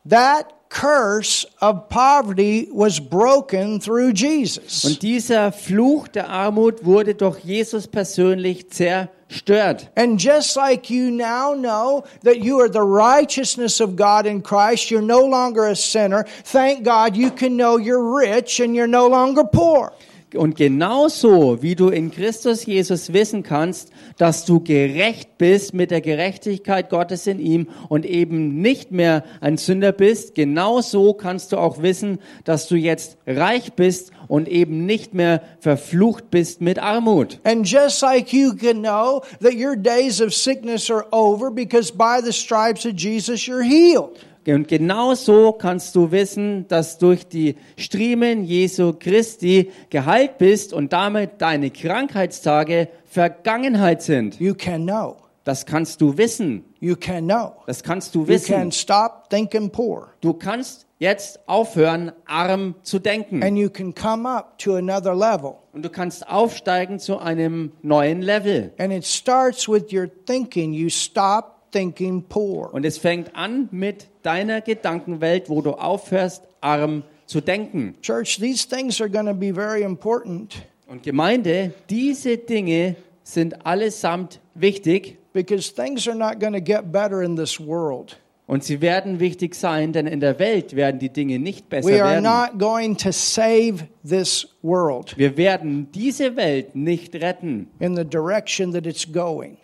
That 0.08 0.46
curse 0.74 1.46
of 1.60 1.88
poverty 1.88 2.68
was 2.72 2.98
broken 2.98 3.78
through 3.80 4.12
Jesus. 4.12 4.84
Und 4.84 5.02
dieser 5.02 5.52
Fluch 5.52 6.08
der 6.08 6.28
Armut 6.28 6.84
wurde 6.84 7.14
durch 7.14 7.38
Jesus 7.44 7.86
persönlich 7.86 8.70
zerstört. 8.70 9.88
And 9.94 10.20
just 10.20 10.56
like 10.56 10.90
you 10.90 11.10
now 11.10 11.54
know 11.54 12.04
that 12.24 12.38
you 12.38 12.60
are 12.60 12.68
the 12.68 12.82
righteousness 12.82 13.80
of 13.80 13.94
God 13.96 14.26
in 14.26 14.42
Christ, 14.42 14.90
you're 14.90 15.00
no 15.00 15.24
longer 15.24 15.68
a 15.68 15.76
sinner. 15.76 16.24
Thank 16.42 16.84
God 16.84 17.16
you 17.16 17.30
can 17.30 17.56
know 17.56 17.78
you're 17.78 18.18
rich 18.18 18.58
and 18.60 18.74
you're 18.74 18.88
no 18.88 19.06
longer 19.06 19.44
poor. 19.44 19.92
Und 20.36 20.56
genauso 20.56 21.62
wie 21.62 21.74
du 21.74 21.88
in 21.88 22.10
Christus 22.10 22.66
Jesus 22.66 23.12
wissen 23.12 23.42
kannst, 23.42 23.90
dass 24.18 24.44
du 24.44 24.60
gerecht 24.60 25.38
bist 25.38 25.74
mit 25.74 25.90
der 25.90 26.00
Gerechtigkeit 26.00 26.90
Gottes 26.90 27.26
in 27.26 27.38
ihm 27.38 27.68
und 27.88 28.06
eben 28.06 28.60
nicht 28.60 28.92
mehr 28.92 29.24
ein 29.40 29.56
Sünder 29.56 29.92
bist, 29.92 30.34
genauso 30.34 31.14
kannst 31.14 31.52
du 31.52 31.58
auch 31.58 31.82
wissen, 31.82 32.18
dass 32.44 32.68
du 32.68 32.76
jetzt 32.76 33.16
reich 33.26 33.74
bist 33.74 34.12
und 34.28 34.48
eben 34.48 34.86
nicht 34.86 35.14
mehr 35.14 35.42
verflucht 35.60 36.30
bist 36.30 36.60
mit 36.60 36.78
Armut. 36.78 37.40
And 37.44 37.66
just 37.66 38.02
like 38.02 38.32
you 38.32 38.54
can 38.54 38.82
know 38.82 39.22
that 39.40 39.54
your 39.54 39.76
days 39.76 40.20
of 40.20 40.34
sickness 40.34 40.90
are 40.90 41.06
over 41.12 41.50
because 41.50 41.92
by 41.92 42.20
the 42.24 42.32
stripes 42.32 42.84
of 42.86 42.94
Jesus 42.96 43.46
you're 43.46 43.62
healed. 43.62 44.18
Und 44.46 44.68
genau 44.68 45.14
so 45.14 45.52
kannst 45.52 45.96
du 45.96 46.10
wissen, 46.10 46.68
dass 46.68 46.98
durch 46.98 47.26
die 47.26 47.56
Striemen 47.76 48.44
Jesu 48.44 48.92
Christi 48.92 49.70
geheilt 49.90 50.38
bist 50.38 50.72
und 50.72 50.92
damit 50.92 51.40
deine 51.40 51.70
Krankheitstage 51.70 52.88
Vergangenheit 53.06 54.02
sind. 54.02 54.38
You 54.40 54.54
can 54.54 54.84
know. 54.84 55.16
Das 55.44 55.66
kannst 55.66 56.00
du 56.00 56.16
wissen. 56.16 56.64
You 56.80 56.96
can 56.96 57.24
know. 57.26 57.52
Das 57.66 57.82
kannst 57.82 58.14
du 58.14 58.22
You 58.22 58.28
wissen. 58.28 58.54
can 58.54 58.72
stop 58.72 59.28
thinking 59.28 59.70
poor. 59.70 60.08
Du 60.22 60.32
kannst 60.32 60.86
jetzt 60.98 61.38
aufhören, 61.46 62.12
arm 62.24 62.74
zu 62.82 62.98
denken. 62.98 63.42
And 63.42 63.58
you 63.58 63.68
can 63.68 63.94
come 63.94 64.26
up 64.26 64.58
to 64.58 64.74
another 64.76 65.14
level. 65.14 65.56
Und 65.72 65.84
du 65.84 65.90
kannst 65.90 66.26
aufsteigen 66.26 66.98
zu 66.98 67.18
einem 67.18 67.72
neuen 67.82 68.22
Level. 68.22 68.72
And 68.78 68.90
it 68.92 69.04
starts 69.04 69.68
with 69.68 69.92
your 69.92 70.08
thinking. 70.24 70.72
You 70.72 70.88
stop 70.88 71.53
thinking 71.74 72.22
poor. 72.28 72.72
Und 72.72 72.84
es 72.86 72.98
fängt 72.98 73.34
an 73.34 73.68
mit 73.72 74.06
deiner 74.22 74.60
Gedankenwelt, 74.60 75.48
wo 75.50 75.60
du 75.60 75.72
aufhörst, 75.72 76.42
arm 76.60 77.02
zu 77.26 77.40
denken. 77.40 77.96
Church, 78.02 78.38
these 78.38 78.66
things 78.68 79.00
are 79.00 79.10
going 79.10 79.26
to 79.26 79.34
be 79.34 79.52
very 79.52 79.82
important 79.82 80.62
Und 80.86 81.02
Gemeinde, 81.02 81.72
diese 81.90 82.36
Dinge 82.36 82.96
sind 83.22 83.66
allesamt 83.66 84.40
wichtig 84.54 85.16
because 85.32 85.74
things 85.74 86.06
are 86.06 86.16
not 86.16 86.38
going 86.38 86.52
to 86.52 86.60
get 86.60 86.92
better 86.92 87.22
in 87.22 87.34
this 87.36 87.58
world. 87.58 88.18
und 88.46 88.62
sie 88.62 88.82
werden 88.82 89.20
wichtig 89.20 89.54
sein, 89.54 89.94
denn 89.94 90.06
in 90.06 90.20
der 90.20 90.38
Welt 90.38 90.76
werden 90.76 90.98
die 91.00 91.08
Dinge 91.08 91.38
nicht 91.38 91.70
besser 91.70 91.88
We 91.88 92.02
are 92.04 92.22
werden. 92.22 92.24
not 92.24 92.58
going 92.58 92.94
to 92.98 93.10
save 93.10 93.88
this 94.06 94.46
world 94.62 95.16
Wir 95.16 95.38
werden 95.38 95.88
diese 95.92 96.36
Welt 96.36 96.76
nicht 96.76 97.14
retten 97.14 97.68
in 97.80 97.96
the 97.96 98.04
direction 98.04 98.72
that 98.72 98.84
it's 98.86 99.10
going. 99.10 99.56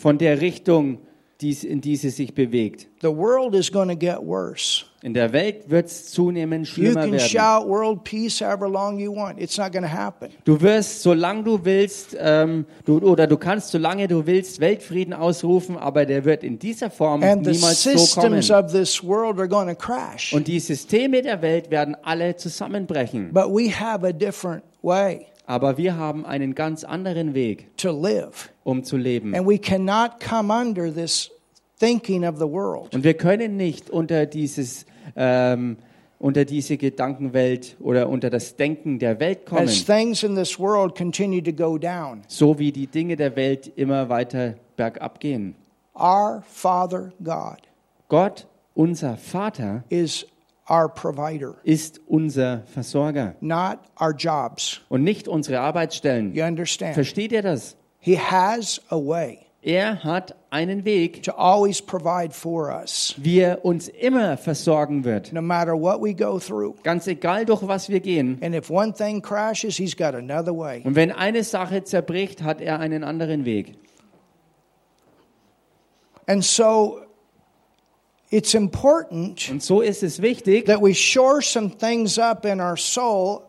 Von 0.00 0.16
der 0.18 0.40
Richtung, 0.40 0.98
in 1.42 1.80
die 1.80 1.96
sie 1.96 2.10
sich 2.10 2.34
bewegt. 2.34 2.88
The 3.00 3.08
world 3.08 3.54
is 3.54 3.70
going 3.72 3.88
to 3.88 3.96
get 3.96 4.18
worse. 4.20 4.84
In 5.02 5.14
der 5.14 5.32
Welt 5.32 5.70
wird 5.70 5.86
es 5.86 6.10
zunehmend 6.10 6.66
You 6.68 6.72
schlimmer 6.74 7.00
can 7.00 7.12
werden. 7.12 7.20
shout 7.28 7.66
world 7.66 8.04
peace 8.04 8.42
however 8.42 8.68
long 8.68 8.98
you 8.98 9.14
want. 9.14 9.40
It's 9.40 9.56
not 9.56 9.72
going 9.72 9.84
to 9.84 9.90
happen. 9.90 10.28
Du 10.44 10.60
wirst, 10.60 11.02
solange 11.02 11.44
du 11.44 11.64
willst, 11.64 12.14
ähm, 12.20 12.66
du, 12.84 12.98
oder 12.98 13.26
du 13.26 13.38
kannst, 13.38 13.70
solange 13.70 14.06
du 14.08 14.26
willst, 14.26 14.60
Weltfrieden 14.60 15.14
ausrufen, 15.14 15.78
aber 15.78 16.04
der 16.04 16.26
wird 16.26 16.44
in 16.44 16.58
dieser 16.58 16.90
Form 16.90 17.22
And 17.22 17.46
the 17.46 17.52
niemals 17.52 17.82
so 17.82 17.90
kommen. 18.20 18.42
systems 18.42 18.50
of 18.50 18.70
this 18.72 19.02
world 19.02 19.38
are 19.38 19.48
going 19.48 19.68
to 19.68 19.74
crash. 19.74 20.34
Und 20.34 20.46
die 20.46 20.60
Systeme 20.60 21.22
der 21.22 21.40
Welt 21.40 21.70
werden 21.70 21.96
alle 22.02 22.36
zusammenbrechen. 22.36 23.32
But 23.32 23.46
we 23.46 23.70
have 23.70 24.06
a 24.06 24.12
different 24.12 24.62
way 24.82 25.26
Aber 25.50 25.76
wir 25.76 25.96
haben 25.96 26.24
einen 26.24 26.54
ganz 26.54 26.84
anderen 26.84 27.34
Weg, 27.34 27.76
to 27.76 27.90
live. 27.90 28.52
um 28.62 28.84
zu 28.84 28.96
leben. 28.96 29.34
And 29.34 29.48
we 29.48 29.58
cannot 29.58 30.20
come 30.20 30.52
under 30.54 30.94
this 30.94 31.28
thinking 31.80 32.24
of 32.24 32.36
the 32.36 32.46
world. 32.48 32.94
Und 32.94 33.02
wir 33.02 33.14
können 33.14 33.56
nicht 33.56 33.90
unter 33.90 34.26
dieses, 34.26 34.86
ähm, 35.16 35.78
unter 36.20 36.44
diese 36.44 36.76
Gedankenwelt 36.76 37.76
oder 37.80 38.08
unter 38.08 38.30
das 38.30 38.54
Denken 38.54 39.00
der 39.00 39.18
Welt 39.18 39.44
kommen, 39.44 39.62
As 39.62 39.84
things 39.84 40.22
in 40.22 40.36
this 40.36 40.56
world 40.56 40.96
continue 40.96 41.42
to 41.42 41.52
go 41.52 41.76
down, 41.78 42.22
so 42.28 42.56
wie 42.60 42.70
die 42.70 42.86
Dinge 42.86 43.16
der 43.16 43.34
Welt 43.34 43.72
immer 43.74 44.08
weiter 44.08 44.54
bergab 44.76 45.18
gehen. 45.18 45.56
our 45.96 46.44
Father 46.46 47.10
God 47.24 47.58
Gott, 48.08 48.46
unser 48.74 49.16
Vater, 49.16 49.82
is 49.88 50.26
our 50.70 50.88
provider, 50.88 51.56
ist 51.64 52.00
unser 52.06 52.62
Versorger 52.72 53.34
not 53.40 53.78
our 54.00 54.14
jobs. 54.16 54.80
und 54.88 55.02
nicht 55.02 55.26
unsere 55.28 55.60
Arbeitsstellen. 55.60 56.32
You 56.34 56.44
understand? 56.44 56.94
Versteht 56.94 57.32
ihr 57.32 57.42
das? 57.42 57.76
He 57.98 58.16
has 58.18 58.80
a 58.90 58.96
way 58.96 59.40
Er 59.62 60.02
hat 60.02 60.34
einen 60.48 60.86
Weg, 60.86 61.22
to 61.24 61.32
always 61.32 61.82
provide 61.82 62.32
for 62.32 62.70
us, 62.74 63.14
wie 63.18 63.40
er 63.40 63.62
uns 63.62 63.88
immer 63.88 64.38
versorgen 64.38 65.04
wird. 65.04 65.34
no 65.34 65.42
matter 65.42 65.74
what 65.74 66.00
we 66.00 66.14
go 66.14 66.38
through. 66.38 66.76
Ganz 66.82 67.06
egal, 67.06 67.44
durch 67.44 67.60
was 67.68 67.90
wir 67.90 68.00
gehen. 68.00 68.38
And 68.40 68.54
if 68.54 68.70
one 68.70 68.94
thing 68.94 69.20
crashes, 69.20 69.76
He's 69.76 69.94
got 69.94 70.14
another 70.14 70.56
way. 70.56 70.80
Und 70.84 70.94
wenn 70.94 71.12
eine 71.12 71.44
Sache 71.44 71.84
zerbricht, 71.84 72.42
hat 72.42 72.62
er 72.62 72.80
einen 72.80 73.04
anderen 73.04 73.44
Weg. 73.44 73.74
And 76.26 76.42
so 76.44 77.00
it's 78.30 78.54
important 78.54 79.48
Und 79.50 79.62
so 79.62 79.80
ist 79.80 80.02
es 80.02 80.22
wichtig, 80.22 80.66
that 80.66 80.80
we 80.82 80.94
shore 80.94 81.42
some 81.42 81.70
things 81.76 82.18
up 82.18 82.44
in 82.44 82.60
our 82.60 82.76
soul 82.76 83.42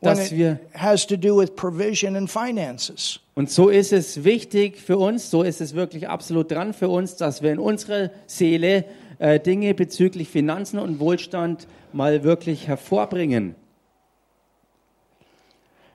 when 0.00 0.16
Dass 0.16 0.32
it 0.32 0.38
wir- 0.38 0.60
has 0.74 1.06
to 1.06 1.16
do 1.16 1.36
with 1.38 1.54
provision 1.56 2.16
and 2.16 2.30
finances. 2.30 3.20
und 3.34 3.50
so 3.50 3.68
ist 3.68 3.92
es 3.92 4.24
wichtig 4.24 4.78
für 4.78 4.98
uns, 4.98 5.30
so 5.30 5.42
ist 5.42 5.60
es 5.60 5.74
wirklich 5.74 6.08
absolut 6.08 6.50
dran 6.50 6.72
für 6.74 6.88
uns, 6.88 7.16
dass 7.16 7.40
wir 7.42 7.52
in 7.52 7.58
unserer 7.58 8.10
Seele 8.26 8.84
äh, 9.18 9.38
Dinge 9.40 9.72
bezüglich 9.74 10.28
Finanzen 10.28 10.78
und 10.78 10.98
Wohlstand 10.98 11.66
mal 11.92 12.24
wirklich 12.24 12.66
hervorbringen. 12.66 13.54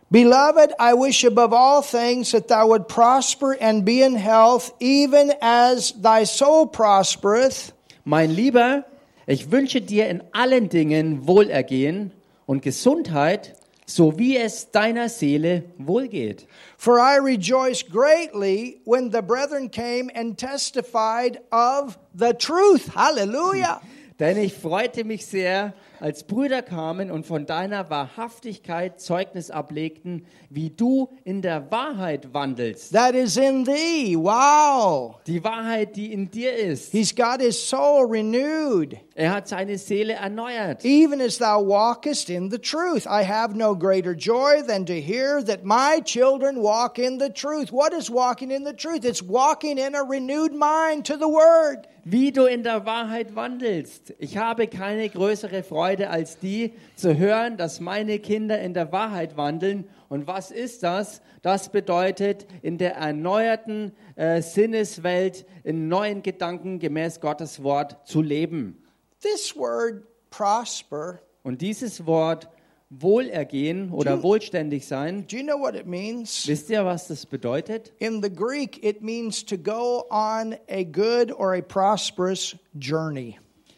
Beloved, 0.09 0.71
I 0.79 0.93
wish 0.93 1.25
above 1.25 1.51
all 1.53 1.81
things 1.81 2.31
that 2.31 2.47
thou 2.47 2.67
would 2.69 2.87
prosper 2.87 3.57
and 3.59 3.83
be 3.83 4.01
in 4.01 4.15
health, 4.15 4.71
even 4.79 5.33
as 5.41 5.93
thy 6.01 6.23
soul 6.23 6.65
prospereth. 6.65 7.73
Mein 8.09 8.31
Lieber, 8.31 8.85
ich 9.25 9.51
wünsche 9.51 9.81
dir 9.81 10.07
in 10.07 10.23
allen 10.31 10.69
Dingen 10.69 11.27
Wohlergehen 11.27 12.13
und 12.45 12.61
Gesundheit, 12.61 13.55
so 13.85 14.17
wie 14.17 14.37
es 14.37 14.71
deiner 14.71 15.09
Seele 15.09 15.65
wohlgeht. 15.77 16.47
For 16.77 16.99
I 16.99 17.17
rejoiced 17.17 17.91
greatly 17.91 18.79
when 18.85 19.11
the 19.11 19.21
brethren 19.21 19.69
came 19.69 20.09
and 20.15 20.37
testified 20.37 21.41
of 21.51 21.99
the 22.17 22.31
truth. 22.31 22.95
Hallelujah. 22.95 23.81
Denn 24.17 24.37
ich 24.37 24.53
freute 24.53 25.03
mich 25.03 25.25
sehr, 25.25 25.73
als 25.99 26.23
Brüder 26.23 26.61
kamen 26.61 27.11
und 27.11 27.25
von 27.25 27.45
deiner 27.45 27.89
Wahrhaftigkeit 27.89 28.99
Zeugnis 28.99 29.51
ablegten, 29.51 30.25
wie 30.49 30.69
du 30.69 31.09
in 31.23 31.41
der 31.41 31.71
Wahrheit 31.71 32.33
wandelst. 32.33 32.93
That 32.93 33.15
is 33.15 33.37
in 33.37 33.65
thee. 33.65 34.15
Wow. 34.15 35.15
Die 35.25 35.43
Wahrheit, 35.43 35.95
die 35.95 36.13
in 36.13 36.29
dir 36.29 36.55
ist. 36.55 36.91
He's 36.91 37.15
got 37.15 37.41
his 37.41 37.57
soul 37.57 38.05
renewed. 38.05 38.97
Er 39.15 39.31
hat 39.31 39.47
seine 39.47 39.77
Seele 39.77 40.13
erneuert. 40.13 40.85
Even 40.85 41.19
as 41.19 41.39
thou 41.39 41.61
walkest 41.61 42.29
in 42.29 42.51
the 42.51 42.59
truth. 42.59 43.07
I 43.07 43.23
have 43.23 43.55
no 43.55 43.75
greater 43.75 44.15
joy 44.15 44.61
than 44.61 44.85
to 44.85 44.93
hear 44.93 45.41
that 45.43 45.63
my 45.63 46.01
children 46.05 46.61
walk 46.61 46.99
in 46.99 47.17
the 47.17 47.29
truth. 47.29 47.71
What 47.71 47.93
is 47.93 48.11
walking 48.11 48.51
in 48.51 48.63
the 48.63 48.73
truth? 48.73 49.03
It's 49.03 49.23
walking 49.23 49.77
in 49.77 49.95
a 49.95 50.03
renewed 50.03 50.53
mind 50.53 51.05
to 51.05 51.17
the 51.17 51.27
word. 51.27 51.87
Wie 52.09 52.31
du 52.31 52.45
in 52.45 52.63
der 52.63 52.85
Wahrheit 52.85 53.35
wandelst. 53.35 54.13
Ich 54.17 54.37
habe 54.37 54.67
keine 54.67 55.09
größere 55.09 55.61
Freude 55.61 55.86
als 56.09 56.37
die, 56.39 56.73
zu 56.95 57.17
hören, 57.17 57.57
dass 57.57 57.79
meine 57.79 58.19
Kinder 58.19 58.59
in 58.59 58.73
der 58.73 58.91
Wahrheit 58.91 59.37
wandeln. 59.37 59.85
Und 60.09 60.27
was 60.27 60.51
ist 60.51 60.83
das? 60.83 61.21
Das 61.41 61.69
bedeutet, 61.69 62.47
in 62.61 62.77
der 62.77 62.95
erneuerten 62.95 63.93
äh, 64.15 64.41
Sinneswelt, 64.41 65.45
in 65.63 65.87
neuen 65.87 66.23
Gedanken 66.23 66.79
gemäß 66.79 67.19
Gottes 67.19 67.63
Wort 67.63 68.07
zu 68.07 68.21
leben. 68.21 68.83
This 69.21 69.55
word 69.55 70.03
prosper, 70.29 71.19
Und 71.43 71.61
dieses 71.61 72.05
Wort 72.05 72.49
Wohlergehen 72.89 73.91
oder 73.91 74.23
wohlständig 74.23 74.87
sein, 74.87 75.25
do 75.27 75.35
you 75.35 75.43
know 75.43 75.59
what 75.59 75.75
it 75.75 75.87
means? 75.87 76.47
wisst 76.47 76.69
ihr, 76.69 76.85
was 76.85 77.07
das 77.07 77.25
bedeutet? 77.25 77.91
In 77.99 78.23
the 78.23 78.29
Greek, 78.29 78.81
it 78.81 79.01
means 79.01 79.43
to 79.45 79.57
go 79.57 80.05
on 80.09 80.55
a 80.69 80.83
good 80.83 81.33
or 81.33 81.53
a 81.53 81.61
prosperous 81.61 82.55
journey. 82.79 83.37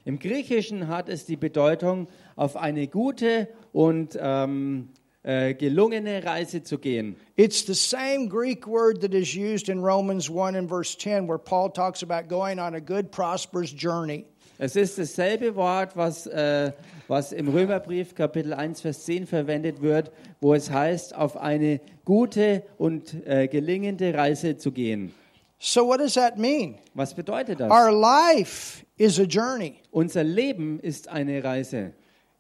Im 0.10 0.18
Griechischen 0.18 0.88
hat 0.88 1.08
es 1.08 1.28
die 1.28 1.36
Bedeutung, 1.36 2.08
auf 2.36 2.58
eine 2.58 2.88
gute 2.88 3.48
und 3.72 4.18
ähm, 4.20 4.90
äh, 5.22 5.54
gelungene 5.54 6.26
Reise 6.26 6.64
zu 6.64 6.80
gehen. 6.80 7.16
It's 7.36 7.64
the 7.68 7.76
same 7.76 8.28
Greek 8.28 8.66
word 8.66 9.02
that 9.02 9.14
is 9.14 9.36
used 9.36 9.70
in 9.70 9.84
Romans 9.84 10.28
1 10.28 10.56
and 10.56 10.68
verse 10.68 10.98
10, 10.98 11.28
where 11.28 11.38
Paul 11.38 11.70
talks 11.72 12.02
about 12.02 12.28
going 12.28 12.58
on 12.58 12.74
a 12.74 12.80
good, 12.80 13.12
prosperous 13.12 13.72
journey. 13.72 14.26
Es 14.58 14.76
ist 14.76 14.98
dasselbe 14.98 15.56
Wort, 15.56 15.96
was, 15.96 16.26
äh, 16.26 16.72
was 17.08 17.32
im 17.32 17.48
Römerbrief 17.48 18.16
Kapitel 18.16 18.56
1, 18.56 18.82
Vers 18.82 19.06
10 19.06 19.28
verwendet 19.28 19.84
wird, 19.84 20.12
wo 20.42 20.56
es 20.56 20.72
heißt, 20.72 21.16
auf 21.16 21.38
eine 21.38 21.82
gute 22.04 22.64
und 22.80 23.14
äh, 23.28 23.48
gelingende 23.48 24.16
Reise 24.16 24.58
zu 24.58 24.72
gehen. 24.72 25.14
So, 25.60 25.86
what 25.86 26.00
does 26.00 26.16
that 26.16 26.40
mean? 26.40 26.80
Was 26.96 27.14
bedeutet 27.14 27.60
das? 27.60 27.70
Our 27.70 27.92
life 27.92 28.84
is 29.00 29.18
a 29.20 29.24
journey. 29.26 29.80
Unser 29.92 30.24
Leben 30.24 30.80
ist 30.80 31.08
eine 31.08 31.44
Reise. 31.44 31.94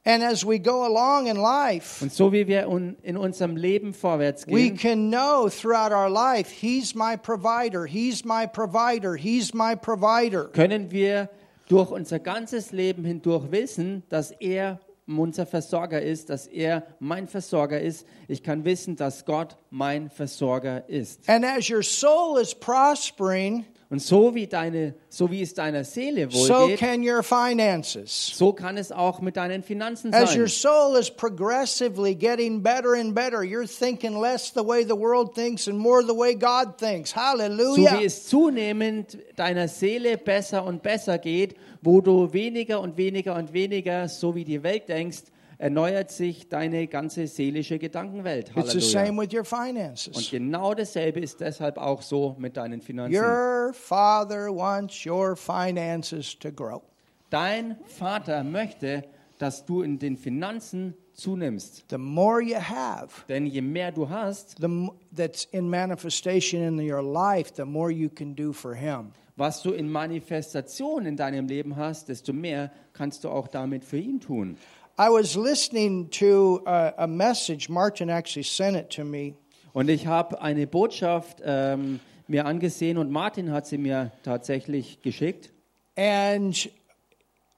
And 0.05 0.23
as 0.23 0.45
we 0.45 0.59
go 0.59 0.85
along 0.85 1.27
in 1.27 1.35
life, 1.35 2.01
Und 2.01 2.13
so 2.13 2.31
wie 2.31 2.47
wir 2.47 2.69
un 2.69 2.95
in 3.03 3.17
unserem 3.17 3.57
Leben 3.57 3.93
vorwärts 3.93 4.45
we 4.47 4.69
gehen, 4.69 4.77
can 4.77 5.09
know 5.09 5.49
throughout 5.49 5.91
our 5.91 6.09
life, 6.09 6.49
He's 6.51 6.95
my 6.95 7.17
provider, 7.17 7.85
He's 7.85 8.23
my 8.23 8.45
provider, 8.47 9.15
He's 9.15 9.53
my 9.53 9.75
provider. 9.75 10.45
können 10.53 10.91
wir 10.91 11.29
durch 11.67 11.91
unser 11.91 12.19
ganzes 12.19 12.71
Leben 12.71 13.03
hindurch 13.03 13.51
wissen, 13.51 14.03
dass 14.09 14.31
er 14.31 14.79
unser 15.05 15.45
Versorger 15.45 16.01
ist, 16.01 16.29
dass 16.29 16.47
er 16.47 16.83
mein 16.99 17.27
Versorger 17.27 17.79
ist. 17.81 18.05
Ich 18.27 18.41
kann 18.43 18.63
wissen, 18.63 18.95
dass 18.95 19.25
Gott 19.25 19.57
mein 19.69 20.09
Versorger 20.09 20.87
ist. 20.87 21.27
And 21.27 21.43
as 21.43 21.69
your 21.69 21.83
soul 21.83 22.39
is 22.39 22.55
prospering, 22.55 23.65
Und 23.91 24.03
so 24.03 24.35
wie 24.35 24.45
deine, 24.45 24.93
so 25.09 25.31
wie 25.31 25.41
es 25.41 25.55
deiner 25.55 25.83
Seele 25.83 26.29
so 26.29 26.53
wohlgeht, 26.53 26.77
can 26.77 27.01
your 27.01 27.23
finances. 27.23 28.33
so 28.35 28.53
kann 28.53 28.77
es 28.77 28.91
auch 28.91 29.19
mit 29.19 29.35
deinen 29.35 29.63
Finanzen 29.63 30.13
As 30.13 30.35
your 30.35 30.47
sein. 30.47 30.71
soul 30.71 30.95
is 30.99 31.09
progressively 31.09 32.13
getting 32.13 32.61
better 32.61 32.93
and 32.93 33.15
better, 33.15 33.41
you're 33.41 33.65
thinking 33.65 34.15
less 34.15 34.53
the 34.53 34.63
way 34.63 34.83
the 34.83 34.95
world 34.95 35.33
thinks 35.33 35.67
and 35.67 35.75
more 35.79 36.03
the 36.03 36.15
way 36.15 36.35
God 36.35 36.77
thinks. 36.77 37.09
So 37.09 37.19
Hallelujah. 37.19 37.99
wie 37.99 38.05
es 38.05 38.27
zunehmend 38.27 39.17
deiner 39.35 39.67
Seele 39.67 40.17
besser 40.17 40.63
und 40.63 40.83
besser 40.83 41.17
geht, 41.17 41.55
wo 41.81 41.99
du 41.99 42.31
weniger 42.31 42.81
und 42.81 42.95
weniger 42.95 43.35
und 43.35 43.53
weniger 43.53 44.07
so 44.07 44.35
wie 44.35 44.43
die 44.43 44.61
Welt 44.61 44.87
denkst, 44.87 45.23
erneuert 45.59 46.09
sich 46.09 46.47
deine 46.49 46.87
ganze 46.87 47.27
seelische 47.27 47.77
Gedankenwelt. 47.77 48.51
It's 48.55 48.71
the 48.71 48.79
same 48.81 49.21
with 49.21 49.31
your 49.33 49.41
Und 49.41 49.47
finances. 49.47 50.31
genau 50.31 50.73
dasselbe 50.73 51.19
ist 51.19 51.39
deshalb 51.41 51.77
auch 51.77 52.01
so 52.01 52.35
mit 52.39 52.57
deinen 52.57 52.81
Finanzen. 52.81 53.15
Your 53.15 53.71
Father 53.73 54.47
wants 54.47 55.05
your 55.05 55.35
finances 55.35 56.39
to 56.39 56.51
grow. 56.51 56.81
Dein 57.29 57.75
Vater 57.85 58.43
möchte, 58.43 59.03
dass 59.37 59.65
du 59.65 59.81
in 59.81 59.99
den 59.99 60.17
Finanzen 60.17 60.95
zunimmst. 61.13 61.83
The 61.89 61.97
more 61.97 62.41
you 62.41 62.55
have, 62.55 63.09
Denn 63.27 63.45
je 63.45 63.61
mehr 63.61 63.91
du 63.91 64.09
hast, 64.09 64.55
the 64.61 64.89
that's 65.15 65.43
in 65.51 65.69
manifestation 65.69 66.61
in 66.63 66.79
your 66.79 67.03
life, 67.03 67.51
the 67.55 67.65
more 67.65 67.91
you 67.91 68.09
can 68.09 68.33
do 68.33 68.53
for 68.53 68.73
Him. 68.73 69.11
was 69.35 69.61
du 69.61 69.71
in 69.71 69.89
Manifestation 69.89 71.05
in 71.05 71.15
deinem 71.15 71.47
Leben 71.47 71.75
hast, 71.75 72.09
desto 72.09 72.33
mehr 72.33 72.71
kannst 72.93 73.23
du 73.23 73.29
auch 73.29 73.47
damit 73.47 73.85
für 73.85 73.97
ihn 73.97 74.19
tun. 74.19 74.57
I 75.01 75.07
was 75.09 75.37
listening 75.37 76.09
to 76.19 76.61
a, 76.65 76.93
a 76.97 77.07
message. 77.07 77.69
Martin 77.69 78.09
actually 78.09 78.43
sent 78.43 78.75
it 78.75 78.89
to 78.97 79.05
me. 79.05 79.35
Und 79.71 79.89
ich 79.89 80.07
habe 80.07 80.41
eine 80.41 80.67
Botschaft 80.67 81.41
ähm, 81.45 82.01
mir 82.27 82.45
angesehen 82.45 82.97
und 82.97 83.09
Martin 83.09 83.51
hat 83.53 83.65
sie 83.65 83.77
mir 83.77 84.11
tatsächlich 84.23 85.01
geschickt. 85.01 85.51
and 85.95 86.69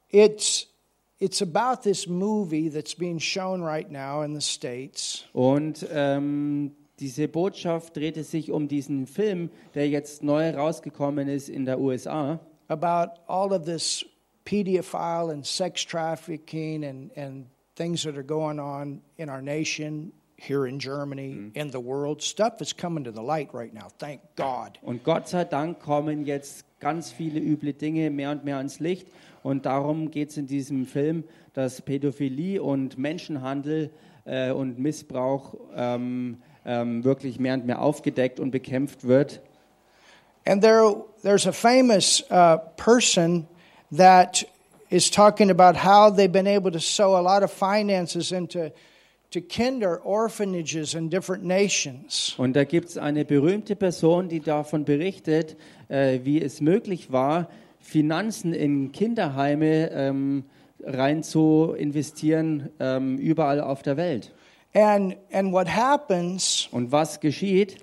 it's 0.09 0.67
it's 1.19 1.41
about 1.41 1.81
this 1.83 2.07
movie 2.07 2.69
that's 2.69 2.95
being 2.95 3.19
shown 3.19 3.61
right 3.63 3.89
now 3.91 4.21
in 4.23 4.33
the 4.33 4.41
states 4.41 5.25
Und 5.33 5.85
ähm, 5.91 6.75
diese 6.99 7.27
Botschaft 7.27 7.95
drehte 7.97 8.23
sich 8.23 8.51
um 8.51 8.67
diesen 8.67 9.07
Film, 9.07 9.49
der 9.73 9.89
jetzt 9.89 10.21
neu 10.23 10.51
rausgekommen 10.51 11.27
ist 11.27 11.49
in 11.49 11.65
der 11.65 11.79
USA. 11.79 12.39
about 12.67 13.19
all 13.27 13.51
of 13.51 13.65
this 13.65 14.05
pedophile 14.45 15.31
and 15.31 15.45
sex 15.45 15.83
trafficking 15.83 16.83
and 16.83 17.11
and 17.15 17.47
things 17.75 18.03
that 18.03 18.17
are 18.17 18.23
going 18.23 18.59
on 18.59 19.01
in 19.17 19.29
our 19.29 19.41
nation 19.41 20.11
here 20.37 20.65
in 20.65 20.79
Germany 20.79 21.51
in 21.53 21.71
the 21.71 21.79
world 21.79 22.21
stuff 22.21 22.61
is 22.61 22.73
coming 22.73 23.03
to 23.03 23.11
the 23.11 23.21
light 23.21 23.53
right 23.53 23.73
now 23.73 23.87
thank 23.99 24.21
god 24.35 24.79
Und 24.81 25.03
Gott 25.03 25.27
sei 25.27 25.43
Dank 25.45 25.79
kommen 25.79 26.25
jetzt 26.25 26.65
ganz 26.81 27.11
viele 27.11 27.39
üble 27.39 27.73
Dinge 27.73 28.09
mehr 28.09 28.31
und 28.31 28.43
mehr 28.43 28.57
ans 28.57 28.79
Licht. 28.79 29.07
Und 29.43 29.65
darum 29.65 30.11
geht 30.11 30.31
es 30.31 30.37
in 30.37 30.47
diesem 30.47 30.85
Film, 30.85 31.23
dass 31.53 31.81
Pädophilie 31.81 32.61
und 32.61 32.97
Menschenhandel 32.97 33.91
äh, 34.25 34.51
und 34.51 34.77
Missbrauch 34.79 35.55
ähm, 35.75 36.37
ähm, 36.65 37.03
wirklich 37.03 37.39
mehr 37.39 37.53
und 37.53 37.65
mehr 37.65 37.81
aufgedeckt 37.81 38.39
und 38.39 38.51
bekämpft 38.51 39.07
wird. 39.07 39.41
And 40.45 40.61
there, 40.61 40.95
there's 41.21 41.47
a 41.47 41.51
famous 41.51 42.23
uh, 42.31 42.57
person 42.75 43.47
that 43.91 44.43
is 44.89 45.09
talking 45.09 45.49
about 45.49 45.75
how 45.75 46.09
they've 46.09 46.31
been 46.31 46.47
able 46.47 46.71
to 46.71 46.79
sow 46.79 47.17
a 47.17 47.21
lot 47.21 47.43
of 47.43 47.51
finances 47.51 48.31
into 48.31 48.71
to 49.31 49.39
kinder 49.39 49.97
orphanages 50.03 50.93
in 50.93 51.09
different 51.09 51.43
nations. 51.43 52.35
Und 52.37 52.53
da 52.53 52.65
gibt 52.65 52.89
es 52.89 52.97
eine 52.97 53.23
berühmte 53.23 53.77
Person, 53.77 54.27
die 54.27 54.41
davon 54.41 54.83
berichtet, 54.83 55.55
äh, 55.87 56.19
wie 56.23 56.41
es 56.41 56.59
möglich 56.59 57.11
war, 57.11 57.47
Finanzen 57.79 58.53
in 58.53 58.91
Kinderheime 58.91 59.89
ähm, 59.91 60.43
rein 60.83 61.23
zu 61.23 61.73
investieren, 61.77 62.69
ähm, 62.79 63.17
überall 63.17 63.61
auf 63.61 63.81
der 63.81 63.97
Welt. 63.97 64.31
And, 64.73 65.15
and 65.31 65.51
what 65.51 65.67
happens 65.67 66.67
Und 66.71 66.91
was 66.91 67.19
geschieht? 67.19 67.77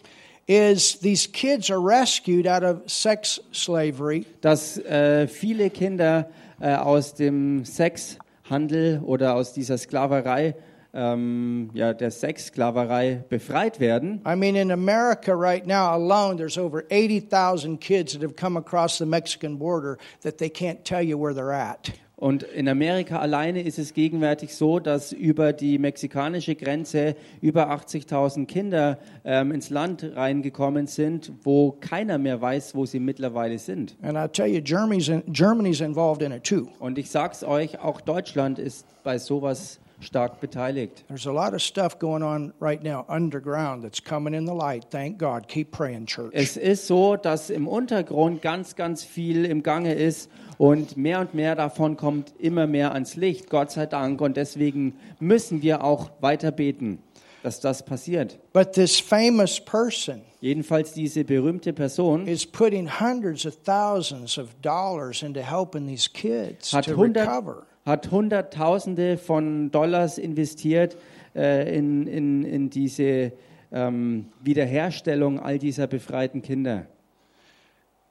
Is 0.48 0.96
these 1.00 1.28
kids 1.28 1.70
are 1.70 1.80
rescued 1.80 2.46
out 2.46 2.64
of 2.64 2.90
sex 2.90 3.38
slavery 3.52 4.26
dass 4.40 4.78
äh, 4.78 5.28
viele 5.28 5.70
Kinder 5.70 6.28
äh, 6.60 6.74
aus 6.74 7.14
dem 7.14 7.64
Sexhandel 7.64 9.00
oder 9.04 9.34
aus 9.34 9.52
dieser 9.52 9.78
Sklaverei, 9.78 10.56
ähm, 10.92 11.70
ja, 11.74 11.92
der 11.92 12.10
Sexsklaverei 12.10 13.24
befreit 13.28 13.78
werden. 13.78 14.20
I 14.26 14.34
mean, 14.34 14.56
in 14.56 14.72
America 14.72 15.34
right 15.34 15.66
now 15.66 15.92
alone, 15.92 16.36
there's 16.36 16.58
over 16.58 16.84
80,000 16.90 17.78
kids 17.78 18.12
that 18.12 18.22
have 18.22 18.34
come 18.34 18.56
across 18.56 18.98
the 18.98 19.06
Mexican 19.06 19.58
border 19.58 19.98
that 20.22 20.38
they 20.38 20.48
can't 20.48 20.84
tell 20.84 21.02
you 21.02 21.18
where 21.18 21.34
they're 21.34 21.52
at. 21.52 21.92
Und 22.18 22.42
in 22.42 22.68
Amerika 22.68 23.20
alleine 23.20 23.62
ist 23.62 23.78
es 23.78 23.94
gegenwärtig 23.94 24.52
so, 24.52 24.80
dass 24.80 25.12
über 25.12 25.52
die 25.52 25.78
mexikanische 25.78 26.56
Grenze 26.56 27.14
über 27.40 27.70
80.000 27.70 28.46
Kinder 28.46 28.98
ähm, 29.24 29.52
ins 29.52 29.70
Land 29.70 30.02
reingekommen 30.16 30.88
sind, 30.88 31.30
wo 31.44 31.76
keiner 31.78 32.18
mehr 32.18 32.40
weiß, 32.40 32.74
wo 32.74 32.86
sie 32.86 32.98
mittlerweile 32.98 33.60
sind. 33.60 33.96
And 34.02 34.18
I 34.18 34.26
tell 34.26 34.48
you, 34.48 34.60
Germany's, 34.60 35.08
in, 35.08 35.22
Germany's 35.32 35.80
involved 35.80 36.20
in 36.20 36.32
it 36.32 36.42
too. 36.42 36.66
Und 36.80 36.98
ich 36.98 37.08
sag's 37.08 37.44
euch, 37.44 37.78
auch 37.78 38.00
Deutschland 38.00 38.58
ist 38.58 38.84
bei 39.04 39.18
sowas 39.18 39.78
stark 40.00 40.40
beteiligt. 40.40 41.04
There's 41.08 41.26
a 41.26 41.32
lot 41.32 41.54
of 41.54 41.62
stuff 41.62 41.98
going 41.98 42.22
on 42.22 42.52
right 42.60 42.82
now 42.82 43.04
underground 43.08 43.82
that's 43.82 44.02
coming 44.02 44.34
in 44.34 44.46
the 44.46 44.54
light. 44.54 44.86
Thank 44.90 45.18
God. 45.18 45.48
Keep 45.48 45.72
praying, 45.72 46.06
church. 46.06 46.30
Es 46.32 46.56
ist 46.56 46.86
so, 46.86 47.16
dass 47.16 47.50
im 47.50 47.66
Untergrund 47.66 48.42
ganz, 48.42 48.76
ganz 48.76 49.04
viel 49.04 49.44
im 49.44 49.62
Gange 49.62 49.94
ist 49.94 50.30
und 50.56 50.96
mehr 50.96 51.20
und 51.20 51.34
mehr 51.34 51.54
davon 51.54 51.96
kommt 51.96 52.32
immer 52.38 52.66
mehr 52.66 52.92
ans 52.92 53.16
Licht, 53.16 53.50
Gott 53.50 53.70
sei 53.70 53.86
Dank. 53.86 54.20
Und 54.20 54.36
deswegen 54.36 54.94
müssen 55.20 55.62
wir 55.62 55.84
auch 55.84 56.10
weiter 56.20 56.50
beten, 56.50 57.02
dass 57.42 57.60
das 57.60 57.84
passiert. 57.84 58.38
But 58.52 58.72
this 58.72 59.00
famous 59.00 59.60
person 59.60 60.22
Jedenfalls 60.40 60.92
diese 60.92 61.24
berühmte 61.24 61.72
Person 61.72 62.28
is 62.28 62.46
putting 62.46 62.86
hundreds 63.00 63.44
of 63.44 63.56
thousands 63.64 64.38
of 64.38 64.54
dollars 64.62 65.22
into 65.22 65.40
helping 65.40 65.86
these 65.88 66.08
kids 66.08 66.72
hat, 66.72 66.84
to 66.84 66.96
hundert, 66.96 67.26
recover. 67.26 67.66
Hat 67.88 68.12
Hunderttausende 68.12 69.18
von 69.18 69.72
Dollars 69.72 70.18
investiert 70.18 70.96
äh, 71.34 71.76
in, 71.76 72.06
in, 72.06 72.44
in 72.44 72.70
diese 72.70 73.32
ähm, 73.72 74.26
Wiederherstellung 74.40 75.40
all 75.40 75.58
dieser 75.58 75.88
befreiten 75.88 76.42
Kinder. 76.42 76.86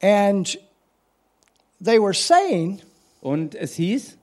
And 0.02 0.60
they 1.82 1.98
were 1.98 2.13
saying 2.13 2.82
Und 3.22 3.56
es 3.56 3.76
hieß, 3.76 4.18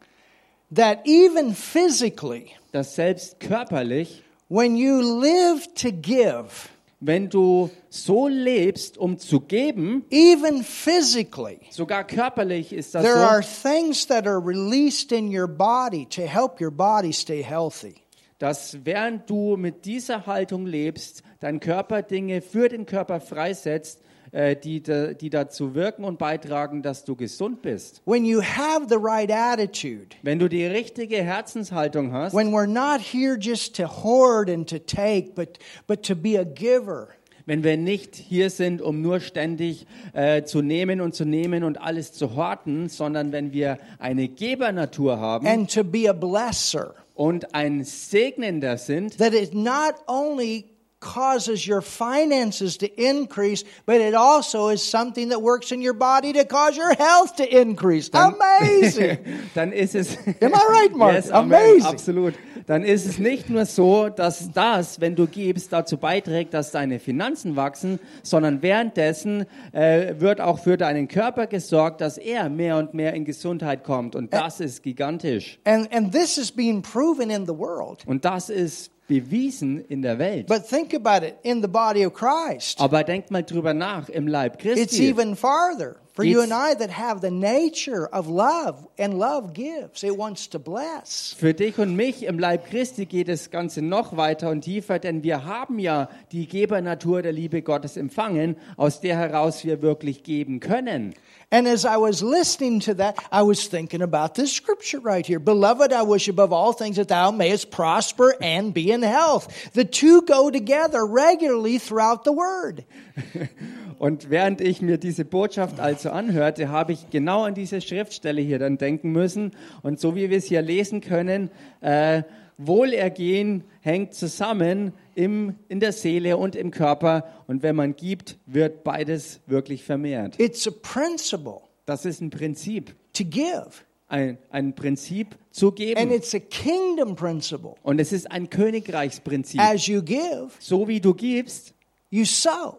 that 0.75 1.07
even 1.07 1.55
physically, 1.55 2.51
dass 2.73 2.95
selbst 2.95 3.41
körperlich 3.41 4.23
when 4.49 4.77
you 4.77 5.01
live 5.21 5.67
to 5.75 5.91
give, 5.93 6.71
wenn 7.01 7.29
du 7.29 7.71
so 7.89 8.29
lebst, 8.29 8.99
um 8.99 9.19
zu 9.19 9.41
geben, 9.41 10.05
even 10.11 10.63
physically, 10.63 11.61
sogar 11.71 12.05
körperlich 12.05 12.73
ist 12.73 12.95
das 12.95 13.03
there 13.03 13.17
are 13.17 13.43
so, 13.43 13.69
things 13.69 14.07
that 14.07 14.27
are 14.27 14.41
released 14.45 15.13
in 15.13 15.29
your 15.29 15.49
body 15.49 16.07
to 16.07 16.23
help 16.23 16.61
your 16.61 16.71
body 16.71 17.13
stay 17.13 17.43
healthy. 17.43 17.97
dass 18.39 18.85
während 18.85 19.29
du 19.31 19.57
mit 19.57 19.85
dieser 19.85 20.27
Haltung 20.27 20.67
lebst, 20.67 21.23
dein 21.41 21.61
Körper 21.61 22.03
Dinge 22.03 22.41
für 22.43 22.69
den 22.69 22.87
Körper 22.87 23.21
freisetzt, 23.21 24.01
äh, 24.35 24.57
die, 24.57 24.83
die 24.83 25.31
dazu 25.31 25.75
wirken 25.77 26.05
und 26.05 26.19
beitragen, 26.19 26.83
dass 26.83 27.05
du 27.05 27.15
gesund 27.15 27.63
bist. 27.63 28.03
When 28.05 28.25
you 28.25 28.43
have 28.43 28.87
the 28.89 28.97
right 29.01 29.31
attitude, 29.31 30.17
Wenn 30.23 30.41
du 30.41 30.49
die 30.49 30.67
richtige 30.67 31.23
Herzenshaltung 31.23 32.13
hast, 32.13 32.35
when 32.35 32.49
we're 32.53 32.67
not 32.67 33.01
here 33.01 33.39
just 33.39 33.77
to 33.77 33.85
hoard 33.87 34.51
and 34.51 34.69
to 34.69 34.79
take, 34.81 35.35
but, 35.37 35.59
but 35.87 36.03
to 36.03 36.17
be 36.17 36.37
a 36.37 36.45
giver. 36.45 37.11
wenn 37.47 37.63
wir 37.63 37.77
nicht 37.77 38.17
hier 38.17 38.51
sind, 38.51 38.83
um 38.83 39.03
nur 39.03 39.21
ständig 39.21 39.87
äh, 40.15 40.43
zu 40.43 40.63
nehmen 40.63 41.01
und 41.01 41.15
zu 41.15 41.25
nehmen 41.25 41.63
und 41.63 41.81
alles 41.81 42.13
zu 42.13 42.35
horten, 42.35 42.89
sondern 42.89 43.31
wenn 43.31 43.53
wir 43.53 43.79
eine 44.01 44.27
Gebernatur 44.29 45.21
haben 45.21 45.47
and 45.47 45.73
to 45.73 45.85
be 45.85 46.09
a 46.11 46.13
blesser. 46.13 46.95
und 47.15 47.55
ein 47.55 47.85
Segnender 47.85 48.79
sind, 48.79 49.19
That 49.19 49.33
it 49.33 49.55
not 49.55 49.95
only 50.09 50.74
causes 51.05 51.67
your 51.67 51.83
finances 51.83 52.79
to 52.79 52.89
increase, 52.97 53.63
but 53.85 54.01
it 54.01 54.15
also 54.15 54.71
is 54.71 54.83
something 54.83 55.29
that 55.29 55.43
works 55.43 55.71
in 55.71 55.83
your 55.83 55.93
body 55.93 56.33
to 56.33 56.45
cause 56.45 56.77
your 56.77 56.95
health 56.95 57.37
to 57.37 57.45
increase. 57.45 58.11
Amazing. 58.15 59.19
dann 59.55 59.73
ist 59.73 59.95
es. 59.95 60.17
Am 60.41 60.55
I 60.55 60.67
right, 60.69 60.97
Mark? 60.97 61.15
Yes, 61.15 61.31
Amazing. 61.31 61.85
Absolut. 61.85 62.35
Dann 62.67 62.83
ist 62.83 63.05
es 63.05 63.19
nicht 63.19 63.51
nur 63.51 63.67
so, 63.67 64.09
dass 64.09 64.51
das, 64.51 64.99
wenn 64.99 65.15
du 65.15 65.27
gibst, 65.27 65.71
dazu 65.73 65.99
beiträgt, 65.99 66.55
dass 66.55 66.71
deine 66.71 66.99
Finanzen 66.99 67.57
wachsen, 67.57 68.01
sondern 68.23 68.63
währenddessen 68.63 69.45
äh, 69.73 70.15
wird 70.19 70.41
auch 70.41 70.59
für 70.59 70.79
deinen 70.79 71.07
Körper 71.07 71.47
gesorgt, 71.47 72.01
dass 72.01 72.17
er 72.17 72.49
mehr 72.49 72.79
und 72.79 72.95
mehr 72.95 73.13
in 73.13 73.27
Gesundheit 73.27 73.85
kommt. 73.85 74.17
Und 74.17 74.33
das 74.33 74.61
ist 74.61 74.83
gigantisch. 74.83 75.59
And, 75.65 75.93
and 75.93 76.11
this 76.11 76.39
is 76.39 76.51
being 76.51 76.81
proven 76.81 77.29
in 77.29 77.45
the 77.45 77.57
world. 77.57 78.03
Und 78.07 78.25
das 78.25 78.49
ist 78.49 78.94
bewiesen 79.07 79.85
in 79.89 80.03
der 80.03 80.19
Welt. 80.19 80.47
But 80.47 80.67
think 80.69 80.95
about 80.95 81.27
it 81.27 81.37
in 81.43 81.63
the 81.63 81.69
body 81.69 82.07
of 82.07 82.15
Christ. 82.15 82.81
Aber 82.81 83.05
denkt 83.05 83.31
mal 83.31 83.43
drüber 83.43 83.75
nach 83.75 84.09
im 84.09 84.27
Leib 84.27 84.55
It's 84.65 84.91
Christi. 84.93 85.09
even 85.09 85.37
farther. 85.37 85.97
For 86.15 86.23
you 86.23 86.43
and 86.43 86.53
I 86.53 86.75
that 86.75 86.91
have 86.91 87.23
the 87.23 87.33
nature 87.33 88.07
of 88.07 88.29
love, 88.29 88.87
and 88.97 89.19
love 89.19 89.53
gives. 89.53 90.05
It 90.05 90.17
wants 90.17 90.49
to 90.51 90.61
bless. 90.61 91.35
Für 91.37 91.55
dich 91.55 91.77
und 91.81 91.97
mich 91.97 92.23
im 92.23 92.39
Leib 92.39 92.71
Christi 92.71 93.05
geht 93.07 93.27
das 93.27 93.51
Ganze 93.51 93.83
noch 93.83 94.17
weiter 94.17 94.51
und 94.51 94.61
tiefer, 94.61 95.01
denn 95.01 95.25
wir 95.25 95.45
haben 95.45 95.81
ja 95.81 96.09
die 96.31 96.47
Gebernatur 96.47 97.23
der 97.23 97.33
Liebe 97.33 97.63
Gottes 97.63 97.97
empfangen, 97.97 98.55
aus 98.77 99.01
der 99.01 99.17
heraus 99.17 99.65
wir 99.65 99.83
wirklich 99.83 100.23
geben 100.23 100.61
können. 100.61 101.15
And 101.51 101.67
as 101.67 101.85
I 101.85 101.97
was 101.97 102.23
listening 102.23 102.81
to 102.81 102.95
that, 102.95 103.17
I 103.33 103.43
was 103.43 103.69
thinking 103.69 104.03
about 104.03 104.35
this 104.35 104.53
scripture 104.53 105.01
right 105.01 105.27
here. 105.27 105.41
Beloved, 105.41 105.93
I 105.93 106.03
wish 106.03 106.29
above 106.29 106.53
all 106.53 106.73
things 106.73 106.97
that 106.97 107.09
thou 107.09 107.33
mayest 107.33 107.71
prosper 107.71 108.35
and 108.41 108.73
be 108.73 108.93
in 108.93 109.03
health. 109.03 109.49
The 109.73 109.85
two 109.85 110.23
go 110.23 110.51
together 110.51 111.05
regularly 111.05 111.79
throughout 111.79 112.25
the 112.25 112.33
word. 112.33 112.85
Und 113.99 114.31
während 114.31 114.61
ich 114.61 114.83
mir 114.83 114.99
diese 114.99 115.25
Botschaft 115.25 115.81
also 115.81 116.11
anhörte, 116.11 116.69
habe 116.69 116.93
ich 116.93 117.11
genau 117.11 117.43
an 117.45 117.55
diese 117.55 117.81
Schriftstelle 117.81 118.41
hier 118.43 118.59
dann 118.59 118.77
denken 118.79 119.13
müssen. 119.13 119.53
Und 119.83 120.01
so 120.01 120.17
wie 120.17 120.31
wir 120.31 120.39
es 120.39 120.47
hier 120.47 120.63
lesen 120.63 121.01
können, 121.01 121.51
äh, 121.81 122.23
Wohlergehen 122.57 123.65
hängt 123.81 124.15
zusammen 124.15 124.93
im, 125.15 125.55
in 125.69 125.81
der 125.81 125.93
Seele 125.93 126.37
und 126.37 126.55
im 126.57 126.71
Körper. 126.71 127.25
Und 127.47 127.63
wenn 127.63 127.77
man 127.77 127.97
gibt, 127.97 128.39
wird 128.47 128.85
beides 128.85 129.41
wirklich 129.47 129.83
vermehrt. 129.85 130.39
It's 130.41 130.67
a 130.67 130.71
principle 130.71 131.61
Das 131.87 132.05
ist 132.05 132.21
ein 132.21 132.31
Prinzip, 132.31 132.95
to 133.13 133.25
give. 133.25 133.67
ein, 134.09 134.39
ein 134.51 134.75
Prinzip 134.75 135.37
zu 135.51 135.69
And 135.69 135.77
geben. 135.77 136.11
it's 136.13 136.35
a 136.35 136.39
kingdom 136.39 137.17
principle. 137.17 137.75
Und 137.83 138.01
es 138.01 138.13
ist 138.13 138.31
ein 138.31 138.49
Königreichsprinzip. 138.51 139.61
As 139.61 139.87
you 139.87 140.03
give, 140.03 140.51
So 140.61 140.87
wie 140.87 141.01
du 141.01 141.13
gibst, 141.15 141.75
you 142.11 142.25
sow, 142.25 142.77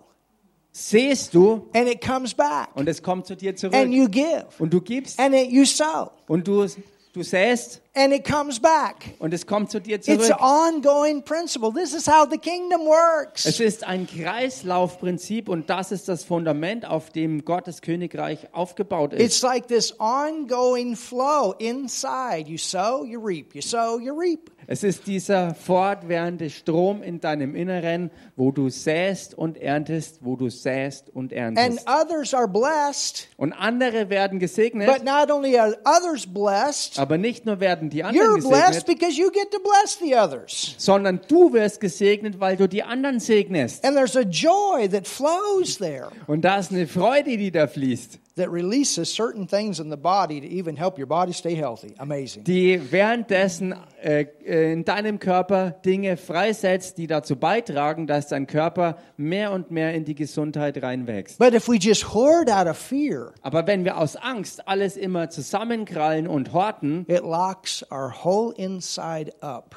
sähst 0.78 1.34
du 1.34 1.70
and 1.74 1.88
it 1.88 2.06
comes 2.06 2.34
back. 2.34 2.68
und 2.76 2.90
es 2.90 3.02
kommt 3.02 3.26
zu 3.26 3.36
dir 3.36 3.52
And 3.52 3.60
zurück. 3.60 3.88
you 3.88 4.10
give, 4.10 4.46
Und 4.60 4.74
du 4.74 4.82
gibst 4.82 5.18
and 5.20 5.34
it, 5.34 5.50
you 5.50 5.64
sow, 5.64 6.12
und 6.28 6.46
du, 6.46 6.68
du 7.14 7.24
säst 7.24 7.82
and 7.96 8.14
it 8.14 8.24
comes 8.30 8.60
back. 8.60 9.16
und 9.20 9.34
es 9.34 9.46
kommt 9.48 9.72
zu 9.72 9.80
dir 9.80 9.96
It's 9.96 10.06
zurück. 10.06 10.32
an 10.40 10.76
ongoing 10.76 11.24
principle. 11.24 11.72
This 11.74 11.94
is 11.94 12.08
how 12.08 12.28
the 12.30 12.38
kingdom 12.38 12.82
works. 12.86 13.46
Es 13.46 13.60
ist 13.60 13.84
ein 13.86 14.08
Kreislaufprinzip 14.08 15.50
und 15.50 15.70
das 15.70 15.92
ist 15.92 16.08
das 16.10 16.24
Fundament, 16.24 16.86
auf 16.86 17.10
dem 17.12 17.46
Gottes 17.46 17.82
Königreich 17.82 18.48
aufgebaut 18.54 19.14
ist. 19.14 19.22
It's 19.22 19.42
like 19.42 19.68
this 19.68 19.98
ongoing 20.00 20.96
flow 20.96 21.54
inside. 21.60 22.46
You 22.48 22.58
sow, 22.58 23.04
you 23.06 23.20
reap. 23.20 23.54
You 23.56 23.62
sow, 23.62 24.00
you 24.00 24.14
reap. 24.18 24.52
Es 24.68 24.84
ist 24.84 25.06
dieser 25.06 25.54
fortwährende 25.54 26.50
Strom 26.50 27.04
in 27.04 27.20
deinem 27.20 27.54
Inneren, 27.56 28.10
wo 28.36 28.52
du 28.52 28.70
säst 28.70 29.38
und 29.38 29.58
erntest, 29.58 30.18
wo 30.26 30.36
du 30.36 30.50
säst 30.50 31.12
und 31.12 31.32
And 31.32 31.56
erntest. 31.60 31.88
others 31.88 32.34
are 32.34 32.48
blessed, 32.48 33.28
Und 33.38 33.54
andere 33.54 34.10
werden 34.10 34.40
gesegnet, 34.40 34.88
but 34.88 35.04
not 35.04 35.30
only 35.30 35.56
are 35.60 35.78
others 35.86 36.26
blessed, 36.26 36.98
aber 36.98 37.20
nicht 37.20 37.46
nur 37.46 37.60
werden 37.60 37.85
die 37.90 38.04
anderen 38.04 38.40
you're 38.40 38.42
blessed 38.42 38.86
gesegnet, 38.86 39.00
because 39.00 39.18
you 39.18 39.32
get 39.32 39.52
to 39.52 39.60
bless 39.60 39.98
the 39.98 40.16
others. 40.16 40.76
sondern 40.78 41.20
du 41.28 41.52
wirst 41.54 41.80
gesegnet, 41.80 42.40
weil 42.40 42.58
du 42.58 42.68
die 42.68 42.84
anderen 42.84 43.20
segnest. 43.20 43.84
And 43.86 43.96
there's 43.96 44.16
a 44.16 44.22
joy 44.22 44.88
that 44.90 45.08
flows 45.08 45.78
there 45.78 46.10
Und 46.28 46.42
da 46.42 46.58
ist 46.58 46.72
eine 46.72 46.88
Freude, 46.88 47.38
die 47.38 47.52
da 47.52 47.68
fließt, 47.68 48.20
that 48.38 48.52
releases 48.52 49.10
certain 49.14 49.48
things 49.48 49.80
in 49.80 49.90
the 49.90 49.98
body 49.98 50.42
to 50.42 50.48
even 50.48 50.76
help 50.76 50.98
your 50.98 51.08
body 51.08 51.32
stay 51.32 51.56
healthy. 51.56 51.96
Amazing. 52.00 52.44
die 52.44 52.80
währenddessen 52.92 53.74
äh, 54.04 54.26
äh, 54.46 54.74
in 54.74 54.84
deinem 54.84 55.20
Körper 55.20 55.72
Dinge 55.72 56.18
freisetzt, 56.18 56.98
die 56.98 57.08
dazu 57.08 57.38
beitragen, 57.38 58.08
dass 58.08 58.28
dein 58.28 58.46
Körper 58.46 58.98
mehr 59.16 59.52
und 59.52 59.72
mehr 59.72 59.94
in 59.94 60.04
die 60.04 60.16
Gesundheit 60.16 60.84
reinwächst. 60.84 61.40
But 61.40 61.54
if 61.54 61.70
we 61.70 61.78
just 61.78 62.14
hoard 62.14 62.50
out 62.52 62.68
of 62.68 62.78
fear, 62.78 63.34
Aber 63.42 63.66
wenn 63.68 63.86
wir 63.86 63.98
aus 63.98 64.16
Angst 64.18 64.68
alles 64.68 64.98
immer 64.98 65.30
zusammenkrallen 65.30 66.28
und 66.28 66.52
horten, 66.52 67.06
it 67.08 67.22
locks 67.24 67.86
our 67.90 68.14
whole 68.24 68.54
inside 68.58 69.32
up. 69.42 69.76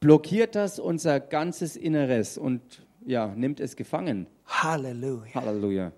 blockiert 0.00 0.54
das 0.54 0.78
unser 0.78 1.20
ganzes 1.20 1.76
Inneres 1.76 2.38
und 2.38 2.60
ja, 3.04 3.26
nimmt 3.36 3.60
es 3.60 3.76
gefangen. 3.76 4.26
Hallelujah. 4.46 5.34
Halleluja. 5.34 5.92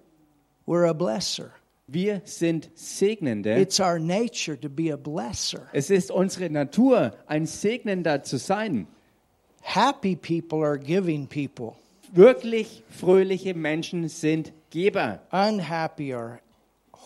We're 0.66 0.88
a 0.88 0.92
blesser. 0.92 1.50
Wir 1.86 2.22
sind 2.24 2.70
Segnende. 2.74 3.60
It's 3.60 3.78
our 3.78 3.98
nature 3.98 4.58
to 4.58 4.70
be 4.70 4.90
a 4.90 4.96
blesser. 4.96 5.68
Es 5.72 5.90
ist 5.90 6.10
unsere 6.10 6.48
Natur, 6.48 7.12
ein 7.26 7.46
Segnender 7.46 8.22
zu 8.22 8.38
sein. 8.38 8.86
Happy 9.60 10.16
people 10.16 10.64
are 10.64 10.78
giving 10.78 11.26
people. 11.26 11.74
Wirklich 12.12 12.82
fröhliche 12.88 13.54
Menschen 13.54 14.08
sind 14.08 14.52
Geber. 14.70 15.20
Unhappy 15.30 16.14
are 16.14 16.40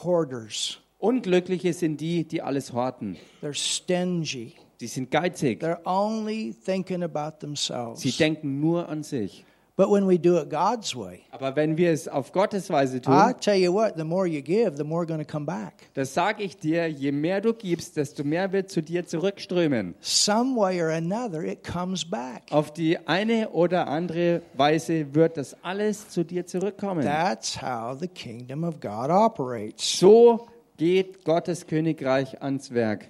hoarders. 0.03 0.79
Unglückliche 0.99 1.73
sind 1.73 2.01
die, 2.01 2.25
die 2.25 2.43
alles 2.43 2.73
horten. 2.73 3.17
They're 3.43 3.55
stingy. 3.55 4.55
Sie 4.79 4.87
sind 4.87 5.11
geizig. 5.11 5.61
They're 5.61 5.81
only 5.85 6.55
thinking 6.64 7.03
about 7.03 7.38
Sie 7.41 7.47
themselves. 7.47 8.17
denken 8.17 8.61
nur 8.61 8.88
an 8.88 9.03
sich. 9.03 9.45
But 9.79 9.91
when 9.91 10.09
we 10.09 10.19
do 10.19 10.38
it 10.38 10.51
God's 10.51 10.97
way, 10.97 11.21
Aber 11.31 11.55
wenn 11.55 11.77
wir 11.77 11.93
es 11.93 12.09
auf 12.09 12.33
Gottes 12.33 12.69
Weise 12.69 12.97
I 12.97 13.01
tun, 13.01 13.35
tell 13.41 13.55
you 13.55 13.73
what, 13.73 13.95
the 13.97 14.03
more 14.03 14.27
you 14.27 14.43
give, 14.43 14.77
the 14.77 14.83
more 14.83 15.07
going 15.07 15.21
to 15.21 15.25
come 15.25 15.47
back. 15.47 15.88
das 15.95 16.12
sage 16.12 16.43
ich 16.43 16.57
dir, 16.57 16.88
je 16.88 17.12
mehr 17.12 17.41
du 17.41 17.53
gibst, 17.55 17.97
desto 17.97 18.25
mehr 18.25 18.51
wird 18.51 18.71
zu 18.71 18.83
dir 18.83 19.07
zurückströmen. 19.07 19.95
Some 20.01 20.57
way 20.57 20.83
or 20.83 20.88
another, 20.88 21.45
it 21.45 21.62
comes 21.62 22.05
back. 22.05 22.43
Auf 22.51 22.73
die 22.73 22.99
eine 23.07 23.51
oder 23.51 23.87
andere 23.87 24.43
Weise 24.55 25.14
wird 25.14 25.37
das 25.37 25.55
alles 25.62 26.09
zu 26.09 26.25
dir 26.25 26.45
zurückkommen. 26.45 27.05
That's 27.05 27.62
how 27.62 27.97
the 27.97 28.09
kingdom 28.09 28.64
of 28.64 28.81
God 28.81 29.11
operates. 29.11 30.01
So 30.01 30.49
geht 30.77 31.25
Gottes 31.25 31.69
Königreich 31.69 32.43
ans 32.43 32.75
Werk. 32.75 33.07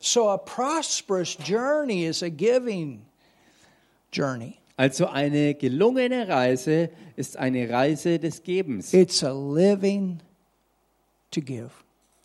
So 0.00 0.28
a 0.28 0.38
prosperous 0.38 1.38
journey 1.38 2.04
is 2.06 2.20
a 2.24 2.30
giving 2.30 3.06
journey. 4.14 4.54
Also 4.76 5.06
eine 5.06 5.54
gelungene 5.54 6.26
Reise 6.28 6.90
ist 7.16 7.36
eine 7.36 7.68
Reise 7.70 8.18
des 8.18 8.42
Gebens. 8.42 8.92
It's 8.92 9.22
a 9.22 9.32
living 9.32 10.18
to 11.30 11.40
give. 11.40 11.70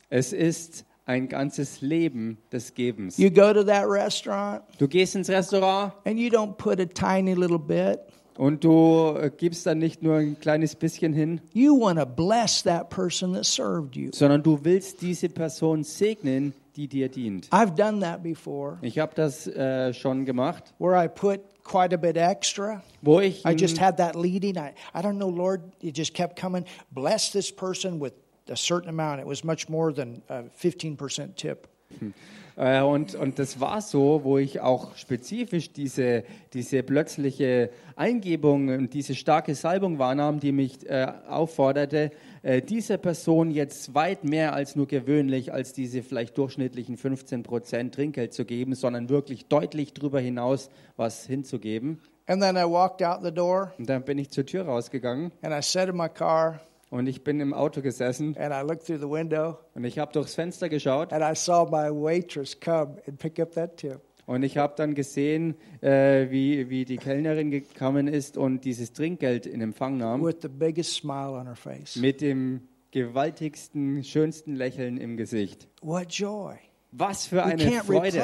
Es 0.09 0.33
ist 0.33 0.85
ein 1.05 1.27
ganzes 1.27 1.81
Leben 1.81 2.37
des 2.51 2.73
Gebens. 2.73 3.17
You 3.17 3.29
go 3.31 3.53
to 3.53 3.63
that 3.63 3.85
restaurant 3.87 4.61
Du 4.79 4.87
gehst 4.87 5.15
ins 5.15 5.29
Restaurant 5.29 5.93
and 6.05 6.19
you 6.19 6.29
don't 6.29 6.53
put 6.57 6.79
a 6.79 6.85
tiny 6.85 7.33
little 7.33 7.59
bit. 7.59 7.99
und 8.37 8.63
du 8.63 9.15
äh, 9.19 9.29
gibst 9.35 9.65
dann 9.65 9.79
nicht 9.79 10.01
nur 10.01 10.15
ein 10.17 10.39
kleines 10.39 10.75
bisschen 10.75 11.13
hin, 11.13 11.41
You 11.53 11.79
want 11.79 11.99
to 11.99 12.05
bless 12.05 12.63
that 12.63 12.89
person 12.89 13.33
that 13.33 13.45
served 13.45 13.95
you. 13.95 14.09
sondern 14.13 14.41
du 14.41 14.59
willst 14.63 15.01
diese 15.01 15.29
Person 15.29 15.83
segnen, 15.83 16.53
die 16.75 16.87
dir 16.87 17.09
dient. 17.09 17.47
I've 17.49 17.75
done 17.75 17.99
that 17.99 18.23
before 18.23 18.77
Ich 18.81 18.97
habe 18.99 19.11
das 19.13 19.45
äh, 19.47 19.93
schon 19.93 20.25
gemacht, 20.25 20.73
where 20.79 20.95
I 21.03 21.07
put 21.07 21.41
quite 21.69 21.93
a 21.93 21.97
bit 21.97 22.17
extra. 22.17 22.81
wo 23.03 23.19
ich 23.19 23.45
I 23.45 23.53
just 23.53 23.77
had 23.77 23.97
that 23.97 24.15
leading. 24.15 24.57
I, 24.57 24.73
I 24.93 25.01
don't 25.01 25.17
know, 25.17 25.29
Lord, 25.29 25.61
it 25.81 25.93
just 25.93 26.13
kept 26.13 26.35
coming. 26.35 26.65
Bless 26.91 27.31
this 27.31 27.51
person 27.51 27.99
with 27.99 28.13
a 28.47 28.55
certain 28.55 28.89
amount. 28.89 29.21
It 29.21 29.27
was 29.27 29.43
much 29.43 29.69
more 29.69 29.93
than 29.93 30.21
a 30.29 30.43
15% 30.43 31.35
tip. 31.35 31.67
Hmm. 31.99 32.11
Äh, 32.59 32.81
und, 32.81 33.15
und 33.15 33.39
das 33.39 33.61
war 33.61 33.81
so, 33.81 34.25
wo 34.25 34.37
ich 34.37 34.59
auch 34.59 34.97
spezifisch 34.97 35.71
diese, 35.71 36.25
diese 36.51 36.83
plötzliche 36.83 37.69
Eingebung 37.95 38.67
und 38.67 38.93
diese 38.93 39.15
starke 39.15 39.55
Salbung 39.55 39.97
wahrnahm, 39.97 40.41
die 40.41 40.51
mich 40.51 40.85
äh, 40.89 41.07
aufforderte, 41.29 42.11
äh, 42.43 42.61
dieser 42.61 42.97
Person 42.97 43.51
jetzt 43.51 43.95
weit 43.95 44.25
mehr 44.25 44.53
als 44.53 44.75
nur 44.75 44.87
gewöhnlich, 44.87 45.53
als 45.53 45.71
diese 45.71 46.03
vielleicht 46.03 46.37
durchschnittlichen 46.37 46.97
15 46.97 47.43
Prozent 47.43 47.95
Trinkgeld 47.95 48.33
zu 48.33 48.43
geben, 48.43 48.75
sondern 48.75 49.07
wirklich 49.07 49.45
deutlich 49.45 49.93
darüber 49.93 50.19
hinaus 50.19 50.69
was 50.97 51.25
hinzugeben. 51.25 52.01
And 52.27 52.41
then 52.41 52.57
I 52.57 52.69
walked 52.69 53.01
out 53.01 53.23
the 53.23 53.31
door 53.31 53.73
Und 53.77 53.89
dann 53.89 54.03
bin 54.03 54.17
ich 54.17 54.31
zur 54.31 54.45
Tür 54.45 54.65
rausgegangen 54.65 55.31
and 55.41 55.53
I 55.53 55.61
sat 55.61 55.87
in 55.87 55.95
my 55.95 56.09
car 56.09 56.59
und 56.89 57.07
ich 57.07 57.23
bin 57.23 57.39
im 57.39 57.53
Auto 57.53 57.81
gesessen 57.81 58.35
and 58.37 58.53
I 58.53 58.61
looked 58.67 58.85
through 58.85 58.99
the 58.99 59.09
window 59.09 59.57
und 59.75 59.83
ich 59.83 59.99
habe 59.99 60.11
durchs 60.11 60.35
Fenster 60.35 60.69
geschaut 60.69 61.13
and 61.13 61.23
I 61.23 61.35
saw 61.35 61.65
my 61.65 61.89
waitress 61.89 62.59
come 62.59 62.97
and 63.07 63.17
pick 63.19 63.39
up 63.39 63.51
that 63.53 63.77
tip. 63.77 64.01
Und 64.25 64.43
ich 64.43 64.57
habe 64.57 64.75
dann 64.77 64.93
gesehen, 64.93 65.55
äh, 65.81 66.29
wie, 66.29 66.69
wie 66.69 66.85
die 66.85 66.97
Kellnerin 66.97 67.49
gekommen 67.49 68.07
ist 68.07 68.37
und 68.37 68.63
dieses 68.63 68.93
Trinkgeld 68.93 69.47
in 69.47 69.59
Empfang 69.59 69.97
nahm, 69.97 70.23
with 70.23 70.35
the 70.43 70.47
biggest 70.47 70.93
smile 70.93 71.31
on 71.31 71.47
her 71.47 71.55
face. 71.55 71.95
mit 71.95 72.21
dem 72.21 72.61
gewaltigsten, 72.91 74.03
schönsten 74.03 74.55
Lächeln 74.55 74.97
im 74.97 75.17
Gesicht. 75.17 75.67
What 75.81 76.13
joy. 76.13 76.57
Was 76.91 77.27
für 77.27 77.43
eine 77.43 77.83
Freude. 77.83 78.19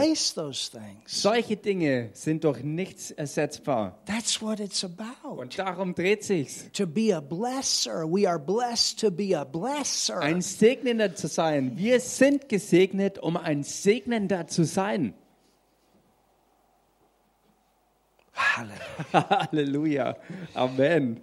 Solche 1.05 1.55
Dinge 1.55 2.09
sind 2.13 2.43
durch 2.43 2.63
nichts 2.63 3.11
ersetzbar. 3.11 3.99
That's 4.05 4.41
what 4.41 4.59
it's 4.59 4.84
about. 4.84 5.39
Und 5.39 5.59
darum 5.59 5.93
dreht 5.93 6.24
sich's. 6.24 6.72
To 6.74 6.88
be 6.88 7.16
a 7.16 7.22
blesser. 7.22 8.05
We 8.11 8.28
are 8.28 8.39
blessed 8.39 8.99
to 9.01 9.11
be 9.11 9.38
a 9.38 9.43
blesser. 9.43 10.20
Ein 10.20 10.41
Segnender 10.41 11.13
zu 11.13 11.28
sein. 11.28 11.78
Wir 11.78 11.99
sind 11.99 12.49
gesegnet, 12.49 13.20
um 13.20 13.38
ein 13.38 13.61
Segnender 13.61 14.47
zu 14.47 14.63
sein. 14.63 15.13
Hallelujah. 18.34 18.80
Halleluja. 19.13 20.18
Amen. 20.55 21.22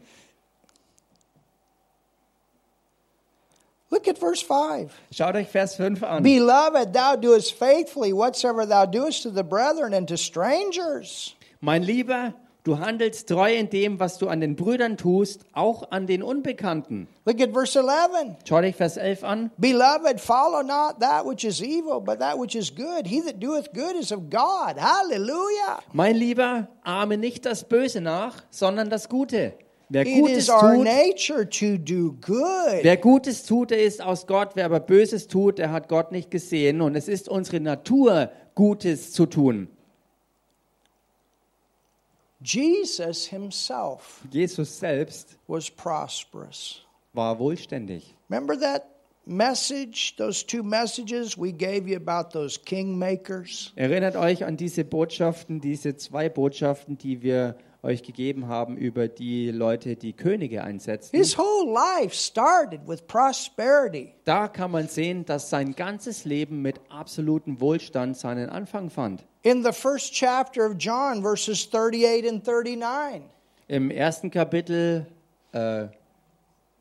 Look 3.93 4.09
at 4.09 4.19
verse 4.19 4.41
5. 4.41 4.91
Schaut 5.13 5.37
euch 5.37 5.51
Vers 5.51 5.77
5 5.77 6.03
an. 6.03 6.23
Beloved, 6.23 6.95
thou 6.95 7.15
doest 7.15 7.53
faithfully 7.53 8.15
whatsoever 8.15 8.65
thou 8.65 8.87
doest 8.87 9.23
to 9.25 9.31
the 9.31 9.45
brethren 9.45 9.93
and 9.93 10.09
to 10.09 10.17
strangers. 10.17 11.37
Mein 11.61 11.83
Lieber, 11.83 12.33
du 12.65 12.79
handelst 12.79 13.29
treu 13.29 13.53
in 13.53 13.69
dem, 13.69 14.01
was 14.01 14.17
du 14.17 14.29
an 14.29 14.41
den 14.41 14.57
Brüdern 14.57 14.97
tust, 14.97 15.45
auch 15.53 15.91
an 15.91 16.07
den 16.07 16.23
Unbekannten. 16.23 17.07
Look 17.27 17.43
at 17.43 17.53
verse 17.53 17.79
11. 17.79 18.39
Schaut 18.49 18.65
euch 18.65 18.77
Vers 18.77 18.97
11 18.97 19.25
an. 19.25 19.51
Beloved, 19.59 20.19
follow 20.19 20.63
not 20.63 20.99
that 21.01 21.27
which 21.27 21.45
is 21.45 21.61
evil, 21.61 22.01
but 22.01 22.19
that 22.19 22.39
which 22.39 22.55
is 22.55 22.75
good. 22.75 23.07
He 23.07 23.21
that 23.21 23.41
doeth 23.41 23.75
good 23.75 23.95
is 23.95 24.11
of 24.11 24.31
God. 24.31 24.79
Hallelujah. 24.79 25.81
Mein 25.93 26.17
Lieber, 26.17 26.67
ahme 26.83 27.19
nicht 27.19 27.45
das 27.45 27.69
Böse 27.69 28.01
nach, 28.01 28.43
sondern 28.49 28.89
das 28.89 29.11
Gute. 29.11 29.53
Wer 29.89 30.07
It 30.07 30.15
Gutes 30.15 30.37
is 30.39 30.49
our 30.49 30.77
tut, 30.77 30.85
nature 30.85 31.45
to 31.49 31.77
do 31.77 32.13
good. 32.21 32.83
wer 32.83 32.97
Gutes 32.97 33.45
tut, 33.45 33.71
der 33.71 33.83
ist 33.83 34.03
aus 34.03 34.27
Gott. 34.27 34.53
Wer 34.55 34.65
aber 34.67 34.81
Böses 34.81 35.29
tut, 35.29 35.59
der 35.59 35.71
hat 35.71 35.89
Gott 35.89 36.13
nicht 36.13 36.31
gesehen. 36.31 36.81
Und 36.81 36.97
es 36.97 37.09
ist 37.09 37.29
unsere 37.29 37.61
Natur, 37.61 38.31
Gutes 38.55 39.13
zu 39.13 39.27
tun. 39.27 39.69
Jesus 42.45 43.27
himself 43.27 44.21
Jesus 44.31 44.79
selbst 44.79 45.37
was 45.47 45.71
prosperous. 45.71 46.83
war 47.13 47.39
wohlständig. 47.39 48.15
Remember 48.29 48.59
that 48.59 48.85
message, 49.27 50.17
those 50.17 50.45
two 50.45 50.63
messages 50.63 51.39
we 51.39 51.53
gave 51.53 51.89
you 51.89 51.97
about 51.97 52.31
those 52.33 52.59
kingmakers? 52.59 53.73
Erinnert 53.77 54.17
euch 54.17 54.45
an 54.45 54.57
diese 54.57 54.85
Botschaften, 54.85 55.61
diese 55.61 55.97
zwei 55.97 56.29
Botschaften, 56.29 56.99
die 56.99 57.23
wir 57.23 57.57
euch 57.83 58.03
gegeben 58.03 58.47
haben 58.47 58.77
über 58.77 59.09
die 59.09 59.51
Leute, 59.51 59.97
die 59.97 60.13
Könige 60.13 60.63
einsetzen. 60.63 61.17
His 61.17 61.37
whole 61.37 61.73
life 61.73 62.15
started 62.15 62.81
with 62.87 63.07
prosperity. 63.07 64.15
Da 64.25 64.49
kann 64.49 64.71
man 64.71 64.89
sehen, 64.89 65.25
dass 65.25 65.51
sein 65.51 65.75
ganzes 65.75 66.25
Leben 66.25 66.63
mit 66.63 66.81
absolutem 66.89 67.61
Wohlstand 67.61 68.17
seinen 68.17 68.51
Anfang 68.51 68.89
fand. 68.89 69.25
In 69.43 69.65
the 69.65 69.73
first 69.73 70.13
chapter 70.15 70.65
of 70.67 70.77
John, 70.79 71.23
verses 71.23 71.69
38 71.69 72.29
and 72.29 72.47
39. 72.47 73.23
Im 73.67 73.91
ersten 73.91 74.31
Kapitel, 74.31 75.07
äh, 75.53 75.87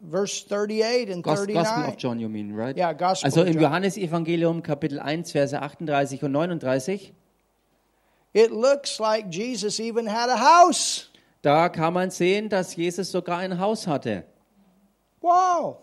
Verse 0.10 0.46
38 0.50 1.12
and 1.12 1.24
Gos 1.24 1.46
Gospel 1.46 1.58
of 1.58 1.68
39. 1.68 2.02
John, 2.02 2.20
you 2.20 2.28
mean, 2.28 2.56
right? 2.56 2.76
Ja, 2.76 2.92
Gospel 2.92 3.28
also 3.28 3.44
im. 3.44 3.60
Johannesevangelium 3.60 4.64
Kapitel 4.64 5.00
1, 5.00 5.32
Verse 5.32 5.60
38 5.60 6.24
und 6.24 6.32
39, 6.32 7.14
It 8.34 8.52
looks 8.52 9.00
like 9.00 9.30
Jesus 9.30 9.80
even 9.80 10.08
had 10.08 10.30
a 10.30 10.38
house. 10.38 11.10
da 11.42 11.70
kann 11.70 11.94
man 11.94 12.10
sehen, 12.12 12.50
dass 12.50 12.76
Jesus 12.76 13.12
sogar 13.12 13.40
ein 13.40 13.60
Haus 13.60 13.88
hatte. 13.88 14.24
Wow. 15.22 15.78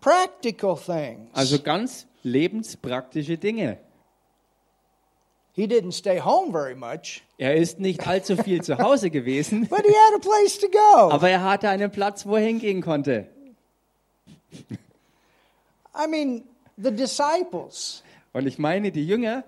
Practical 0.00 0.76
things. 0.76 1.28
Also 1.34 1.58
ganz 1.60 2.06
lebenspraktische 2.22 3.36
Dinge. 3.38 3.78
he 5.52 5.66
didn't 5.66 5.92
stay 5.92 6.18
home 6.18 6.52
very 6.52 6.74
much, 6.74 7.22
Er 7.38 7.54
ist 7.56 7.80
nicht 7.80 8.06
allzu 8.06 8.36
viel 8.36 8.62
zu 8.62 8.78
Hause 8.78 9.10
gewesen, 9.10 9.66
but 9.68 9.84
he 9.84 9.92
had 9.92 10.14
a 10.14 10.18
place 10.18 10.58
to 10.58 10.68
go. 10.68 11.10
aber 11.10 11.28
er 11.30 11.42
hatte 11.44 11.68
einen 11.68 11.90
Platz, 11.90 12.24
wo 12.26 12.36
er 12.36 12.42
hingehen 12.42 12.80
konnte. 12.82 13.26
I 15.94 16.06
mean, 16.08 16.44
the 16.76 16.90
disciples, 16.90 18.02
Und 18.32 18.46
ich 18.46 18.58
meine, 18.58 18.90
die 18.92 19.06
Jünger, 19.06 19.44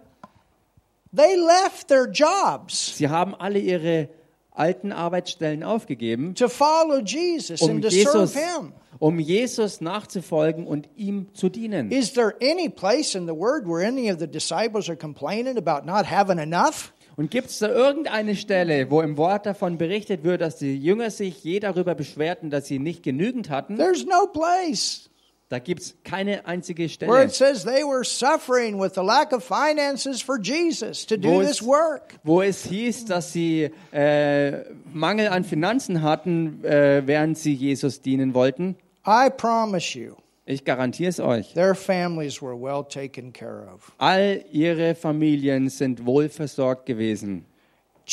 they 1.15 1.37
left 1.37 1.89
their 1.89 2.09
jobs 2.11 2.97
sie 2.97 3.09
haben 3.09 3.35
alle 3.35 3.59
ihre 3.59 4.09
alten 4.55 4.93
Arbeitsstellen 4.93 5.63
aufgegeben, 5.63 6.35
to 6.35 6.49
follow 6.49 7.01
Jesus 7.01 7.63
um 7.63 7.71
and 7.71 7.83
to 7.83 7.89
Jesus, 7.89 8.33
serve 8.33 8.35
him. 8.35 8.73
um 8.99 9.19
Jesus 9.19 9.81
nachzufolgen 9.81 10.67
und 10.67 10.89
ihm 10.95 11.27
zu 11.35 11.49
dienen. 11.49 11.91
Is 11.91 12.13
there 12.13 12.35
any 12.41 12.69
place 12.69 13.15
in 13.15 13.27
the 13.27 13.35
Word 13.35 13.67
where 13.67 13.87
any 13.87 14.13
of 14.13 14.19
the 14.21 14.27
disciples 14.27 14.89
are 14.89 14.97
complaining 14.97 15.57
about 15.57 15.87
not 15.87 16.11
having 16.11 16.39
enough? 16.39 16.93
Und 17.17 17.31
gibt 17.31 17.51
es 17.51 17.59
da 17.59 17.69
irgendeine 17.69 18.37
Stelle, 18.37 18.91
wo 18.91 19.03
im 19.03 19.17
Wort 19.17 19.45
davon 19.45 19.77
berichtet 19.77 20.25
wird, 20.25 20.41
dass 20.41 20.57
die 20.57 20.77
Jünger 20.79 21.11
sich 21.11 21.45
je 21.45 21.61
darüber 21.61 21.95
beschwerten, 21.95 22.49
dass 22.49 22.67
sie 22.67 22.79
nicht 22.79 23.03
genügend 23.03 23.51
hatten? 23.51 23.77
There's 23.77 24.07
no 24.07 24.27
place 24.27 25.11
Da 25.53 25.59
gibt 25.59 25.83
es 25.83 25.95
keine 26.03 26.47
einzige 26.47 26.85
where 26.85 26.89
Stelle, 26.89 27.25
it 27.25 27.35
says 27.35 27.63
they 27.63 27.83
were 27.85 28.05
suffering 28.05 28.81
with 28.81 28.95
the 28.95 29.03
lack 29.03 29.35
of 29.35 29.45
finances 29.45 30.23
for 30.23 30.39
Jesus 30.41 31.05
to 31.05 31.19
do 31.19 31.29
Wo 31.29 31.41
this 31.43 31.61
es- 31.61 31.63
work. 31.63 32.15
wo 32.25 32.41
es 32.41 32.65
hieß, 32.65 33.05
dass 33.05 33.35
sie 33.35 33.69
äh, 33.93 34.65
Mangel 34.95 35.29
an 35.29 35.45
Finanzen 35.45 36.01
hatten, 36.01 36.65
äh, 36.65 37.03
während 37.05 37.37
sie 37.37 37.53
Jesus 37.53 38.01
dienen 38.01 38.33
wollten. 38.33 38.77
I 39.07 39.29
promise 39.29 39.99
you, 39.99 40.15
Ich 40.47 40.65
garantiere 40.65 41.11
es 41.11 41.21
euch. 41.21 41.53
their 41.53 41.75
families 41.75 42.41
were 42.41 42.57
well 42.59 42.83
taken 42.83 43.31
care 43.35 43.67
of. 43.75 43.93
All 43.99 44.43
ihre 44.53 44.95
Familien 44.95 45.69
sind 45.69 46.07
wohlversorgt 46.07 46.87
gewesen. 46.87 47.45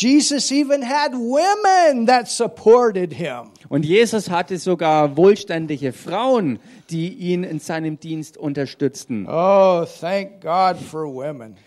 Jesus 0.01 0.49
even 0.49 0.81
had 0.81 1.13
women 1.13 2.05
that 2.05 2.29
supported 2.29 3.11
him. 3.11 3.51
Und 3.67 3.85
Jesus 3.85 4.29
hatte 4.29 4.57
sogar 4.57 5.17
wohlständige 5.17 5.91
Frauen, 5.91 6.59
die 6.89 7.09
ihn 7.09 7.43
in 7.43 7.59
seinem 7.59 7.99
Dienst 7.99 8.37
unterstützten. 8.37 9.27
Oh, 9.27 9.85
thank 9.99 10.41
God 10.41 10.77
for 10.77 11.05
women. 11.13 11.57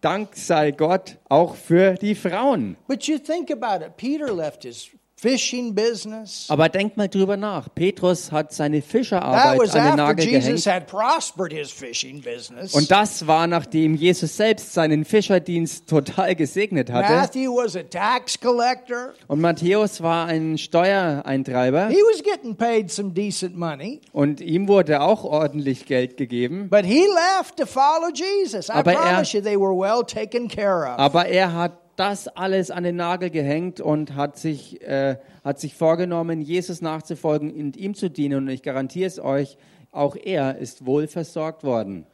Dank 0.00 0.30
sei 0.34 0.70
Gott 0.70 1.18
auch 1.28 1.56
für 1.56 1.94
die 1.94 2.14
Frauen. 2.14 2.76
But 2.88 3.04
you 3.04 3.18
think 3.18 3.50
about 3.50 3.84
it. 3.84 3.98
Peter 3.98 4.32
left 4.34 4.62
his 4.62 4.88
fishing 5.24 5.74
business. 5.74 6.46
Aber 6.48 6.68
denkt 6.68 6.96
mal 6.98 7.08
drüber 7.08 7.36
nach. 7.38 7.68
Petrus 7.74 8.30
hat 8.30 8.52
seine 8.52 8.80
That 8.80 8.90
Fischerarbeit 8.90 9.58
was 9.58 9.74
an 9.74 9.82
den 9.82 9.90
after 9.92 9.96
Nagel 10.04 10.24
Jesus 10.26 10.64
gehängt. 10.64 10.66
had 10.66 10.86
prospered 10.86 11.52
his 11.52 11.70
fishing 11.70 12.20
business. 12.20 12.74
Und 12.74 12.90
das 12.90 13.26
war, 13.26 13.46
nachdem 13.46 13.94
Jesus 13.94 14.36
selbst 14.36 14.74
seinen 14.74 15.04
Fischerdienst 15.06 15.88
total 15.88 16.34
gesegnet 16.34 16.92
hatte. 16.92 17.12
Matthew 17.12 17.54
was 17.56 17.74
a 17.76 17.82
tax 17.82 18.38
collector. 18.38 19.14
Und 19.26 19.40
Matthäus 19.40 20.02
war 20.02 20.26
ein 20.26 20.58
Steuereintreiber. 20.58 21.88
He 21.88 21.96
was 22.12 22.22
getting 22.22 22.54
paid 22.56 22.90
some 22.90 23.10
decent 23.12 23.56
money, 23.56 24.00
Und 24.12 24.40
ihm 24.40 24.68
wurde 24.68 25.00
auch 25.00 25.24
ordentlich 25.24 25.86
Geld 25.86 26.16
gegeben. 26.16 26.68
but 26.68 26.84
he 26.84 27.04
left 27.06 27.56
to 27.56 27.66
follow 27.66 28.10
Jesus. 28.12 28.68
I 28.68 28.72
Aber 28.72 28.92
er- 28.92 28.98
promise 29.00 29.36
you, 29.36 29.42
they 29.42 29.56
were 29.58 29.74
well 29.74 30.04
taken 30.04 30.48
care 30.48 30.82
of. 30.92 30.98
Aber 30.98 31.26
er 31.26 31.52
hat 31.54 31.72
das 31.96 32.28
alles 32.28 32.70
an 32.70 32.84
den 32.84 32.96
Nagel 32.96 33.30
gehängt 33.30 33.80
und 33.80 34.14
hat 34.14 34.38
sich, 34.38 34.82
äh, 34.82 35.16
hat 35.44 35.60
sich 35.60 35.74
vorgenommen, 35.74 36.40
Jesus 36.40 36.80
nachzufolgen 36.82 37.52
und 37.52 37.76
ihm 37.76 37.94
zu 37.94 38.10
dienen. 38.10 38.38
Und 38.38 38.48
ich 38.48 38.62
garantiere 38.62 39.06
es 39.06 39.18
euch, 39.18 39.56
auch 39.92 40.16
er 40.16 40.58
ist 40.58 40.86
wohl 40.86 41.06
versorgt 41.06 41.64
worden. 41.64 42.06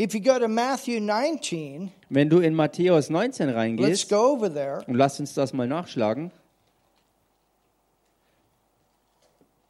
If 0.00 0.14
you 0.14 0.20
go 0.22 0.38
to 0.38 0.48
Matthew 0.48 1.00
19, 1.00 1.92
Wenn 2.08 2.28
du 2.30 2.40
in 2.40 2.54
Matthäus 2.54 3.10
19 3.10 3.46
let's 3.46 3.56
reingehst, 3.56 4.08
go 4.08 4.32
over 4.32 4.52
there. 4.52 4.80
und 4.86 4.94
lasst 4.94 5.20
uns 5.20 5.34
das 5.34 5.52
mal 5.52 5.68
nachschlagen. 5.68 6.32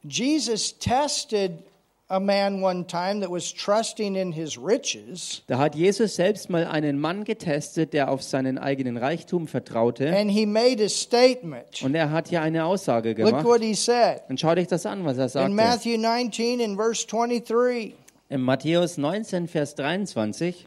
Jesus 0.03 0.77
tested 0.79 1.63
a 2.09 2.19
man 2.19 2.61
one 2.61 2.85
time 2.85 3.21
that 3.21 3.31
was 3.31 3.51
trusting 3.53 4.15
in 4.15 4.31
his 4.33 4.57
riches, 4.57 5.41
Da 5.47 5.57
hat 5.57 5.73
Jesus 5.75 6.15
selbst 6.15 6.49
mal 6.49 6.65
einen 6.67 6.99
Mann 6.99 7.23
getestet, 7.23 7.93
der 7.93 8.09
auf 8.11 8.21
seinen 8.21 8.57
eigenen 8.57 8.97
Reichtum 8.97 9.47
vertraute. 9.47 10.07
and 10.07 10.29
he 10.29 10.45
made 10.45 10.83
a 10.83 10.89
statement. 10.89 11.81
Und 11.81 11.95
er 11.95 12.11
hat 12.11 12.27
hier 12.27 12.41
eine 12.41 12.65
Aussage 12.65 13.09
Look 13.09 13.17
gemacht. 13.17 13.45
what 13.45 13.61
he 13.61 13.73
said. 13.73 14.21
Und 14.29 14.39
schau 14.39 14.53
dich 14.53 14.67
das 14.67 14.85
an, 14.85 15.05
was 15.05 15.17
er 15.17 15.23
In 15.25 15.29
sagte. 15.29 15.49
Matthew 15.55 15.97
19, 15.97 16.59
in 16.59 16.75
verse 16.75 17.05
23. 17.07 17.95
In 18.29 18.41
Matthäus 18.41 18.97
19, 18.97 19.47
Vers 19.47 19.75
23. 19.75 20.65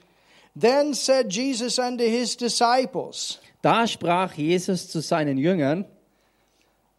Then 0.58 0.94
said 0.94 1.30
Jesus 1.32 1.78
unto 1.78 2.04
his 2.04 2.36
disciples, 2.36 3.40
Da 3.62 3.86
sprach 3.86 4.34
Jesus 4.34 4.88
zu 4.88 5.00
seinen 5.00 5.36
Jüngern, 5.38 5.84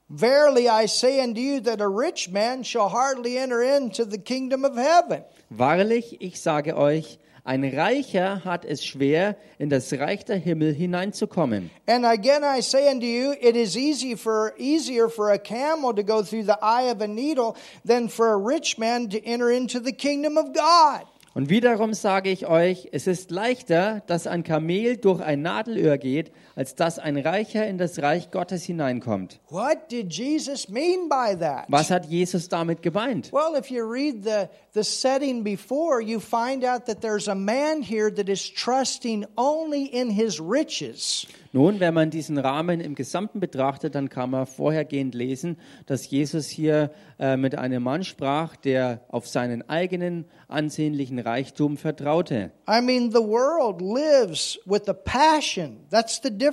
Verily 0.10 0.70
I 0.70 0.86
say 0.86 1.22
unto 1.22 1.42
you 1.42 1.60
that 1.62 1.82
a 1.82 1.88
rich 1.88 2.30
man 2.30 2.64
shall 2.64 2.88
hardly 2.88 3.38
enter 3.38 3.62
into 3.62 4.06
the 4.06 4.18
kingdom 4.18 4.64
of 4.64 4.78
heaven. 4.78 5.26
Wahrlich, 5.50 6.22
ich 6.22 6.40
sage 6.40 6.78
euch, 6.78 7.20
ein 7.44 7.66
Reicher 7.66 8.46
hat 8.46 8.64
es 8.64 8.86
schwer, 8.86 9.36
in 9.60 9.70
das 9.70 9.92
Reich 9.92 10.24
der 10.24 10.38
Himmel 10.38 10.74
hineinzukommen. 10.74 11.72
And 11.88 12.06
again 12.06 12.44
I 12.46 12.62
say 12.62 12.90
unto 12.90 13.06
you, 13.06 13.34
it 13.42 13.58
is 13.58 13.76
easy 13.76 14.16
for 14.16 14.54
easier 14.58 15.10
for 15.10 15.32
a 15.32 15.38
camel 15.38 15.94
to 15.94 16.04
go 16.04 16.24
through 16.24 16.46
the 16.46 16.58
eye 16.62 16.90
of 16.90 17.02
a 17.02 17.08
needle 17.08 17.58
than 17.86 18.08
for 18.08 18.32
a 18.32 18.38
rich 18.38 18.78
man 18.78 19.10
to 19.10 19.18
enter 19.26 19.52
into 19.52 19.82
the 19.82 19.92
kingdom 19.92 20.38
of 20.38 20.54
God. 20.54 21.06
Und 21.38 21.50
wiederum 21.50 21.94
sage 21.94 22.32
ich 22.32 22.48
euch, 22.48 22.90
es 22.92 23.06
ist 23.06 23.30
leichter, 23.30 24.02
dass 24.08 24.26
ein 24.26 24.44
Kamel 24.44 24.98
durch 24.98 25.22
ein 25.22 25.42
Nadelöhr 25.42 25.98
geht, 25.98 26.32
als 26.58 26.74
dass 26.74 26.98
ein 26.98 27.18
Reicher 27.18 27.68
in 27.68 27.78
das 27.78 28.02
Reich 28.02 28.32
Gottes 28.32 28.64
hineinkommt. 28.64 29.40
What 29.50 29.92
did 29.92 30.12
Jesus 30.12 30.68
mean 30.68 31.08
by 31.08 31.38
that? 31.40 31.66
Was 31.68 31.92
hat 31.92 32.08
Jesus 32.08 32.50
damit 32.50 32.82
gemeint? 32.82 33.32
Well, 33.32 33.56
if 33.56 33.70
you 33.70 33.84
read 33.84 34.24
the, 34.24 34.50
the 34.74 34.84
setting 34.84 35.44
before, 35.44 36.02
you 36.02 36.20
find 36.20 36.66
out 36.66 36.88
that 36.88 37.02
there's 37.02 37.28
a 37.28 37.36
man 37.36 37.84
here 37.84 38.12
that 38.12 38.28
is 38.28 38.52
trusting 38.52 39.28
only 39.38 39.86
in 39.86 40.10
his 40.10 40.42
riches. 40.42 41.28
Nun, 41.54 41.80
wenn 41.80 41.94
man 41.94 42.10
diesen 42.10 42.38
Rahmen 42.38 42.82
im 42.82 42.94
Gesamten 42.94 43.40
betrachtet, 43.40 43.96
dann 43.96 44.10
kann 44.10 44.32
man 44.32 44.46
vorhergehend 44.46 45.16
lesen, 45.16 45.58
dass 45.86 46.10
Jesus 46.10 46.48
hier 46.48 46.92
äh, 47.20 47.38
mit 47.38 47.58
einem 47.58 47.84
Mann 47.84 48.04
sprach, 48.04 48.56
der 48.56 49.02
auf 49.08 49.28
seinen 49.28 49.68
eigenen 49.70 50.26
ansehnlichen 50.48 51.20
Reichtum 51.20 51.78
vertraute. 51.78 52.52
I 52.70 52.82
mean, 52.82 53.12
the 53.12 53.20
world 53.20 53.82
lives 53.82 54.60
with 54.66 54.88
a 54.88 54.94
passion. 54.94 55.86
That's 55.90 56.20
the 56.22 56.30
difference. 56.30 56.47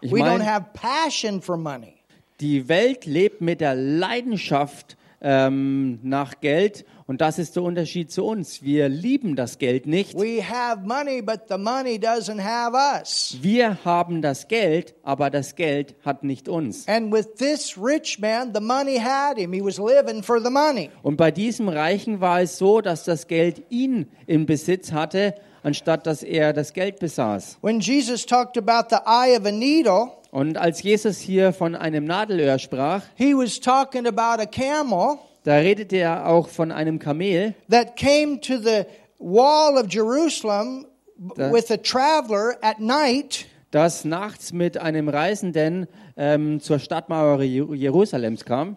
Ich 0.00 0.12
we 0.12 0.18
mein- 0.20 0.40
don't 0.40 0.44
have 0.44 0.66
passion 0.74 1.40
for 1.40 1.56
money. 1.56 1.94
Die 2.40 2.68
Welt 2.68 3.06
lebt 3.06 3.40
mit 3.40 3.60
der 3.60 3.74
Leidenschaft 3.74 4.96
ähm, 5.22 5.98
nach 6.02 6.40
Geld 6.40 6.84
und 7.08 7.20
das 7.20 7.38
ist 7.38 7.54
der 7.54 7.62
Unterschied 7.62 8.10
zu 8.10 8.24
uns. 8.24 8.62
Wir 8.62 8.88
lieben 8.88 9.36
das 9.36 9.58
Geld 9.58 9.86
nicht. 9.86 10.14
We 10.14 10.42
have 10.42 10.82
money, 10.84 11.22
but 11.22 11.42
the 11.48 11.56
money 11.56 11.98
doesn't 11.98 12.42
have 12.42 12.76
us. 12.76 13.36
Wir 13.40 13.78
haben 13.84 14.22
das 14.22 14.48
Geld, 14.48 14.94
aber 15.04 15.30
das 15.30 15.54
Geld 15.54 15.94
hat 16.04 16.24
nicht 16.24 16.48
uns. 16.48 16.88
And 16.88 17.12
with 17.12 17.28
this 17.38 17.78
rich 17.80 18.18
man, 18.18 18.52
the 18.52 18.60
money 18.60 18.98
had 18.98 19.38
him. 19.38 19.52
He 19.52 19.62
was 19.62 19.78
living 19.78 20.22
for 20.22 20.40
the 20.42 20.50
money. 20.50 20.90
Und 21.02 21.16
bei 21.16 21.30
diesem 21.30 21.68
Reichen 21.68 22.20
war 22.20 22.40
es 22.40 22.58
so, 22.58 22.80
dass 22.80 23.04
das 23.04 23.28
Geld 23.28 23.62
ihn 23.70 24.08
im 24.26 24.46
Besitz 24.46 24.90
hatte, 24.90 25.34
anstatt 25.62 26.06
dass 26.06 26.24
er 26.24 26.52
das 26.52 26.72
Geld 26.72 26.98
besaß. 26.98 27.58
When 27.62 27.78
Jesus 27.78 28.26
talked 28.26 28.58
about 28.58 28.88
the 28.90 29.02
eye 29.06 29.38
of 29.38 29.46
a 29.46 29.52
needle, 29.52 30.08
Und 30.32 30.58
als 30.58 30.82
Jesus 30.82 31.18
hier 31.18 31.52
von 31.52 31.74
einem 31.76 32.04
Nadelöhr 32.04 32.58
sprach, 32.58 33.02
he 33.14 33.32
was 33.32 33.60
talking 33.60 34.06
about 34.06 34.42
a 34.42 34.46
camel 34.46 35.18
da 35.46 35.56
redete 35.58 35.96
er 35.96 36.26
auch 36.28 36.48
von 36.48 36.72
einem 36.72 36.98
Kamel, 36.98 37.54
that 37.70 37.96
came 37.96 38.40
to 38.40 38.58
the 38.58 38.84
wall 39.18 39.76
of 39.78 39.86
Jerusalem 39.92 40.86
with 41.16 41.70
a 41.70 41.76
traveler 41.76 42.56
at 42.62 42.80
night. 42.80 43.46
das 43.70 44.04
nachts 44.04 44.52
mit 44.52 44.76
einem 44.78 45.08
Reisenden 45.08 45.86
ähm, 46.16 46.60
zur 46.60 46.78
Stadtmauer 46.78 47.40
Jer- 47.42 47.74
Jerusalems 47.74 48.44
kam. 48.44 48.76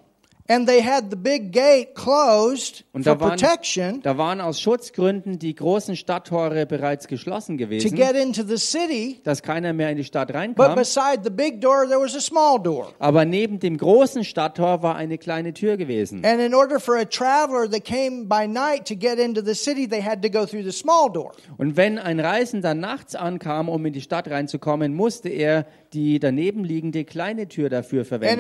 And 0.51 0.67
they 0.67 0.81
had 0.83 1.11
the 1.11 1.15
big 1.15 1.51
gate 1.51 1.93
closed 1.93 2.83
Und 2.91 3.03
for 3.03 3.13
da 3.15 3.19
waren, 3.19 3.37
protection 3.37 4.01
da 4.01 4.17
waren 4.17 4.41
aus 4.41 4.59
Schutzgründen 4.59 5.37
die 5.37 5.53
großen 5.53 5.95
Stadttore 5.95 6.65
bereits 6.65 7.07
geschlossen 7.07 7.57
to 7.59 7.65
gewesen, 7.65 7.95
get 7.95 8.15
into 8.15 8.41
the 8.43 8.57
city. 8.57 9.19
dass 9.23 9.43
keiner 9.43 9.73
mehr 9.73 9.91
in 9.91 9.97
die 9.97 10.03
Stadt 10.03 10.29
But 10.29 10.35
reinkam. 10.35 10.75
beside 10.75 11.19
the 11.23 11.29
big 11.29 11.61
door, 11.61 11.85
there 11.87 11.99
was 12.01 12.15
a 12.15 12.19
small 12.19 12.59
door. 12.59 12.87
Aber 12.97 13.25
neben 13.25 13.59
dem 13.59 13.77
großen 13.77 14.23
Stadttor 14.23 14.81
war 14.81 14.95
eine 14.95 15.19
kleine 15.19 15.53
Tür 15.53 15.77
gewesen. 15.77 16.25
And 16.25 16.41
in 16.41 16.55
order 16.55 16.79
for 16.79 16.95
a 16.95 17.05
traveler 17.05 17.69
that 17.69 17.85
came 17.85 18.25
by 18.25 18.47
night 18.47 18.87
to 18.87 18.95
get 18.95 19.19
into 19.19 19.41
the 19.45 19.53
city, 19.53 19.87
they 19.87 20.01
had 20.01 20.23
to 20.23 20.29
go 20.29 20.47
through 20.47 20.63
the 20.63 20.71
small 20.71 21.11
door. 21.11 21.31
Und 21.57 21.77
wenn 21.77 21.99
ein 21.99 22.19
Reisender 22.19 22.73
nachts 22.73 23.13
ankam, 23.15 23.69
um 23.69 23.85
in 23.85 23.93
die 23.93 24.01
Stadt 24.01 24.27
reinzukommen, 24.27 24.95
musste 24.95 25.29
er 25.29 25.67
die 25.93 26.19
daneben 26.19 26.63
liegende 26.63 27.03
kleine 27.03 27.47
Tür 27.47 27.69
dafür 27.69 28.05
verwenden. 28.05 28.39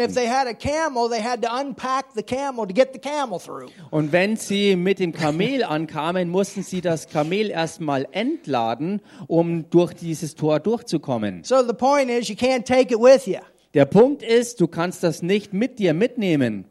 camel. 2.99 3.67
Und 3.91 4.11
wenn 4.11 4.35
sie 4.35 4.75
mit 4.75 4.99
dem 4.99 5.11
Kamel 5.11 5.63
ankamen, 5.63 6.29
mussten 6.29 6.63
sie 6.63 6.81
das 6.81 7.07
Kamel 7.07 7.49
erstmal 7.49 8.07
entladen, 8.11 9.01
um 9.27 9.69
durch 9.69 9.93
dieses 9.93 10.35
Tor 10.35 10.59
durchzukommen. 10.59 11.43
So 11.43 11.63
the 11.65 11.73
point 11.73 12.09
is, 12.09 12.29
you 12.29 12.35
can't 12.35 12.65
take 12.65 12.93
it 12.93 12.99
with 12.99 13.25
you. 13.25 13.39
Der 13.73 13.85
Punkt 13.85 14.23
ist, 14.23 14.59
du 14.61 14.67
kannst 14.67 15.03
das 15.03 15.21
nicht 15.21 15.53
mit 15.53 15.79
dir 15.79 15.93
mitnehmen. 15.93 16.65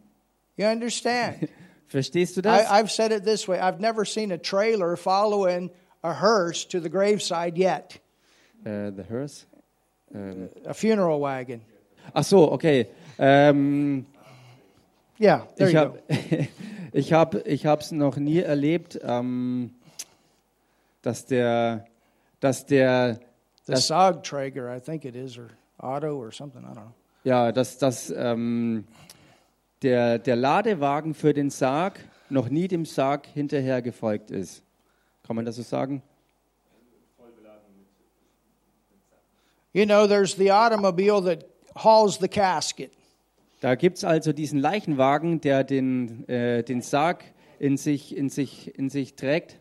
You 0.56 0.66
understand? 0.66 1.48
Verstehst 1.86 2.36
du 2.36 2.40
I, 2.40 2.42
das? 2.42 2.66
I've 2.66 2.90
said 2.90 3.12
it 3.12 3.24
this 3.24 3.48
way 3.48 3.58
I've 3.60 3.80
never 3.80 4.04
seen 4.04 4.32
a 4.32 4.36
trailer 4.38 4.96
following 4.96 5.70
a 6.02 6.12
hearse 6.20 6.66
to 6.68 6.80
the 6.80 6.90
graveside 6.90 7.56
yet, 7.56 8.00
Äh, 8.64 8.90
the 8.94 9.04
hearse? 9.08 9.46
Ähm, 10.14 10.48
a 10.64 10.72
funeral 10.74 11.20
wagon. 11.20 11.60
ach 12.14 12.24
so, 12.24 12.50
okay. 12.52 12.86
Ähm, 13.18 14.06
Yeah, 15.20 15.46
there 15.56 15.68
ich 15.70 15.76
habe 15.76 15.98
ich 16.92 17.12
hab, 17.12 17.34
ich 17.46 17.66
hab's 17.66 17.90
noch 17.90 18.16
nie 18.18 18.38
erlebt, 18.38 18.98
ähm, 19.02 19.74
dass 21.02 21.26
der, 21.26 21.86
dass 22.40 22.66
der, 22.66 23.18
The 23.64 23.72
das- 23.72 23.88
Sogtrager, 23.88 24.74
I 24.76 24.80
think 24.80 25.04
it 25.04 25.16
is, 25.16 25.36
or 25.38 25.48
Auto 25.78 26.16
or 26.18 26.30
something. 26.32 26.62
I 26.62 26.66
don't 26.66 26.74
know. 26.74 26.92
ja, 27.24 27.50
dass, 27.52 27.78
dass 27.78 28.10
ähm, 28.16 28.84
der, 29.82 30.18
der 30.20 30.36
Ladewagen 30.36 31.14
für 31.14 31.34
den 31.34 31.50
Sarg 31.50 32.00
noch 32.30 32.48
nie 32.48 32.68
dem 32.68 32.84
Sarg 32.84 33.26
hinterher 33.26 33.82
gefolgt 33.82 34.30
ist. 34.30 34.62
Kann 35.26 35.34
man 35.36 35.44
das 35.44 35.56
so 35.56 35.62
sagen? 35.62 36.02
You 39.72 39.84
know, 39.84 40.06
there's 40.06 40.34
the 40.36 40.50
automobile 40.50 41.20
that 41.22 41.44
hauls 41.76 42.18
the 42.18 42.28
casket. 42.28 42.90
Da 43.60 43.74
gibt's 43.74 44.04
also 44.04 44.32
diesen 44.32 44.60
Leichenwagen, 44.60 45.40
der 45.40 45.64
den, 45.64 46.28
äh, 46.28 46.62
den 46.62 46.80
Sarg 46.80 47.24
in 47.58 47.76
sich, 47.76 48.16
in, 48.16 48.28
sich, 48.30 48.78
in 48.78 48.88
sich 48.88 49.14
trägt. 49.14 49.56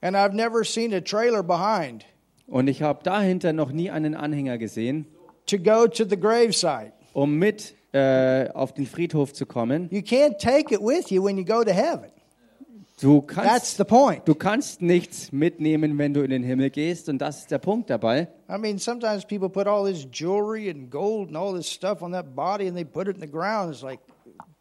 And 0.00 0.16
I've 0.16 0.32
never 0.32 0.64
seen 0.64 0.94
a 0.94 1.00
trailer 1.00 1.42
behind 1.42 2.04
Und 2.46 2.68
ich 2.68 2.82
habe 2.82 3.02
dahinter 3.02 3.52
noch 3.52 3.70
nie 3.70 3.90
einen 3.90 4.14
Anhänger 4.14 4.56
gesehen, 4.58 5.06
to 5.46 5.58
go 5.58 5.86
to 5.86 6.04
the 6.04 6.16
gravesite. 6.18 6.92
um 7.12 7.36
mit 7.38 7.74
äh, 7.92 8.48
auf 8.50 8.72
den 8.72 8.86
Friedhof 8.86 9.32
zu 9.32 9.46
kommen. 9.46 9.88
You 9.90 10.00
can't 10.00 10.38
take 10.38 10.72
it 10.74 10.80
with 10.80 11.10
you 11.10 11.22
when 11.24 11.36
you 11.36 11.44
go 11.44 11.62
to 11.64 11.72
heaven. 11.72 12.10
Du 13.00 13.20
That's 13.26 13.34
kannst, 13.34 13.76
the 13.78 13.84
point. 13.84 14.26
du 14.28 14.34
kannst 14.34 14.82
nichts 14.82 15.32
mitnehmen, 15.32 15.96
wenn 15.98 16.12
du 16.12 16.20
in 16.22 16.30
den 16.30 16.42
Himmel 16.42 16.70
gehst. 16.70 17.08
Und 17.08 17.18
das 17.18 17.40
ist 17.40 17.50
der 17.50 17.58
Punkt 17.58 17.88
dabei. 17.88 18.28
I 18.48 18.58
mean, 18.58 18.78
sometimes 18.78 19.24
people 19.24 19.48
put 19.48 19.66
all 19.66 19.84
this 19.90 20.06
jewelry 20.12 20.68
and 20.70 20.90
gold 20.90 21.28
and 21.28 21.36
all 21.36 21.54
this 21.54 21.70
stuff 21.70 22.02
on 22.02 22.12
that 22.12 22.34
body 22.34 22.66
and 22.68 22.76
they 22.76 22.84
put 22.84 23.08
it 23.08 23.14
in 23.16 23.20
the 23.20 23.30
ground. 23.30 23.72
It's 23.72 23.82
like, 23.82 24.00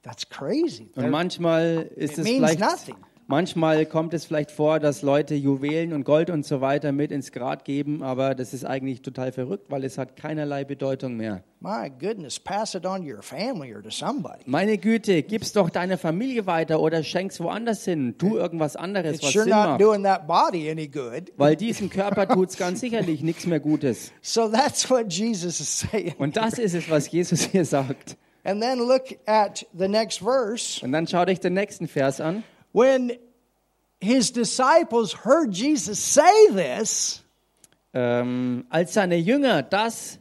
that's 0.03 0.27
crazy. 0.27 0.89
Und 0.95 1.09
manchmal 1.09 1.89
ist 1.95 2.13
It 2.13 2.19
es 2.19 2.23
means 2.23 2.37
vielleicht, 2.51 2.59
nothing. 2.59 2.95
Manchmal 3.29 3.85
kommt 3.85 4.13
es 4.13 4.25
vielleicht 4.25 4.51
vor, 4.51 4.79
dass 4.79 5.01
Leute 5.01 5.35
Juwelen 5.35 5.93
und 5.93 6.03
Gold 6.03 6.29
und 6.29 6.45
so 6.45 6.59
weiter 6.59 6.91
mit 6.91 7.11
ins 7.11 7.31
Grab 7.31 7.63
geben, 7.63 8.03
aber 8.03 8.35
das 8.35 8.53
ist 8.53 8.65
eigentlich 8.65 9.01
total 9.01 9.31
verrückt, 9.31 9.67
weil 9.69 9.85
es 9.85 9.97
hat 9.97 10.17
keinerlei 10.17 10.65
Bedeutung 10.65 11.15
mehr. 11.15 11.43
My 11.61 11.89
goodness, 11.89 12.39
pass 12.39 12.73
it 12.75 12.85
on 12.85 13.01
to 13.05 13.13
your 13.13 13.21
family 13.21 13.73
or 13.73 13.81
to 13.83 13.89
somebody. 13.89 14.43
Meine 14.45 14.77
Güte, 14.77 15.23
gib's 15.23 15.51
doch 15.51 15.69
deiner 15.69 15.97
Familie 15.97 16.45
weiter 16.45 16.79
oder 16.79 17.03
schenk's 17.03 17.39
woanders 17.39 17.83
hin. 17.85 18.15
Tu 18.17 18.37
irgendwas 18.37 18.75
anderes, 18.75 19.15
It's 19.15 19.23
was 19.25 19.31
sure 19.33 19.43
Sinn 19.43 19.53
macht. 19.53 19.81
doing 19.81 20.03
that 20.03 20.25
body 20.25 20.69
any 20.69 20.87
good. 20.87 21.31
Weil 21.37 21.55
diesem 21.55 21.89
Körper 21.89 22.27
tut's 22.27 22.57
ganz 22.57 22.79
sicherlich 22.79 23.21
nichts 23.23 23.45
mehr 23.45 23.59
Gutes. 23.59 24.11
So 24.21 24.47
that's 24.47 24.89
what 24.89 25.11
Jesus 25.11 25.59
is 25.59 25.79
saying. 25.79 26.13
Und 26.17 26.37
das 26.37 26.59
ist 26.59 26.73
es, 26.75 26.89
was 26.89 27.11
Jesus 27.11 27.41
hier 27.41 27.65
sagt. 27.65 28.15
And 28.45 28.61
then 28.61 28.79
look 28.79 29.17
at 29.25 29.65
the 29.77 29.87
next 29.87 30.19
verse. 30.19 30.83
Und 30.83 30.93
dann 30.93 31.07
schau 31.07 31.25
dich 31.25 31.39
den 31.41 31.53
nächsten 31.53 31.87
Vers 31.87 32.21
an. 32.21 32.43
When 32.71 33.11
his 34.01 34.31
disciples 34.31 35.25
heard 35.25 35.53
Jesus 35.53 35.99
say 35.99 36.47
this, 36.53 37.23
Ähm, 37.93 38.65
als 38.69 38.93
seine 38.93 39.15
Jünger 39.17 39.63
das 39.63 40.19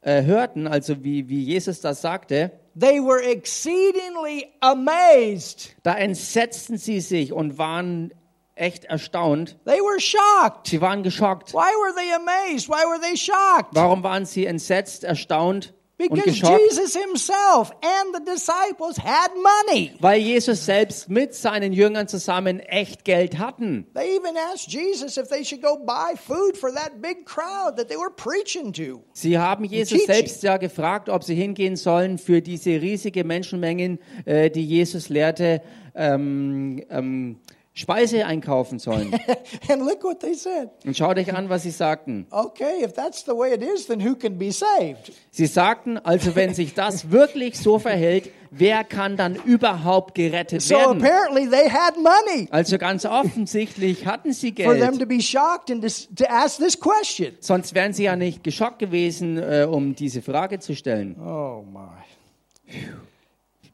äh, 0.00 0.22
hörten, 0.24 0.66
also 0.66 1.04
wie, 1.04 1.28
wie 1.28 1.42
Jesus 1.44 1.80
das 1.80 2.00
sagte, 2.00 2.50
they 2.78 3.00
were 3.00 3.22
exceedingly 3.22 4.46
amazed. 4.60 5.76
da 5.84 5.94
entsetzten 5.94 6.76
sie 6.76 7.00
sich 7.00 7.32
und 7.32 7.56
waren 7.58 8.12
echt 8.56 8.84
erstaunt. 8.86 9.56
They 9.64 9.78
were 9.78 10.00
shocked. 10.00 10.66
Sie 10.66 10.80
waren 10.80 11.04
geschockt. 11.04 11.52
Why 11.54 11.58
were 11.58 11.94
they 11.94 12.12
amazed? 12.12 12.68
Why 12.68 12.82
were 12.84 13.00
they 13.00 13.16
shocked? 13.16 13.74
Warum 13.74 14.02
waren 14.02 14.26
sie 14.26 14.46
entsetzt, 14.46 15.04
erstaunt 15.04 15.72
und 15.98 16.10
Because 16.10 16.30
geschockt? 16.30 16.60
Jesus 16.60 16.94
himself 16.94 17.72
and 17.82 18.14
the 18.14 18.24
disciples 18.24 18.98
had 18.98 19.30
money. 19.34 19.92
Weil 20.00 20.20
Jesus 20.20 20.64
selbst 20.64 21.08
mit 21.08 21.34
seinen 21.34 21.72
Jüngern 21.72 22.06
zusammen 22.06 22.60
echt 22.60 23.04
Geld 23.04 23.38
hatten. 23.38 23.86
They 23.94 24.16
even 24.16 24.36
asked 24.52 24.72
Jesus 24.72 25.16
if 25.16 25.28
they 25.28 25.44
should 25.44 25.62
go 25.62 25.76
buy 25.76 26.16
food 26.16 26.56
for 26.56 26.72
that 26.72 27.02
big 27.02 27.24
crowd 27.24 27.76
that 27.76 27.88
they 27.88 27.96
were 27.96 28.10
preaching 28.14 28.72
to. 28.72 29.02
Sie 29.12 29.38
haben 29.38 29.64
Jesus 29.64 30.06
selbst 30.06 30.42
ja 30.42 30.56
gefragt, 30.56 31.08
ob 31.08 31.24
sie 31.24 31.34
hingehen 31.34 31.76
sollen 31.76 32.18
für 32.18 32.40
diese 32.40 32.70
riesige 32.70 33.24
Menschenmengen, 33.24 33.98
äh, 34.24 34.50
die 34.50 34.64
Jesus 34.64 35.08
lehrte, 35.08 35.62
ähm, 35.94 36.84
ähm, 36.90 37.40
Speise 37.78 38.26
einkaufen 38.26 38.80
sollen. 38.80 39.12
and 39.68 39.82
look 39.86 40.02
what 40.02 40.18
they 40.20 40.34
said. 40.34 40.68
Und 40.84 40.96
schau 40.96 41.14
dich 41.14 41.32
an, 41.32 41.48
was 41.48 41.62
sie 41.62 41.70
sagten. 41.70 42.26
Okay, 42.30 42.82
if 42.84 42.92
that's 42.94 43.24
the 43.24 43.30
way 43.30 43.54
it 43.54 43.62
is, 43.62 43.86
then 43.86 44.04
who 44.04 44.16
can 44.16 44.36
be 44.36 44.50
saved? 44.50 45.12
Sie 45.30 45.46
sagten, 45.46 45.96
also 45.98 46.34
wenn 46.34 46.54
sich 46.54 46.74
das 46.74 47.10
wirklich 47.12 47.56
so 47.56 47.78
verhält, 47.78 48.30
wer 48.50 48.82
kann 48.82 49.16
dann 49.16 49.36
überhaupt 49.36 50.16
gerettet 50.16 50.62
So 50.62 50.74
werden? 50.74 51.04
apparently 51.04 51.48
they 51.48 51.70
had 51.70 51.96
money 51.96 52.48
Also 52.50 52.78
ganz 52.78 53.04
offensichtlich 53.04 54.06
hatten 54.06 54.32
sie 54.32 54.52
for 54.52 54.74
them 54.74 54.98
Geld. 54.98 55.00
to 55.00 55.06
be 55.06 55.20
shocked 55.22 55.70
and 55.70 55.82
to 55.82 56.24
ask 56.28 56.58
this 56.58 56.78
question. 56.80 57.36
Sonst 57.38 57.76
wären 57.76 57.92
sie 57.92 58.04
ja 58.04 58.16
nicht 58.16 58.42
geschockt 58.42 58.80
gewesen, 58.80 59.38
äh, 59.38 59.68
um 59.70 59.94
diese 59.94 60.20
Frage 60.20 60.58
zu 60.58 60.74
stellen. 60.74 61.14
Oh 61.20 61.62
my. 61.62 62.82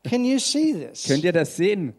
Can 0.08 0.24
you 0.26 0.38
see 0.38 0.74
this? 0.74 1.04
Könnt 1.06 1.24
ihr 1.24 1.32
das 1.32 1.56
sehen? 1.56 1.94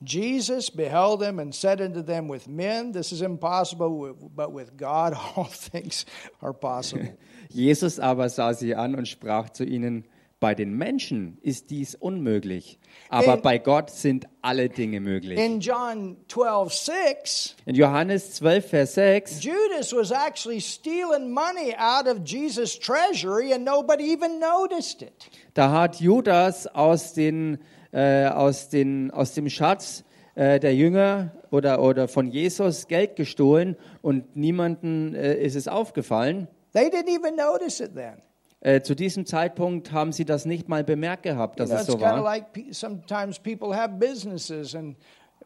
Jesus 0.00 0.70
beheld 0.70 1.20
them 1.20 1.38
and 1.38 1.54
said 1.54 1.80
unto 1.80 2.02
them, 2.02 2.28
With 2.28 2.46
men 2.48 2.92
this 2.92 3.12
is 3.12 3.20
impossible, 3.20 4.14
but 4.34 4.52
with 4.52 4.76
God 4.76 5.14
all 5.36 5.44
things 5.44 6.06
are 6.40 6.52
possible. 6.52 7.16
Jesus 7.50 7.98
aber 7.98 8.28
sah 8.28 8.52
sie 8.52 8.74
an 8.74 8.94
und 8.94 9.06
sprach 9.08 9.50
zu 9.50 9.64
ihnen, 9.64 10.04
bei 10.40 10.54
den 10.54 10.74
Menschen 10.74 11.38
ist 11.42 11.70
dies 11.70 11.96
unmöglich, 11.96 12.78
aber 13.08 13.34
In- 13.34 13.42
bei 13.42 13.58
Gott 13.58 13.90
sind 13.90 14.28
alle 14.40 14.68
Dinge 14.68 15.00
möglich. 15.00 15.36
In 15.36 15.58
John 15.58 16.16
12, 16.28 16.72
6, 16.72 17.56
In 17.66 17.74
Johannes 17.74 18.34
12, 18.34 18.68
Vers 18.68 18.94
6 18.94 19.42
Judas 19.42 19.92
was 19.92 20.12
actually 20.12 20.60
stealing 20.60 21.32
money 21.32 21.74
out 21.76 22.06
of 22.06 22.22
Jesus' 22.24 22.78
treasury 22.78 23.52
and 23.52 23.64
nobody 23.64 24.12
even 24.12 24.38
noticed 24.38 25.02
it. 25.02 25.28
Da 25.54 25.72
hat 25.72 25.96
Judas 26.00 26.68
aus, 26.68 27.14
den, 27.14 27.58
äh, 27.92 28.26
aus, 28.26 28.68
den, 28.68 29.10
aus 29.10 29.34
dem 29.34 29.48
Schatz 29.48 30.04
äh, 30.34 30.60
der 30.60 30.74
Jünger 30.74 31.32
oder, 31.50 31.82
oder 31.82 32.08
von 32.08 32.28
Jesus 32.30 32.86
Geld 32.88 33.16
gestohlen 33.16 33.76
und 34.02 34.36
niemanden 34.36 35.14
äh, 35.14 35.34
ist 35.34 35.54
es 35.56 35.68
aufgefallen. 35.68 36.48
They 36.72 36.88
didn't 36.88 37.08
even 37.08 37.34
notice 37.36 37.80
it 37.80 37.94
then. 37.94 38.22
Äh, 38.60 38.82
zu 38.82 38.94
diesem 38.94 39.24
Zeitpunkt 39.24 39.92
haben 39.92 40.12
sie 40.12 40.24
das 40.24 40.44
nicht 40.44 40.68
mal 40.68 40.82
bemerkt 40.84 41.22
gehabt, 41.22 41.60
dass 41.60 41.70
You 41.70 41.74
know, 41.76 41.80
es 41.82 41.86
so 41.86 42.00
war. 42.00 42.22
like 42.22 42.52
pe- 42.52 42.72
sometimes 42.74 43.38
people 43.38 43.74
have 43.74 43.94
businesses 43.98 44.74
and 44.74 44.96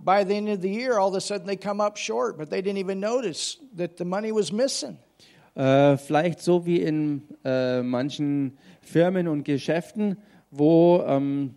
by 0.01 0.25
the 0.27 0.35
end 0.35 0.49
of 0.49 0.61
the 0.63 0.69
year, 0.73 0.99
all 0.99 1.11
of 1.11 1.15
a 1.15 1.21
sudden 1.21 1.47
they 1.47 1.57
come 1.57 1.81
up 1.83 1.97
short, 1.99 2.37
but 2.39 2.49
they 2.51 2.61
didn't 2.61 2.79
even 2.79 2.99
notice 2.99 3.59
that 3.77 3.99
the 3.99 4.05
money 4.05 4.33
was 4.35 4.51
missing. 4.51 4.97
Äh, 5.55 5.99
vielleicht 5.99 6.41
so 6.41 6.65
wie 6.65 6.81
in 6.81 7.23
äh, 7.45 7.83
manchen 7.83 8.57
Firmen 8.81 9.29
und 9.29 9.45
Geschäften, 9.45 10.17
wo 10.51 11.05
ähm, 11.07 11.55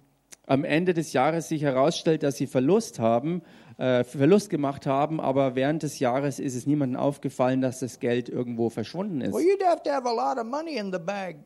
am 0.48 0.64
Ende 0.64 0.94
des 0.94 1.14
Jahres 1.14 1.48
sich 1.50 1.62
herausstellt, 1.62 2.24
dass 2.24 2.38
sie 2.38 2.48
Verlust 2.48 3.00
haben, 3.00 3.42
äh, 3.78 4.04
Verlust 4.04 4.50
gemacht 4.50 4.86
haben, 4.86 5.20
aber 5.20 5.56
während 5.56 5.84
des 5.84 6.00
Jahres 6.00 6.40
ist 6.40 6.56
es 6.56 6.66
niemandem 6.66 7.00
aufgefallen, 7.00 7.62
dass 7.62 7.80
das 7.80 8.00
Geld 8.00 8.30
irgendwo 8.30 8.70
verschwunden 8.70 9.22
ist. 9.22 9.34
Well, 9.34 9.42
you'd 9.42 9.66
have 9.66 9.84
to 9.84 9.92
have 9.92 10.08
a 10.08 10.14
lot 10.14 10.38
of 10.38 10.46
money 10.46 10.78
in 10.78 10.92
the 10.92 11.00
bag 11.00 11.38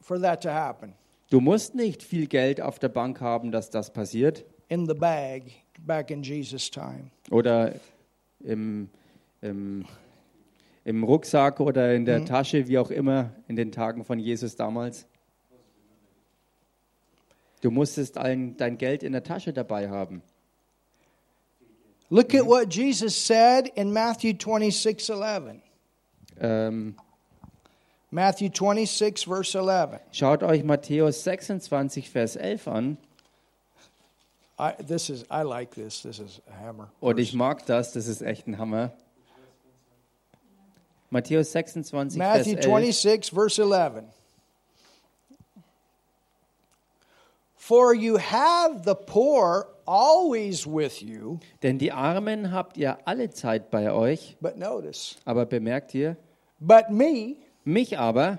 for 0.00 0.20
that 0.20 0.42
to 0.42 0.50
happen. 0.50 0.92
Du 1.30 1.40
musst 1.40 1.74
nicht 1.74 2.02
viel 2.02 2.28
Geld 2.28 2.60
auf 2.60 2.78
der 2.78 2.88
Bank 2.88 3.20
haben, 3.20 3.50
dass 3.50 3.70
das 3.70 3.92
passiert. 3.92 4.44
In 4.68 4.86
the 4.86 4.94
bag 4.94 5.42
back 5.80 6.10
in 6.10 6.22
Jesus' 6.22 6.70
time. 6.70 7.10
Oder 7.30 7.74
im, 8.40 8.88
im, 9.40 9.84
im 10.84 11.04
Rucksack 11.04 11.60
oder 11.60 11.94
in 11.94 12.04
der 12.04 12.24
Tasche, 12.24 12.68
wie 12.68 12.78
auch 12.78 12.90
immer, 12.90 13.32
in 13.48 13.56
den 13.56 13.72
Tagen 13.72 14.04
von 14.04 14.18
Jesus 14.18 14.56
damals. 14.56 15.06
Du 17.66 17.72
musstest 17.72 18.16
ein, 18.16 18.56
dein 18.56 18.78
Geld 18.78 19.02
in 19.02 19.10
der 19.10 19.24
Tasche 19.24 19.52
dabei 19.52 19.88
haben. 19.88 20.22
Look 22.10 22.32
at 22.32 22.46
what 22.46 22.72
Jesus 22.72 23.26
said 23.26 23.66
in 23.74 23.92
Matthew 23.92 24.34
26 24.38 25.10
11. 25.10 25.62
Ähm, 26.40 26.94
Matthew 28.12 28.50
26, 28.50 29.26
verse 29.26 29.58
11. 29.58 29.98
schaut 30.12 30.44
euch 30.44 30.62
Matthäus 30.62 31.24
26, 31.24 32.08
Vers 32.08 32.36
11 32.36 32.68
an. 32.68 32.98
I, 34.60 34.70
this 34.86 35.10
is, 35.10 35.24
I 35.28 35.42
like 35.42 35.74
this. 35.74 36.02
This 36.02 36.20
is 36.20 36.40
a 36.48 36.64
hammer. 36.64 36.92
Und 37.00 37.18
ich 37.18 37.34
mag 37.34 37.66
das, 37.66 37.92
das 37.92 38.06
ist 38.06 38.22
echt 38.22 38.46
ein 38.46 38.58
Hammer. 38.58 38.92
Matthäus 41.10 41.50
26, 41.50 42.16
Vers 42.16 42.46
Matthew 42.46 42.58
11. 42.58 42.62
26, 42.62 43.34
verse 43.34 43.60
11. 43.60 44.04
For 47.66 47.94
you 47.94 48.16
have 48.18 48.84
the 48.84 48.94
poor 48.94 49.66
always 49.88 50.64
with 50.68 51.02
you, 51.02 51.40
Denn 51.64 51.78
die 51.78 51.90
Armen 51.90 52.52
habt 52.52 52.76
ihr 52.76 52.96
alle 53.06 53.28
Zeit 53.30 53.72
bei 53.72 53.90
euch. 53.90 54.36
but 54.40 54.56
notice, 54.56 55.16
Aber 55.24 55.46
bemerkt 55.46 55.92
ihr, 55.92 56.16
but 56.60 56.90
me 56.90 57.38
mich 57.64 57.98
aber 57.98 58.38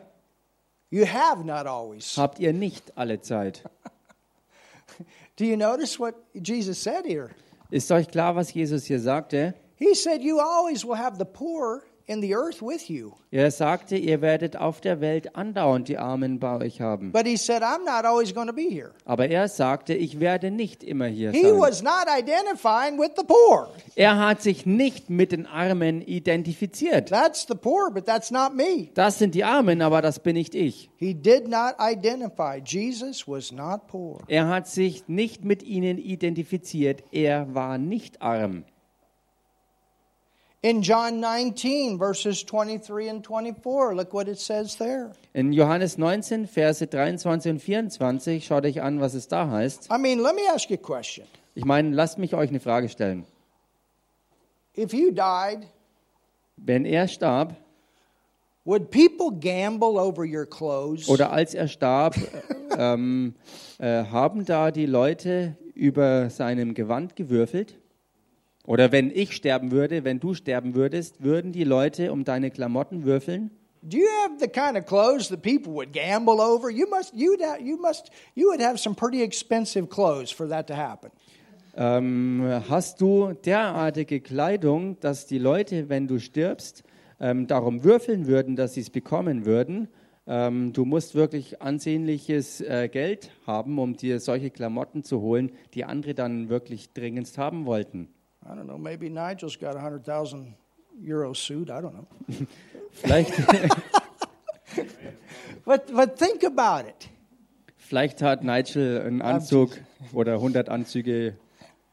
you 0.90 1.06
have 1.06 1.44
not 1.44 1.68
always. 1.68 2.16
habt 2.18 2.40
ihr 2.40 2.54
nicht 2.54 2.98
alle 2.98 3.20
Zeit. 3.20 3.64
Do 5.36 5.44
you 5.44 5.58
notice 5.58 6.00
what 6.00 6.16
Jesus 6.34 6.82
said 6.82 7.06
here? 7.06 7.32
Ist 7.70 7.92
euch 7.92 8.08
klar, 8.08 8.34
was 8.34 8.54
Jesus 8.54 8.86
hier 8.86 9.02
sagte? 9.02 9.54
He 9.76 9.94
said, 9.94 10.22
You 10.22 10.40
always 10.40 10.86
will 10.86 10.96
have 10.96 11.18
the 11.18 11.26
poor 11.26 11.84
in 12.08 12.22
the 12.22 12.34
earth 12.34 12.62
with 12.62 12.88
you. 12.90 13.12
Er 13.32 13.52
sagte, 13.52 13.98
ihr 13.98 14.22
werdet 14.22 14.56
auf 14.56 14.80
der 14.82 15.02
Welt 15.02 15.36
andauernd 15.36 15.90
die 15.90 15.98
Armen 15.98 16.40
bei 16.40 16.58
euch 16.58 16.80
haben. 16.82 17.12
But 17.12 17.28
he 17.28 17.36
said, 17.36 17.62
I'm 17.62 17.84
not 17.86 18.06
always 18.06 18.34
going 18.34 18.48
to 18.48 18.54
be 18.54 18.70
here. 18.70 18.92
Aber 19.06 19.28
er 19.30 19.48
sagte, 19.50 19.94
ich 19.94 20.20
werde 20.20 20.50
nicht 20.50 20.84
immer 20.84 21.08
hier 21.08 21.32
He 21.32 21.42
sein. 21.44 21.60
was 21.60 21.84
not 21.84 22.06
identifying 22.08 22.98
with 22.98 23.12
the 23.18 23.24
poor. 23.26 23.70
Er 23.96 24.18
hat 24.18 24.42
sich 24.42 24.66
nicht 24.66 25.10
mit 25.10 25.32
den 25.34 25.46
Armen 25.46 26.02
identifiziert. 26.02 27.10
That's 27.10 27.46
the 27.48 27.56
poor, 27.56 27.92
but 27.92 28.06
that's 28.06 28.32
not 28.32 28.56
me. 28.56 28.90
Das 28.94 29.20
sind 29.20 29.36
die 29.36 29.44
Armen, 29.44 29.82
aber 29.82 30.02
das 30.02 30.20
bin 30.20 30.36
nicht 30.36 30.56
ich. 30.56 30.90
He 30.98 31.14
did 31.14 31.48
not 31.48 31.76
identify. 31.80 32.62
Jesus 32.66 33.28
was 33.28 33.52
not 33.52 33.88
poor. 33.88 34.20
Er 34.28 34.48
hat 34.48 34.68
sich 34.68 35.08
nicht 35.08 35.44
mit 35.44 35.62
ihnen 35.64 35.98
identifiziert. 35.98 37.04
Er 37.12 37.54
war 37.54 37.78
nicht 37.78 38.22
arm. 38.22 38.64
In 40.64 40.82
John 40.82 41.20
19, 41.20 42.00
verses 42.00 42.44
23 42.44 43.10
and 43.10 43.24
24, 43.24 43.96
look 43.96 44.12
what 44.12 44.28
it 44.28 44.40
says 44.40 44.76
there. 44.78 45.12
In 45.34 45.54
Johannes 45.54 46.00
19, 46.00 46.48
Verse 46.48 46.80
23 46.88 47.52
und 47.52 47.60
24, 47.62 48.44
schaut 48.44 48.66
euch 48.66 48.82
an, 48.82 49.00
was 49.00 49.14
es 49.14 49.28
da 49.28 49.52
heißt. 49.52 49.90
I 49.92 50.00
mean, 50.00 50.20
let 50.20 50.36
me 50.36 50.42
ask 50.52 50.70
you 50.72 50.76
a 50.76 50.78
question. 50.78 51.28
Ich 51.54 51.64
meine, 51.64 51.96
lasst 51.96 52.18
mich 52.18 52.34
euch 52.34 52.50
eine 52.50 52.60
Frage 52.60 52.90
stellen. 52.90 53.26
If 54.76 54.94
you 54.94 55.12
died, 55.12 55.68
Wenn 56.58 56.86
er 56.86 57.08
starb 57.08 57.56
would 58.66 58.90
people 58.90 59.32
gamble 59.32 60.00
over 60.00 60.26
your 60.26 60.46
clothes? 60.46 61.08
oder 61.08 61.32
als 61.32 61.54
er 61.54 61.68
starb, 61.68 62.16
ähm, 62.78 63.36
äh, 63.78 64.06
haben 64.06 64.44
da 64.44 64.72
die 64.72 64.88
Leute 64.88 65.56
über 65.76 66.32
seinem 66.32 66.74
Gewand 66.74 67.16
gewürfelt? 67.16 67.76
Oder 68.68 68.92
wenn 68.92 69.10
ich 69.10 69.32
sterben 69.32 69.72
würde, 69.72 70.04
wenn 70.04 70.20
du 70.20 70.34
sterben 70.34 70.76
würdest, 70.76 71.24
würden 71.24 71.54
die 71.54 71.64
Leute 71.64 72.12
um 72.12 72.26
deine 72.26 72.52
Klamotten 72.52 73.06
würfeln? 73.06 73.50
Do 73.82 73.98
you 73.98 74.08
have 74.24 74.36
the 74.40 74.48
kind 74.48 74.78
of 74.78 74.86
clothes 74.86 75.30
that 75.30 75.42
people 75.42 75.74
would 75.74 75.94
gamble 75.94 76.42
over? 76.42 76.70
You 76.70 76.86
must, 76.90 77.14
you'd 77.14 77.42
have, 77.42 77.62
you 77.62 77.78
must, 77.78 78.12
you 78.36 78.50
would 78.50 78.62
have 78.62 78.78
some 78.78 78.94
pretty 78.94 79.24
expensive 79.24 79.88
clothes 79.88 80.32
for 80.32 80.50
that 80.50 80.68
to 80.68 80.76
happen. 80.76 81.12
Ähm, 81.78 82.62
hast 82.68 83.00
du 83.00 83.32
derartige 83.46 84.20
Kleidung, 84.20 85.00
dass 85.00 85.28
die 85.28 85.38
Leute, 85.38 85.88
wenn 85.88 86.08
du 86.08 86.20
stirbst, 86.20 86.84
ähm, 87.22 87.48
darum 87.48 87.86
würfeln 87.86 88.28
würden, 88.28 88.58
dass 88.58 88.74
sie 88.74 88.82
es 88.82 88.90
bekommen 88.90 89.46
würden? 89.46 89.88
Ähm, 90.28 90.74
du 90.74 90.84
musst 90.84 91.16
wirklich 91.16 91.62
ansehnliches 91.62 92.60
äh, 92.60 92.90
Geld 92.92 93.32
haben, 93.46 93.80
um 93.80 93.96
dir 93.96 94.20
solche 94.20 94.50
Klamotten 94.50 95.04
zu 95.04 95.22
holen, 95.22 95.54
die 95.74 95.86
andere 95.86 96.14
dann 96.14 96.50
wirklich 96.50 96.92
dringendst 96.92 97.38
haben 97.38 97.66
wollten. 97.66 98.10
I 98.50 98.56
don't 98.56 98.66
know. 98.68 98.78
Maybe 98.78 99.10
Nigel's 99.10 99.58
got 99.58 99.76
a 99.76 99.80
hundred 99.80 100.06
thousand 100.06 100.56
euro 101.04 101.34
suit. 101.34 101.70
I 101.70 101.82
don't 101.82 101.94
know. 101.94 102.08
Vielleicht, 102.92 103.32
But 105.66 105.94
but 105.94 106.18
think 106.18 106.44
about 106.44 106.88
it. 106.88 107.10
vielleicht 107.78 108.22
hat 108.22 108.44
Nigel 108.44 109.02
einen 109.02 109.22
um, 109.22 109.28
Anzug 109.28 109.72
oder 110.14 110.34
100 110.34 110.70
Anzüge 110.70 111.36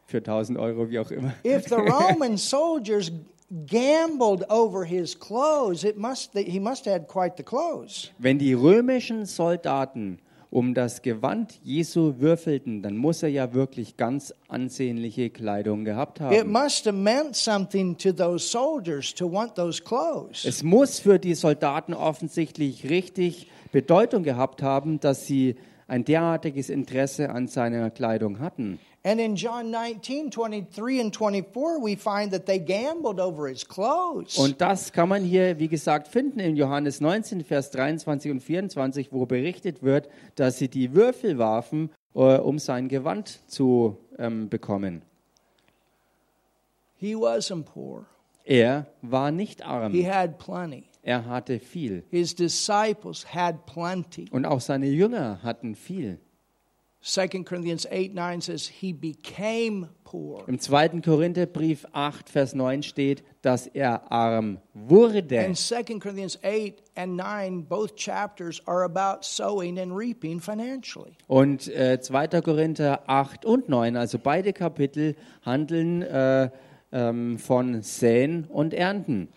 für 0.06 0.18
1000 0.18 0.58
Euro, 0.58 0.90
wie 0.90 0.98
auch 1.00 1.10
immer. 1.10 1.34
If 1.44 1.64
the 1.68 1.74
Roman 1.76 2.36
soldiers 2.36 3.10
gambled 3.66 4.48
over 4.48 4.84
his 4.84 5.18
clothes, 5.18 5.82
it 5.82 5.96
must 5.96 6.34
he 6.34 6.60
must 6.60 6.86
have 6.86 6.94
had 6.94 7.08
quite 7.08 7.36
the 7.36 7.42
clothes. 7.42 8.12
Wenn 8.18 8.38
die 8.38 8.52
römischen 8.54 9.26
Soldaten 9.26 10.20
um 10.54 10.72
das 10.72 11.02
Gewand 11.02 11.58
Jesu 11.64 12.20
würfelten, 12.20 12.80
dann 12.80 12.96
muss 12.96 13.24
er 13.24 13.28
ja 13.28 13.54
wirklich 13.54 13.96
ganz 13.96 14.32
ansehnliche 14.46 15.28
Kleidung 15.28 15.84
gehabt 15.84 16.20
It 16.20 16.26
haben. 16.26 16.52
must 16.52 16.86
have 16.86 16.96
meant 16.96 17.34
something 17.34 17.96
to 17.98 18.12
those 18.12 18.46
soldiers 18.48 19.12
to 19.14 19.30
want 19.30 19.56
those 19.56 19.82
clothes. 19.82 20.44
Es 20.44 20.62
muss 20.62 21.00
für 21.00 21.18
die 21.18 21.34
Soldaten 21.34 21.92
offensichtlich 21.92 22.88
richtig 22.88 23.48
Bedeutung 23.72 24.22
gehabt 24.22 24.62
haben, 24.62 25.00
dass 25.00 25.26
sie 25.26 25.56
ein 25.88 26.04
derartiges 26.04 26.70
Interesse 26.70 27.30
an 27.30 27.48
seiner 27.48 27.90
Kleidung 27.90 28.38
hatten. 28.38 28.78
And 29.06 29.20
in 29.20 29.36
John 29.36 29.70
19, 29.70 30.30
23 30.30 30.98
and 31.00 31.14
24, 31.14 31.78
we 31.78 31.94
find 31.94 32.32
that 32.32 32.46
they 32.46 32.58
gambled 32.58 33.20
over 33.20 33.46
his 33.48 33.62
clothes. 33.68 34.38
Und 34.38 34.62
das 34.62 34.92
kann 34.92 35.10
man 35.10 35.22
hier, 35.22 35.58
wie 35.58 35.68
gesagt, 35.68 36.08
finden 36.08 36.38
in 36.40 36.56
Johannes 36.56 37.02
19, 37.02 37.44
Vers 37.44 37.70
23 37.72 38.30
und 38.30 38.40
24, 38.40 39.12
wo 39.12 39.26
berichtet 39.26 39.82
wird, 39.82 40.08
dass 40.36 40.56
sie 40.56 40.68
die 40.68 40.94
Würfel 40.94 41.36
warfen, 41.36 41.90
äh, 42.14 42.38
um 42.38 42.58
sein 42.58 42.88
Gewand 42.88 43.40
zu 43.46 43.98
ähm, 44.18 44.48
bekommen. 44.48 45.02
he 46.96 47.14
wasn't 47.14 47.64
poor. 47.64 48.06
Er 48.46 48.86
war 49.02 49.30
nicht 49.30 49.58
He 49.60 49.64
arm, 49.66 49.92
had 50.06 50.38
plenty. 50.38 50.84
er 51.02 51.26
hatte 51.26 51.58
viel. 51.58 52.04
His 52.10 52.34
disciples 52.34 53.26
had 53.34 53.66
plenty. 53.66 54.26
Und 54.30 54.46
auch 54.46 54.62
seine 54.62 54.86
Jünger 54.86 55.40
hatten 55.42 55.74
viel. 55.74 56.18
2 57.06 57.44
Corinthians 57.44 57.86
8 57.90 58.14
9 58.14 58.40
says, 58.40 58.66
He 58.66 58.94
became 58.94 59.90
poor. 60.04 60.42
Im 60.48 60.58
2. 60.58 61.02
Korintherbrief 61.02 61.84
8, 61.92 62.30
Vers 62.30 62.54
9 62.54 62.82
steht, 62.82 63.22
dass 63.42 63.66
er 63.66 64.10
arm 64.10 64.58
wurde. 64.72 65.38
And 65.38 65.54
2 65.54 65.98
Corinthians 66.00 66.38
8 66.42 66.82
and 66.96 67.16
9, 67.16 67.66
both 67.68 67.96
chapters 67.96 68.62
are 68.66 68.84
about 68.84 69.22
sowing 69.22 69.78
and 69.78 69.94
reaping 69.94 70.40
financially. 70.40 71.14
Und 71.26 71.68
äh, 71.68 72.00
2. 72.00 72.40
Korinther 72.40 73.02
8 73.06 73.44
und 73.44 73.68
9, 73.68 73.98
also 73.98 74.18
beide 74.18 74.54
Kapitel, 74.54 75.14
handeln 75.42 76.00
äh, 76.00 76.48
ähm, 76.90 77.38
von 77.38 77.82
Säen 77.82 78.46
und 78.48 78.72
Ernten. 78.72 79.28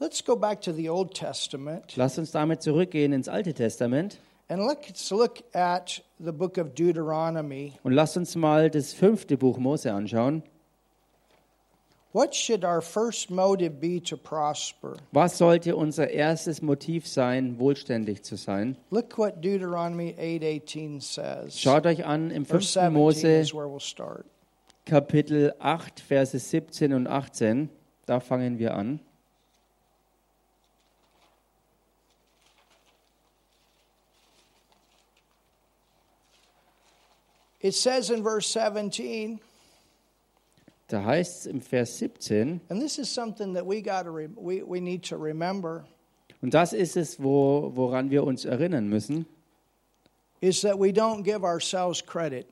Let's 0.00 0.24
go 0.24 0.34
back 0.34 0.60
to 0.62 0.72
the 0.72 0.90
Old 0.90 1.14
Testament 1.14 1.94
Lasst 1.94 2.18
uns 2.18 2.32
damit 2.32 2.60
zurückgehen 2.60 3.12
ins 3.12 3.28
Alte 3.28 3.54
Testament 3.54 4.18
and 4.52 4.66
let's 4.66 5.10
look 5.10 5.42
at 5.54 5.98
the 6.20 6.32
book 6.32 6.58
of 6.58 6.74
Deuteronomy. 6.74 7.72
und 7.82 7.92
lasst 7.92 8.18
uns 8.18 8.36
mal 8.36 8.68
das 8.68 8.92
fünfte 8.92 9.38
Buch 9.38 9.58
Mose 9.58 9.90
anschauen. 9.90 10.42
What 12.12 12.34
should 12.34 12.62
our 12.62 12.82
first 12.82 13.30
motive 13.30 13.80
be 13.80 13.98
to 14.02 14.18
prosper? 14.18 14.98
Was 15.12 15.38
sollte 15.38 15.74
unser 15.74 16.10
erstes 16.10 16.60
Motiv 16.60 17.06
sein, 17.06 17.58
wohlständig 17.58 18.22
zu 18.22 18.36
sein? 18.36 18.76
Look 18.90 19.16
what 19.16 19.42
Deuteronomy 19.42 20.14
8:18 20.18 21.00
says. 21.00 21.58
Schaut 21.58 21.86
euch 21.86 22.04
an 22.04 22.30
im 22.30 22.44
Verse 22.44 22.78
5. 22.78 22.92
17 22.92 22.92
Mose. 22.92 24.24
Kapitel 24.84 25.54
8, 25.60 26.00
Verse 26.00 26.38
17 26.38 26.92
und 26.92 27.06
18. 27.06 27.70
Da 28.04 28.20
fangen 28.20 28.58
wir 28.58 28.74
an. 28.74 29.00
It 37.62 37.74
says 37.74 38.10
in 38.10 38.22
verse 38.24 38.48
17, 38.48 39.38
Da 40.88 41.04
heißt 41.04 41.40
es 41.40 41.46
im 41.46 41.60
Vers 41.60 41.98
17, 41.98 42.60
and 42.68 42.80
this 42.82 42.98
is 42.98 43.08
something 43.08 43.54
that 43.54 43.64
we 43.66 43.80
got 43.80 44.04
to 44.04 44.12
we, 44.12 44.62
we 44.62 44.80
need 44.80 45.02
to 45.08 45.16
remember 45.16 45.84
und 46.42 46.52
das 46.52 46.72
ist 46.72 46.96
es, 46.96 47.22
wo, 47.22 47.70
woran 47.74 48.10
wir 48.10 48.24
uns 48.24 48.44
erinnern 48.44 48.88
müssen, 48.88 49.24
is 50.40 50.60
that 50.62 50.78
we 50.78 50.88
don't 50.88 51.22
give 51.22 51.44
ourselves 51.44 52.04
credit. 52.04 52.46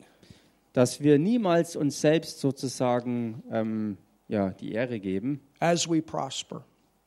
dass 0.72 1.00
wir 1.00 1.18
niemals 1.18 1.74
uns 1.74 2.00
selbst 2.00 2.38
sozusagen 2.38 3.42
ähm, 3.50 3.98
ja, 4.28 4.50
die 4.50 4.72
Ehre 4.72 5.00
geben, 5.00 5.40
as 5.58 5.90
we 5.90 6.00
prosper. 6.00 6.62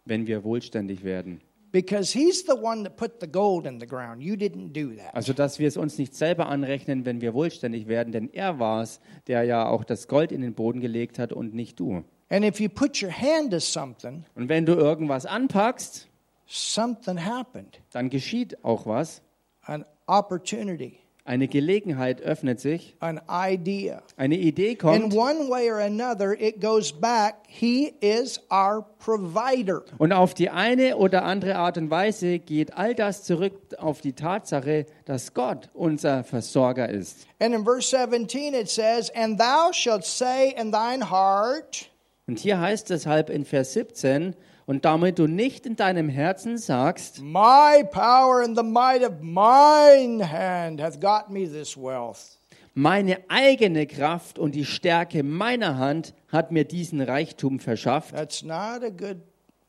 wenn 0.06 0.28
wir 0.28 0.44
wohlständig 0.44 1.04
werden. 1.06 1.40
Because 1.74 2.14
he's 2.14 2.46
the 2.46 2.54
one 2.54 2.84
that 2.84 2.98
put 2.98 3.20
the 3.20 3.28
gold 3.28 3.66
in 3.66 3.80
the 3.80 3.88
ground. 3.88 4.22
You 4.22 4.36
didn't 4.36 4.74
do 4.74 4.96
that. 4.96 5.16
Also, 5.16 5.34
dass 5.34 5.58
wir 5.58 5.68
es 5.68 5.76
uns 5.76 5.98
nicht 5.98 6.14
selber 6.14 6.48
anrechnen, 6.48 7.04
wenn 7.04 7.20
wir 7.20 7.34
wohlständig 7.34 7.88
werden, 7.88 8.14
denn 8.14 8.30
er 8.32 8.60
war 8.60 8.84
es, 8.84 9.00
der 9.26 9.44
ja 9.44 9.68
auch 9.68 9.84
das 9.84 10.08
Gold 10.08 10.32
in 10.32 10.42
den 10.42 10.54
Boden 10.54 10.82
gelegt 10.82 11.18
hat 11.18 11.34
und 11.34 11.56
nicht 11.56 11.80
du. 11.80 12.04
And 12.30 12.46
if 12.46 12.60
you 12.60 12.70
put 12.70 13.02
your 13.02 13.12
hand 13.12 13.52
to 13.52 13.60
something, 13.60 14.24
Und 14.36 14.50
wenn 14.50 14.68
du 14.68 14.74
irgendwas 14.74 15.26
anpackst, 15.26 16.08
something 16.46 17.18
happened. 17.26 17.82
dann 17.92 18.12
geschieht 18.12 18.64
auch 18.64 18.86
was. 18.86 19.24
An 19.64 19.84
opportunity, 20.06 21.00
Eine 21.26 21.48
Gelegenheit 21.48 22.22
öffnet 22.22 22.60
sich, 22.60 22.98
an 23.00 23.22
idea. 23.32 24.02
eine 24.18 24.36
Idee 24.36 24.72
In 24.72 24.78
kommt 24.78 25.14
one 25.16 25.50
way 25.50 25.72
or 25.72 25.78
another, 25.80 26.34
it 26.34 26.60
goes 26.60 26.92
back. 26.92 27.36
He 27.48 27.94
is 28.02 28.42
our 28.52 28.86
provider. 29.00 29.84
und 30.00 30.12
auf 30.12 30.34
die 30.34 30.50
eine 30.50 30.98
oder 30.98 31.24
andere 31.24 31.56
Art 31.56 31.78
und 31.78 31.90
Weise 31.90 32.40
geht 32.40 32.74
all 32.78 32.94
das 32.94 33.24
zurück 33.24 33.54
auf 33.78 34.02
die 34.02 34.12
Tatsache, 34.12 34.86
dass 35.06 35.34
Gott 35.34 35.70
unser 35.74 36.26
Versorger 36.26 36.90
ist. 36.90 37.26
And 37.40 37.56
in 37.56 37.64
verse 37.64 37.88
17 37.96 38.54
it 38.54 38.70
says, 38.70 39.10
And 39.16 39.40
thou 39.40 39.72
shalt 39.72 40.04
say 40.04 40.54
in 40.60 40.74
thine 40.74 41.10
heart, 41.10 41.90
Und 42.28 42.40
hier 42.40 42.60
heißt 42.60 42.92
es 42.92 43.04
deshalb 43.04 43.30
in 43.30 43.46
Vers 43.46 43.72
17, 43.74 44.36
und 44.66 44.86
damit 44.86 45.20
du 45.20 45.28
nicht 45.28 45.66
in 45.66 45.76
deinem 45.76 46.10
Herzen 46.10 46.58
sagst, 46.58 47.22
My 47.22 47.84
power 47.92 48.42
and 48.44 48.58
the 48.58 48.64
might 48.64 49.04
of 49.04 49.22
mine 49.22 50.22
hand 50.32 50.82
hath 50.82 51.00
got 51.02 51.30
me 51.30 51.48
this 51.48 51.76
wealth. 51.78 52.40
meine 52.76 53.18
eigene 53.30 53.86
Kraft 53.88 54.40
und 54.40 54.56
die 54.56 54.66
Stärke 54.66 55.22
meiner 55.24 55.78
Hand 55.78 56.14
hat 56.30 56.52
mir 56.52 56.64
diesen 56.66 57.02
Reichtum 57.02 57.60
verschafft. 57.60 58.16
That's 58.16 58.42
not 58.44 58.84
a 58.84 58.90
good 58.90 59.18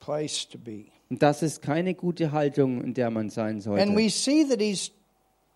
place 0.00 0.48
to 0.48 0.58
be. 0.58 0.84
Und 1.10 1.22
das 1.22 1.42
ist 1.42 1.60
keine 1.60 1.94
gute 1.94 2.32
Haltung, 2.32 2.82
in 2.82 2.94
der 2.94 3.10
man 3.10 3.28
sein 3.30 3.56
And 3.56 3.62
sollte. 3.62 3.94
we 3.96 4.08
see 4.08 4.44
that 4.48 4.60
he's 4.60 4.90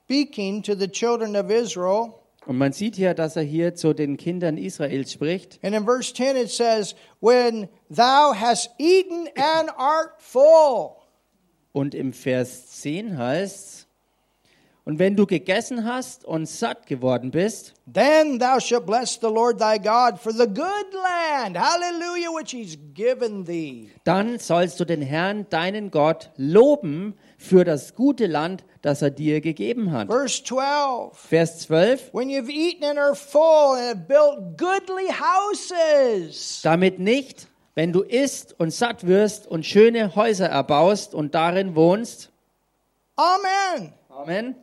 speaking 0.05 0.63
to 0.63 0.75
the 0.75 0.89
children 0.89 1.37
of 1.37 1.51
Israel. 1.51 2.18
Und 2.49 2.57
man 2.57 2.73
sieht 2.73 2.97
hier, 2.97 3.13
dass 3.13 3.37
er 3.37 3.43
hier 3.43 3.75
zu 3.75 3.93
den 3.93 4.17
Kindern 4.17 4.57
Israels 4.57 5.13
spricht. 5.13 5.63
And 5.63 5.75
in 5.75 5.85
verse 5.85 6.15
10 6.15 6.35
it 6.35 6.51
says, 6.51 6.95
When 7.21 7.69
thou 7.91 8.33
hast 8.35 8.71
eaten 8.79 9.29
and 9.37 9.69
art 9.77 10.13
full. 10.17 10.97
Und 11.73 11.95
im 11.95 12.15
Vers 12.15 12.81
10 12.81 13.19
heißt 13.19 13.78
und 14.89 14.99
wenn 14.99 15.17
du 15.17 15.27
gegessen 15.27 15.85
hast 15.85 16.25
und 16.25 16.47
satt 16.49 16.87
geworden 16.87 17.31
bist, 17.31 17.75
Then 17.93 18.39
thou 18.39 18.59
shalt 18.59 18.87
bless 18.87 19.19
the 19.21 19.27
Lord 19.27 19.59
thy 19.59 19.77
God 19.79 20.19
for 20.19 20.33
the 20.33 20.47
good 20.47 20.95
land, 20.95 21.59
hallelujah, 21.59 22.31
which 22.35 22.53
he's 22.53 22.79
given 22.95 23.45
thee. 23.45 23.91
dann 24.05 24.39
sollst 24.39 24.81
du 24.81 24.87
den 24.87 25.03
Herrn, 25.03 25.47
deinen 25.51 25.91
Gott, 25.91 26.31
loben 26.39 27.13
für 27.37 27.65
das 27.65 27.95
gute 27.95 28.27
Land, 28.27 28.65
das 28.81 29.03
er 29.03 29.11
dir 29.11 29.43
gegeben 29.43 29.93
hat. 29.93 30.09
Verse 30.09 30.43
12. 30.43 31.13
Vers 31.19 31.59
12, 31.61 32.15
When 32.15 32.31
you've 32.31 32.49
eaten 32.49 32.85
and 32.85 32.99
are 32.99 33.15
full 33.15 33.77
and 33.77 33.89
have 33.91 34.07
built 34.09 34.57
goodly 34.57 35.13
houses. 35.13 36.63
damit 36.63 36.99
nicht, 36.99 37.47
wenn 37.75 37.93
du 37.93 38.01
isst 38.01 38.59
und 38.59 38.71
satt 38.73 39.07
wirst 39.07 39.47
und 39.49 39.67
schöne 39.67 40.17
Häuser 40.17 40.47
erbaust 40.49 41.15
und 41.15 41.35
darin 41.35 41.75
wohnst, 41.77 42.31
Amen. 43.17 43.93
Amen, 44.09 44.57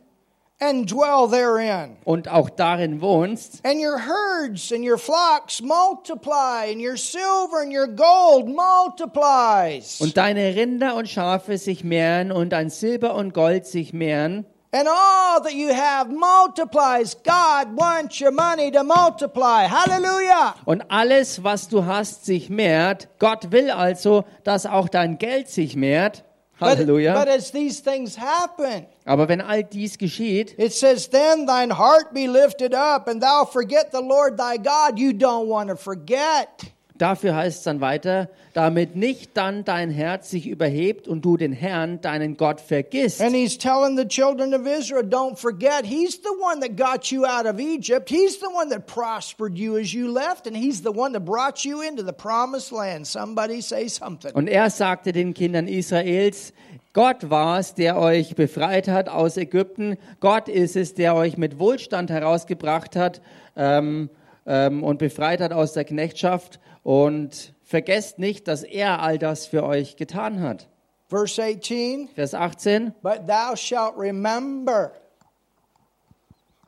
And 0.58 0.90
dwell 0.90 1.28
therein. 1.30 1.98
und 2.04 2.28
auch 2.28 2.48
darin 2.48 3.02
wohnst, 3.02 3.60
And 3.62 3.78
your 3.78 3.98
herds 4.00 4.72
and 4.72 4.82
your 4.88 4.96
flocks 4.96 5.60
multiply, 5.60 6.70
and 6.72 6.80
your 6.80 6.96
silver 6.96 7.60
and 7.60 7.70
your 7.74 7.86
gold 7.88 8.48
multiplies. 8.48 10.00
und 10.00 10.16
deine 10.16 10.54
Rinder 10.54 10.94
und 10.94 11.08
Schafe 11.08 11.58
sich 11.58 11.84
mehren 11.84 12.32
und 12.32 12.50
dein 12.50 12.70
Silber 12.70 13.14
und 13.14 13.34
Gold 13.34 13.66
sich 13.66 13.92
mehren, 13.92 14.46
And 14.72 14.88
all 14.88 15.40
that 15.42 15.52
you 15.52 15.68
have 15.72 16.10
multiplies. 16.10 17.16
God 17.22 17.76
wants 17.78 18.20
your 18.20 18.30
money 18.32 18.70
to 18.72 18.82
multiply. 18.82 19.66
Hallelujah. 19.68 20.54
und 20.64 20.90
alles, 20.90 21.42
was 21.44 21.68
du 21.68 21.86
hast, 21.86 22.26
sich 22.26 22.50
mehrt. 22.50 23.08
Gott 23.18 23.52
will 23.52 23.70
also, 23.70 24.24
dass 24.44 24.66
auch 24.66 24.88
dein 24.88 25.18
Geld 25.18 25.48
sich 25.48 25.76
mehrt. 25.76 26.24
But, 26.58 26.78
Halleluja. 26.78 27.12
but 27.14 27.28
as 27.28 27.50
these 27.50 27.80
things 27.80 28.16
happen, 28.16 28.86
Aber 29.06 29.28
wenn 29.28 29.42
all 29.42 29.62
dies 29.62 29.98
geschieht, 29.98 30.54
it 30.58 30.72
says, 30.72 31.08
Then 31.08 31.44
thine 31.44 31.70
heart 31.70 32.14
be 32.14 32.28
lifted 32.28 32.72
up, 32.72 33.08
and 33.08 33.22
thou 33.22 33.44
forget 33.44 33.92
the 33.92 34.00
Lord 34.00 34.38
thy 34.38 34.56
God. 34.56 34.98
You 34.98 35.12
don't 35.12 35.48
want 35.48 35.68
to 35.68 35.76
forget. 35.76 36.72
Dafür 36.98 37.34
heißt 37.34 37.58
es 37.58 37.62
dann 37.64 37.80
weiter, 37.80 38.28
damit 38.52 38.96
nicht 38.96 39.36
dann 39.36 39.64
dein 39.64 39.90
Herz 39.90 40.30
sich 40.30 40.46
überhebt 40.46 41.08
und 41.08 41.24
du 41.24 41.36
den 41.36 41.52
Herrn, 41.52 42.00
deinen 42.00 42.36
Gott, 42.36 42.60
vergisst. 42.60 43.20
And 43.20 43.34
he's 43.34 43.58
telling 43.58 43.96
the 43.96 44.06
children 44.06 44.54
of 44.54 44.66
Israel, 44.66 45.02
Don't 45.02 45.36
forget, 45.36 45.84
he's 45.84 46.20
the 46.22 46.30
one 46.42 46.60
that 46.60 46.76
got 46.76 47.10
you 47.10 47.24
out 47.24 47.46
of 47.46 47.58
Egypt. 47.60 48.08
He's 48.08 48.38
the 48.38 48.46
one 48.46 48.70
that 48.70 48.86
prospered 48.86 49.58
you 49.58 49.76
as 49.76 49.92
you 49.92 50.10
left, 50.10 50.46
and 50.46 50.56
he's 50.56 50.82
the 50.82 50.92
one 50.92 51.12
that 51.12 51.24
brought 51.24 51.64
you 51.64 51.82
into 51.82 52.02
the 52.02 52.12
promised 52.12 52.72
land. 52.72 53.06
Somebody 53.06 53.60
say 53.60 53.88
something. 53.88 54.32
Und 54.32 54.48
er 54.48 54.70
sagte 54.70 55.12
den 55.12 55.34
Kindern 55.34 55.68
Israels, 55.68 56.52
Gott 56.96 57.28
war 57.28 57.58
es, 57.58 57.74
der 57.74 57.98
euch 57.98 58.36
befreit 58.36 58.88
hat 58.88 59.10
aus 59.10 59.36
Ägypten. 59.36 59.98
Gott 60.18 60.48
ist 60.48 60.76
es, 60.76 60.94
der 60.94 61.14
euch 61.14 61.36
mit 61.36 61.58
Wohlstand 61.58 62.08
herausgebracht 62.08 62.96
hat 62.96 63.20
ähm, 63.54 64.08
ähm, 64.46 64.82
und 64.82 64.98
befreit 64.98 65.42
hat 65.42 65.52
aus 65.52 65.74
der 65.74 65.84
Knechtschaft. 65.84 66.58
Und 66.86 67.52
vergesst 67.64 68.20
nicht, 68.20 68.46
dass 68.46 68.62
er 68.62 69.02
all 69.02 69.18
das 69.18 69.44
für 69.44 69.64
euch 69.64 69.96
getan 69.96 70.40
hat. 70.40 70.68
Verse 71.08 71.42
18 71.42 72.10
Vers 72.14 72.32
18. 72.32 72.94
But 73.02 73.26
thou 73.26 73.56
shalt 73.56 73.94
remember, 73.98 74.92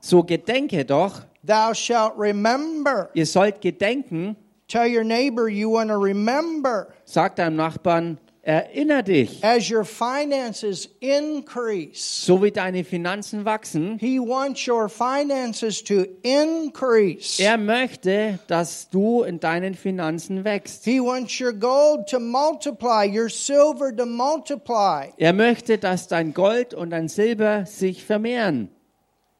So 0.00 0.24
gedenke 0.24 0.84
doch, 0.84 1.20
thou 1.44 1.72
shalt 1.72 2.14
remember. 2.18 3.10
ihr 3.14 3.26
sollt 3.26 3.60
gedenken, 3.60 4.34
Tell 4.66 4.92
your 4.92 5.04
neighbor 5.04 5.48
you 5.48 5.70
want 5.70 5.88
to 5.88 5.96
remember 5.96 6.88
sagt 7.04 7.38
deinem 7.38 7.54
Nachbarn, 7.54 8.18
erinner 8.48 9.02
dich, 9.02 9.44
as 9.44 9.70
your 9.70 9.84
finances 9.84 10.88
increase. 11.00 12.24
so 12.24 12.42
wie 12.42 12.50
deine 12.50 12.82
Finanzen 12.82 13.44
wachsen. 13.44 13.98
He 14.00 14.18
wants 14.18 14.66
your 14.66 14.88
finances 14.88 15.84
to 15.84 16.06
increase. 16.22 17.42
Er 17.42 17.58
möchte, 17.58 18.38
dass 18.46 18.88
du 18.88 19.22
in 19.22 19.38
deinen 19.38 19.74
Finanzen 19.74 20.44
wächst. 20.44 20.86
He 20.86 20.98
wants 20.98 21.38
your 21.38 21.52
gold 21.52 22.08
to 22.08 22.18
multiply, 22.18 23.06
your 23.06 23.28
silver 23.28 23.94
to 23.94 24.06
multiply. 24.06 25.12
Er 25.18 25.34
möchte, 25.34 25.76
dass 25.76 26.08
dein 26.08 26.32
Gold 26.32 26.72
und 26.72 26.90
dein 26.90 27.08
Silber 27.08 27.66
sich 27.66 28.02
vermehren. 28.02 28.70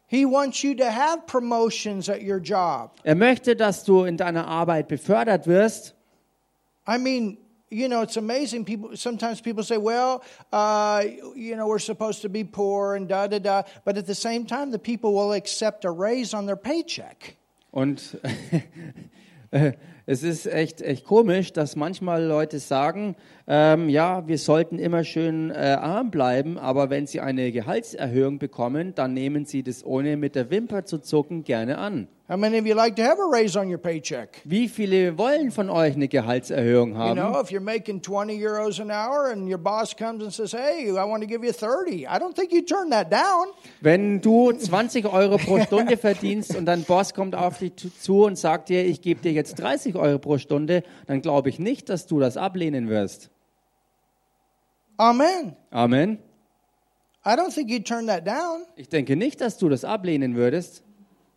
He 0.06 0.26
wants 0.26 0.62
you 0.62 0.74
to 0.74 0.84
have 0.84 1.22
promotions 1.26 2.10
at 2.10 2.20
your 2.22 2.38
job. 2.38 2.90
Er 3.04 3.14
möchte, 3.14 3.56
dass 3.56 3.84
du 3.84 4.04
in 4.04 4.18
deiner 4.18 4.46
Arbeit 4.46 4.88
befördert 4.88 5.46
wirst. 5.46 5.94
I 6.86 6.98
mean, 6.98 7.38
you 7.70 7.88
know, 7.88 8.02
it's 8.02 8.16
amazing. 8.16 8.64
People 8.64 8.96
sometimes 8.96 9.40
people 9.40 9.62
say, 9.62 9.76
"Well, 9.76 10.22
uh, 10.52 11.04
you 11.34 11.56
know, 11.56 11.66
we're 11.66 11.78
supposed 11.78 12.22
to 12.22 12.28
be 12.28 12.44
poor 12.44 12.94
and 12.94 13.08
da 13.08 13.26
da 13.26 13.38
da," 13.38 13.62
but 13.84 13.96
at 13.96 14.06
the 14.06 14.14
same 14.14 14.46
time, 14.46 14.70
the 14.70 14.78
people 14.78 15.12
will 15.12 15.32
accept 15.32 15.84
a 15.84 15.90
raise 15.90 16.34
on 16.34 16.46
their 16.46 16.56
paycheck. 16.56 17.36
Und 17.70 18.18
äh, 19.50 19.72
es 20.10 20.22
ist 20.22 20.46
echt, 20.46 20.80
echt 20.80 21.04
komisch, 21.04 21.52
dass 21.52 21.76
manchmal 21.76 22.24
Leute 22.24 22.60
sagen, 22.60 23.14
ähm, 23.46 23.90
ja, 23.90 24.26
wir 24.26 24.38
sollten 24.38 24.78
immer 24.78 25.04
schön 25.04 25.50
äh, 25.50 25.54
arm 25.78 26.10
bleiben, 26.10 26.56
aber 26.58 26.88
wenn 26.88 27.06
sie 27.06 27.20
eine 27.20 27.52
Gehaltserhöhung 27.52 28.38
bekommen, 28.38 28.94
dann 28.94 29.12
nehmen 29.12 29.44
sie 29.44 29.62
das 29.62 29.84
ohne 29.84 30.16
mit 30.16 30.34
der 30.34 30.50
Wimper 30.50 30.86
zu 30.86 30.98
zucken 30.98 31.44
gerne 31.44 31.76
an. 31.76 32.08
How 32.30 32.36
many 32.36 32.58
of 32.60 32.66
you 32.66 32.74
like 32.74 32.94
to 32.96 33.02
have 33.04 33.16
a 33.18 33.26
raise 33.32 33.58
on 33.58 33.70
your 33.72 33.78
paycheck? 33.78 34.42
Wie 34.44 34.68
viele 34.68 35.16
wollen 35.16 35.50
von 35.50 35.70
euch 35.70 35.94
eine 35.94 36.08
Gehaltserhöhung 36.08 36.90
You 36.90 36.98
haben? 36.98 37.16
know, 37.18 37.40
if 37.40 37.48
you're 37.50 37.62
making 37.62 38.02
20 38.02 38.38
euros 38.38 38.78
an 38.82 38.90
hour 38.90 39.30
and 39.32 39.48
your 39.50 39.56
boss 39.56 39.96
comes 39.96 40.22
and 40.22 40.30
says, 40.30 40.52
"Hey, 40.52 40.90
I 40.90 41.08
want 41.08 41.22
to 41.22 41.26
give 41.26 41.42
you 41.42 41.52
30," 41.54 42.02
I 42.06 42.18
don't 42.18 42.34
think 42.34 42.52
you 42.52 42.60
turn 42.60 42.90
that 42.90 43.10
down. 43.10 43.46
Wenn 43.80 44.20
du 44.20 44.52
20 44.52 45.10
Euro 45.10 45.38
pro 45.38 45.58
Stunde 45.64 45.96
verdienst 45.96 46.54
und 46.54 46.66
dein 46.66 46.82
Boss 46.82 47.14
kommt 47.14 47.34
auf 47.34 47.60
dich 47.60 47.76
zu- 47.76 47.88
zu 47.98 48.24
und 48.24 48.36
sagt 48.36 48.68
dir, 48.68 48.84
ich 48.84 49.00
gebe 49.00 49.22
dir 49.22 49.32
jetzt 49.32 49.54
30 49.58 49.96
Euro 49.98 50.18
pro 50.18 50.38
Stunde, 50.38 50.82
dann 51.06 51.20
glaube 51.22 51.48
ich 51.50 51.58
nicht, 51.58 51.88
dass 51.88 52.06
du 52.06 52.18
das 52.20 52.36
ablehnen 52.36 52.88
wirst. 52.88 53.30
Amen. 54.96 55.54
Amen. 55.70 56.18
I 57.24 57.30
don't 57.30 57.52
think 57.52 57.70
you 57.70 57.80
turn 57.80 58.06
that 58.06 58.26
down. 58.26 58.64
Ich 58.76 58.88
denke 58.88 59.14
nicht, 59.16 59.40
dass 59.40 59.58
du 59.58 59.68
das 59.68 59.84
ablehnen 59.84 60.34
würdest. 60.34 60.82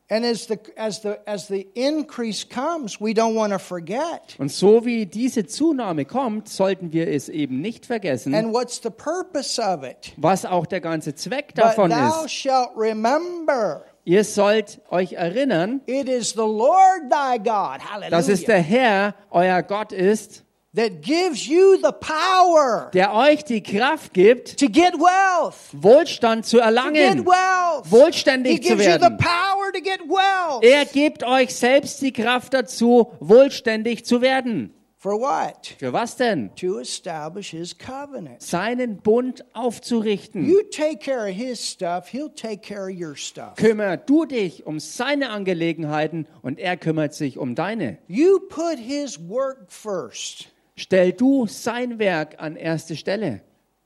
And 0.09 0.25
as 0.25 0.45
the 0.45 0.57
as 0.75 1.01
the 1.01 1.13
as 1.25 1.47
the 1.47 1.67
increase 1.73 2.45
comes, 2.45 2.99
we 2.99 3.11
don't 3.13 3.33
want 3.33 3.53
to 3.53 3.59
forget. 3.59 4.35
Und 4.39 4.51
so 4.51 4.83
wie 4.83 5.05
diese 5.05 5.45
Zunahme 5.45 6.03
kommt, 6.03 6.49
sollten 6.49 6.91
wir 6.91 7.07
es 7.07 7.29
eben 7.29 7.61
nicht 7.61 7.85
vergessen, 7.85 8.35
And 8.35 8.53
what's 8.53 8.81
the 8.83 8.89
purpose 8.89 9.61
of 9.61 9.83
it? 9.83 10.11
was 10.17 10.43
auch 10.45 10.65
der 10.65 10.81
ganze 10.81 11.15
Zweck 11.15 11.53
But 11.55 11.63
davon 11.63 11.91
thou 11.91 12.25
ist. 12.25 12.33
shalt 12.33 12.71
remember 12.75 13.85
Ihr 14.03 14.23
sollt 14.23 14.81
euch 14.89 15.13
erinnern, 15.13 15.81
it 15.85 16.09
is 16.09 16.31
the 16.31 16.39
Lord 16.39 17.09
thy 17.09 17.37
God, 17.37 17.79
dass 18.09 18.27
es 18.29 18.43
der 18.45 18.59
Herr, 18.59 19.13
euer 19.29 19.61
Gott 19.61 19.91
ist, 19.91 20.43
that 20.75 21.01
gives 21.01 21.45
you 21.45 21.75
the 21.75 21.91
power 21.99 22.89
der 22.93 23.13
euch 23.13 23.43
die 23.43 23.61
Kraft 23.61 24.13
gibt, 24.13 24.59
to 24.59 24.65
get 24.67 24.93
wealth. 24.95 25.55
Wohlstand 25.73 26.45
zu 26.45 26.57
To 26.57 26.63
get 26.63 26.65
erlangen. 26.65 27.25
wealth. 27.25 27.85
He 27.85 27.91
wohlständig 27.91 28.63
zu 28.63 28.69
gives 28.69 28.85
you 28.87 28.93
the 28.93 29.01
werden. 29.01 29.17
power 29.17 29.71
to 29.71 29.81
get 29.81 29.99
wealth. 30.07 30.63
Er 30.63 30.85
gibt 30.85 31.23
euch 31.23 31.53
selbst 31.53 32.01
die 32.01 32.11
Kraft 32.13 32.53
dazu, 32.55 33.11
wohlständig 33.19 34.05
zu 34.05 34.21
werden. 34.21 34.73
For 35.01 35.19
what? 35.19 35.73
Für 35.79 35.93
was 35.93 36.15
denn? 36.15 36.51
To 36.57 36.77
establish 36.77 37.49
his 37.49 37.75
covenant. 37.75 38.39
Seinen 38.43 38.97
Bund 38.97 39.43
aufzurichten. 39.53 40.45
You 40.47 40.61
take 40.61 40.99
care 40.99 41.27
of 41.27 41.35
his 41.35 41.59
stuff, 41.59 42.09
he'll 42.09 42.29
take 42.29 42.61
care 42.61 42.87
of 42.87 42.95
your 42.95 43.15
stuff. 43.15 43.55
Kümmer 43.55 43.97
du 43.97 44.25
dich 44.25 44.67
um 44.67 44.79
seine 44.79 45.31
Angelegenheiten 45.31 46.27
und 46.43 46.59
er 46.59 46.77
kümmert 46.77 47.15
sich 47.15 47.39
um 47.39 47.55
deine. 47.55 47.97
You 48.07 48.41
put 48.47 48.77
his 48.77 49.17
work 49.27 49.71
first. 49.71 50.49
Stell 50.75 51.13
du 51.13 51.47
sein 51.47 51.97
Werk 51.97 52.35
an 52.37 52.55
erste 52.55 52.95
Stelle. 52.95 53.41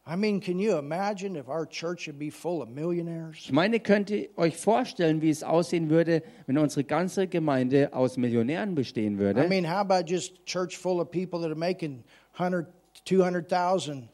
I 0.07 0.15
mean, 0.15 0.39
can 0.39 0.59
you 0.59 0.77
imagine 0.77 1.35
if 1.35 1.49
our 1.49 1.65
church 1.65 2.05
would 2.05 2.19
be 2.19 2.29
full 2.29 2.61
of 2.61 2.69
millionaires? 2.69 3.37
Ich 3.39 3.51
meine, 3.51 3.79
könnt 3.79 4.11
ihr 4.11 4.29
euch 4.37 4.55
vorstellen, 4.55 5.19
wie 5.23 5.31
es 5.31 5.41
aussehen 5.43 5.89
würde, 5.89 6.21
wenn 6.45 6.59
unsere 6.59 6.83
ganze 6.83 7.27
Gemeinde 7.27 7.91
aus 7.91 8.15
Millionären 8.15 8.75
bestehen 8.75 9.15
I 9.15 9.19
würde? 9.19 9.47
mean, 9.49 9.63
how 9.65 9.79
about 9.81 10.05
just 10.07 10.33
a 10.33 10.45
church 10.45 10.77
full 10.77 11.01
of 11.01 11.09
people 11.09 11.39
that 11.39 11.49
are 11.49 11.55
making 11.55 12.03
100, 12.37 12.67
200,000 13.05 14.07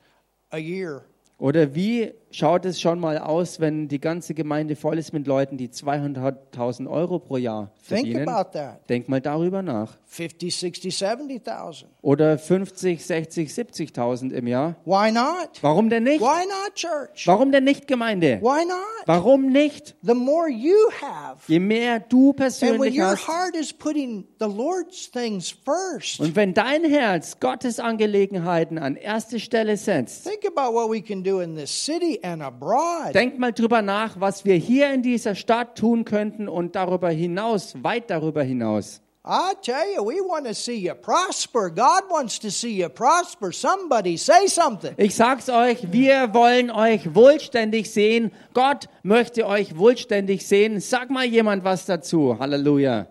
a 0.51 0.57
year? 0.57 1.03
Oder 1.39 1.75
wie 1.75 2.13
schaut 2.31 2.65
es 2.65 2.79
schon 2.81 2.99
mal 2.99 3.17
aus, 3.17 3.59
wenn 3.59 3.87
die 3.87 3.99
ganze 3.99 4.33
Gemeinde 4.33 4.75
voll 4.75 4.97
ist 4.97 5.13
mit 5.13 5.27
Leuten, 5.27 5.57
die 5.57 5.69
200.000 5.69 6.89
Euro 6.89 7.19
pro 7.19 7.37
Jahr 7.37 7.71
Think 7.87 8.01
verdienen? 8.07 8.27
about 8.29 8.51
that. 8.57 8.89
Denk 8.89 9.09
mal 9.09 9.21
darüber 9.21 9.61
nach. 9.61 9.97
50, 10.07 10.55
60, 10.55 10.97
70,000. 10.97 11.89
Oder 12.01 12.37
50, 12.37 13.05
60, 13.05 13.49
70.000 13.49 14.31
im 14.31 14.47
Jahr. 14.47 14.75
Why 14.85 15.11
not? 15.11 15.49
Warum 15.61 15.89
denn 15.89 16.03
nicht? 16.03 16.19
Why 16.21 16.45
not, 16.45 16.75
church? 16.75 17.25
Warum 17.27 17.51
denn 17.51 17.63
nicht 17.63 17.87
Gemeinde? 17.87 18.39
Why 18.41 18.65
not? 18.65 18.77
Warum 19.05 19.47
nicht? 19.51 19.95
The 20.03 20.13
more 20.13 20.49
you 20.49 20.75
have, 21.01 21.41
Je 21.47 21.59
mehr 21.59 21.99
du 21.99 22.31
and 22.31 22.39
when 22.39 22.47
persönlich 22.47 22.97
your 22.99 23.11
hast 23.11 23.27
heart 23.27 23.55
is 23.55 23.71
putting 23.71 24.25
the 24.39 24.47
Lord's 24.47 25.09
things 25.11 25.49
first, 25.49 26.19
und 26.19 26.35
wenn 26.35 26.53
dein 26.53 26.83
Herz 26.83 27.39
Gottes 27.39 27.79
Angelegenheiten 27.79 28.77
an 28.77 28.95
erste 28.95 29.39
Stelle 29.39 29.77
setzt, 29.77 30.23
think 30.25 30.45
about 30.45 30.73
what 30.73 30.89
we 30.91 31.01
can 31.01 31.23
do 31.23 31.39
in 31.39 31.55
this 31.55 31.69
city 31.85 32.19
and 32.23 32.41
abroad. 32.41 33.13
denk 33.13 33.37
mal 33.39 33.51
drüber 33.51 33.81
nach, 33.81 34.19
was 34.19 34.45
wir 34.45 34.55
hier 34.55 34.93
in 34.93 35.01
dieser 35.01 35.35
Stadt 35.35 35.77
tun 35.77 36.05
könnten 36.05 36.47
und 36.47 36.75
darüber 36.75 37.09
hinaus, 37.09 37.75
weit 37.83 38.09
darüber 38.09 38.43
hinaus. 38.43 39.01
I 39.23 39.53
tell 39.61 39.93
you, 39.95 40.03
we 40.03 40.19
want 40.19 40.47
to 40.47 40.53
see 40.55 40.77
you 40.77 40.95
prosper. 40.95 41.69
God 41.69 42.09
wants 42.09 42.39
to 42.39 42.49
see 42.49 42.81
you 42.81 42.89
prosper. 42.89 43.51
Somebody 43.51 44.17
say 44.17 44.47
something. 44.47 44.95
Ich 44.97 45.15
sag's 45.15 45.47
euch, 45.47 45.91
wir 45.91 46.33
wollen 46.33 46.71
euch 46.71 47.13
wohlständig 47.13 47.91
sehen. 47.91 48.31
Gott 48.55 48.89
möchte 49.03 49.45
euch 49.45 49.77
wohlständig 49.77 50.47
sehen. 50.47 50.79
Sag 50.79 51.11
mal 51.11 51.25
jemand 51.25 51.63
was 51.63 51.85
dazu. 51.85 52.35
Halleluja. 52.39 53.05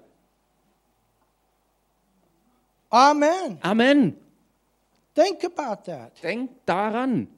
Amen. 2.91 3.59
Amen. 3.63 4.17
Think 5.15 5.45
about 5.45 5.85
that. 5.85 6.21
Denk 6.25 6.51
daran. 6.67 7.29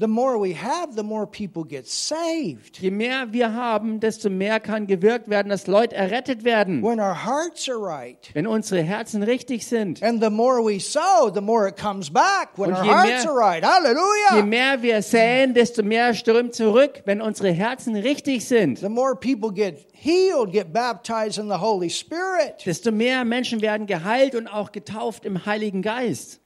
The 0.00 0.06
more 0.06 0.38
we 0.40 0.54
have, 0.54 0.94
the 0.94 1.02
more 1.02 1.26
people 1.26 1.64
get 1.64 1.88
saved. 1.88 2.78
Je 2.80 2.92
mehr 2.92 3.32
wir 3.32 3.52
haben, 3.52 3.98
desto 3.98 4.30
mehr 4.30 4.60
kann 4.60 4.86
gewirkt 4.86 5.28
werden, 5.28 5.48
dass 5.48 5.66
Leute 5.66 5.96
errettet 5.96 6.44
werden. 6.44 6.84
When 6.84 7.00
our 7.00 7.24
hearts 7.26 7.68
are 7.68 7.80
right. 7.80 8.30
Wenn 8.32 8.46
unsere 8.46 8.80
Herzen 8.80 9.24
richtig 9.24 9.66
sind. 9.66 10.00
And 10.00 10.22
the 10.22 10.30
more 10.30 10.62
we 10.64 10.78
sow, 10.78 11.30
the 11.34 11.40
more 11.40 11.66
it 11.66 11.76
comes 11.76 12.10
back 12.10 12.50
when 12.56 12.72
our 12.72 12.84
je 12.84 12.88
hearts 12.90 13.24
mehr- 13.24 13.28
are 13.32 13.36
right. 13.36 13.64
Je 13.64 13.68
Hallelujah. 13.68 14.44
mehr 14.44 14.82
wir 14.82 15.02
säen, 15.02 15.52
desto 15.52 15.82
mehr 15.82 16.14
strömt 16.14 16.54
zurück, 16.54 17.02
wenn 17.04 17.20
unsere 17.20 17.50
Herzen 17.50 17.96
richtig 17.96 18.46
sind. 18.46 18.78
The 18.78 18.88
more 18.88 19.16
people 19.16 19.50
get 19.52 19.84
healed, 19.92 20.52
get 20.52 20.72
baptized 20.72 21.38
in 21.38 21.48
the 21.48 21.58
Holy 21.60 21.90
Spirit. 21.90 22.64
Desto 22.64 22.92
mehr 22.92 23.24
Menschen 23.24 23.62
werden 23.62 23.88
geheilt 23.88 24.36
und 24.36 24.46
auch 24.46 24.70
getauft 24.70 25.24
im 25.24 25.44
Heiligen 25.44 25.82
Geist. 25.82 26.38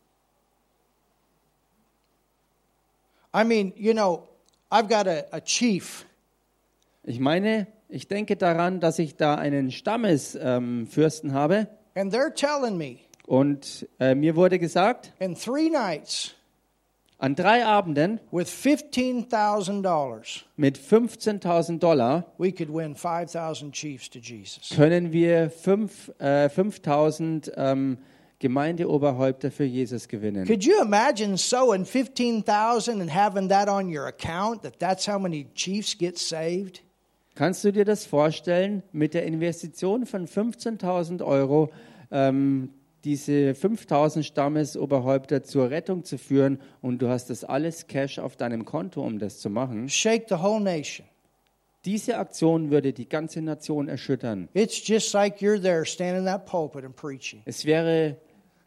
I 3.35 3.45
mean, 3.45 3.73
you 3.77 3.93
know, 3.95 4.29
I've 4.71 4.89
got 4.89 5.07
a, 5.07 5.25
a 5.33 5.41
chief. 5.41 6.05
Ich 7.05 7.19
meine, 7.19 7.67
ich 7.89 8.09
denke 8.09 8.37
daran, 8.37 8.81
dass 8.81 8.99
ich 8.99 9.17
da 9.17 9.35
einen 9.35 9.71
Stammesfürsten 9.71 11.31
ähm, 11.31 11.35
habe. 11.35 11.69
And 11.95 12.13
they're 12.13 12.35
telling 12.35 12.77
me 12.77 12.99
Und 13.27 13.89
äh, 14.01 14.15
mir 14.15 14.37
wurde 14.37 14.59
gesagt, 14.59 15.13
in 15.19 15.35
three 15.35 15.69
nights 15.71 16.35
an 17.19 17.37
drei 17.37 17.65
Abenden 17.65 18.19
with 18.33 18.49
$15,000, 18.49 20.43
mit 20.57 20.77
15.000 20.77 21.79
Dollar 21.79 22.27
we 22.37 22.51
could 22.51 22.69
win 22.69 22.97
5,000 22.97 23.73
chiefs 23.73 24.11
to 24.11 24.19
Jesus. 24.19 24.71
können 24.71 25.13
wir 25.13 25.51
fünf, 25.51 26.11
äh, 26.19 26.49
5.000 26.49 27.53
ähm, 27.57 27.99
Gemeindeoberhäupter 28.43 29.51
für 29.51 29.65
Jesus 29.65 30.09
gewinnen. 30.09 30.47
Could 30.47 30.65
you 30.65 30.83
imagine 30.83 31.39
sowing 31.39 31.87
15,000 31.87 33.01
and 33.01 33.11
having 33.11 33.49
that 33.49 33.69
on 33.69 33.89
your 33.89 34.07
account 34.07 34.63
that 34.63 34.79
that's 34.79 35.09
how 35.09 35.19
many 35.19 35.47
chiefs 35.55 35.97
get 35.97 36.19
saved? 36.19 36.83
Kannst 37.35 37.65
du 37.65 37.73
dir 37.73 37.87
das 37.87 38.05
vorstellen, 38.05 38.83
mit 38.93 39.15
der 39.15 39.25
Investition 39.25 40.05
von 40.05 40.27
15.000 40.27 41.25
Euro 41.25 41.71
ähm, 42.11 42.71
diese 43.05 43.53
5.000 43.53 44.23
Stammesoberhäupter 44.23 45.43
zur 45.43 45.71
Rettung 45.71 46.05
zu 46.05 46.19
führen 46.19 46.61
und 46.83 47.01
du 47.01 47.09
hast 47.09 47.31
das 47.31 47.45
alles 47.45 47.87
Cash 47.87 48.19
auf 48.19 48.37
deinem 48.37 48.65
Konto, 48.65 49.03
um 49.03 49.19
das 49.19 49.39
zu 49.39 49.49
machen? 49.49 49.89
Shake 49.89 50.27
the 50.29 50.37
whole 50.37 50.61
nation. 50.61 51.07
Diese 51.85 52.19
Aktion 52.19 52.71
würde 52.71 52.93
die 52.93 53.09
ganze 53.09 53.41
Nation 53.41 53.89
erschüttern. 53.89 54.49
It's 54.55 54.87
just 54.87 55.13
like 55.15 55.39
you're 55.41 55.61
there 55.61 55.85
standing 55.85 56.19
in 56.19 56.27
that 56.27 56.47
pulpit 56.47 56.85
and 56.85 56.95
preaching. 56.95 57.43
Es 57.45 57.65
wäre 57.65 58.19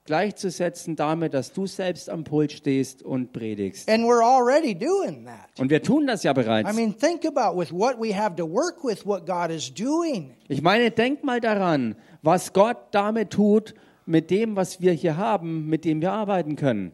gleichzusetzen 0.06 0.96
damit, 0.96 1.34
dass 1.34 1.52
du 1.52 1.66
selbst 1.66 2.10
am 2.10 2.24
Pult 2.24 2.52
stehst 2.52 3.04
und 3.04 3.34
predigst. 3.34 3.90
And 3.90 4.06
we're 4.06 4.24
already 4.24 4.76
doing 4.76 5.26
that. 5.26 5.50
Und 5.60 5.70
wir 5.70 5.82
tun 5.82 6.06
das 6.08 6.24
ja 6.24 6.32
bereits. 6.34 6.70
I 6.72 6.76
mean, 6.76 6.98
think 6.98 7.26
about 7.26 7.58
with 7.60 7.72
what 7.72 8.00
we 8.00 8.16
have 8.16 8.36
to 8.36 8.46
work 8.48 8.84
with, 8.84 9.06
what 9.06 9.26
God 9.26 9.50
is 9.50 9.74
doing. 9.74 10.32
Ich 10.48 10.62
meine, 10.62 10.92
denk 10.92 11.24
mal 11.24 11.42
daran, 11.42 11.96
was 12.22 12.54
Gott 12.54 12.78
damit 12.92 13.32
tut, 13.32 13.74
mit 14.06 14.30
dem, 14.30 14.56
was 14.56 14.80
wir 14.80 14.94
hier 14.94 15.18
haben, 15.18 15.68
mit 15.68 15.84
dem 15.84 16.02
wir 16.02 16.12
arbeiten 16.12 16.56
können. 16.56 16.92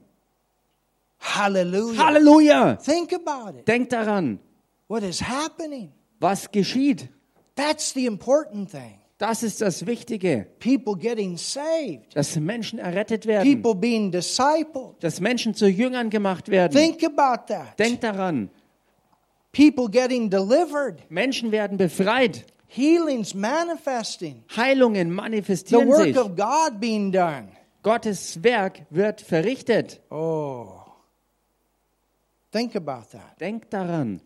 Hallelujah. 1.20 2.06
Halleluja! 2.06 2.76
Think 2.78 3.14
about 3.14 3.58
it. 3.60 3.68
Denk 3.68 3.90
daran, 3.90 4.40
What 4.88 5.04
is 5.04 5.22
happening? 5.22 5.92
was 6.20 6.50
geschieht. 6.52 7.10
That's 7.56 7.94
the 7.94 8.06
important 8.06 8.72
thing. 8.72 9.01
Das 9.22 9.44
ist 9.44 9.62
das 9.62 9.86
Wichtige, 9.86 10.48
People 10.60 10.96
getting 10.98 11.38
saved, 11.38 12.16
dass 12.16 12.36
Menschen 12.38 12.80
errettet 12.80 13.28
werden, 13.28 13.44
people 13.44 13.76
being 13.76 14.12
discipled. 14.12 14.96
dass 15.00 15.20
Menschen 15.20 15.54
zu 15.54 15.68
Jüngern 15.68 16.10
gemacht 16.10 16.50
werden. 16.50 16.74
Think 16.74 17.04
about 17.04 17.46
that. 17.54 17.78
Denkt 17.78 18.04
daran, 18.04 18.50
People 19.52 19.90
getting 19.92 20.28
delivered, 20.28 21.04
Menschen 21.12 21.52
werden 21.52 21.78
befreit, 21.78 22.48
healings 22.66 23.36
manifesting, 23.36 24.44
Heilungen 24.56 25.10
the 25.10 25.16
manifestieren 25.16 25.88
work 25.88 26.02
sich, 26.02 26.18
of 26.18 26.36
God 26.36 26.80
being 26.80 27.12
done. 27.12 27.50
Gottes 27.84 28.44
Werk 28.44 28.88
wird 28.90 29.22
verrichtet. 29.22 30.02
Oh. 30.10 30.80
Think 32.52 32.76
about 32.76 33.12
that. 33.12 33.40
Denkt 33.40 33.72
daran. 33.72 34.20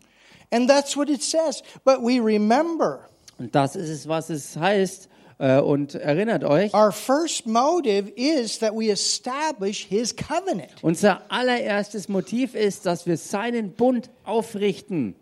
And 0.50 0.66
that's 0.70 0.96
what 0.96 1.10
it 1.10 1.22
says. 1.22 1.62
But 1.84 2.00
we 2.02 2.18
remember 2.18 3.10
Und 3.38 3.54
das 3.54 3.76
ist 3.76 3.88
es, 3.90 4.08
was 4.08 4.30
es 4.30 4.56
heißt. 4.56 5.08
Äh, 5.38 5.60
Und 5.60 5.94
erinnert 5.94 6.44
euch, 6.44 6.72
our 6.72 6.90
first 6.92 7.46
motive 7.46 8.08
is 8.16 8.58
that 8.60 8.72
we 8.72 8.88
establish 8.90 9.84
his 9.86 10.14
covenant. 10.16 10.72
unser 10.82 11.30
allererstes 11.30 12.08
Motiv 12.08 12.54
ist, 12.54 12.86
dass 12.86 13.06
wir 13.06 13.18
seinen 13.18 13.72
Bund 13.72 14.08
aufrichten. 14.24 15.14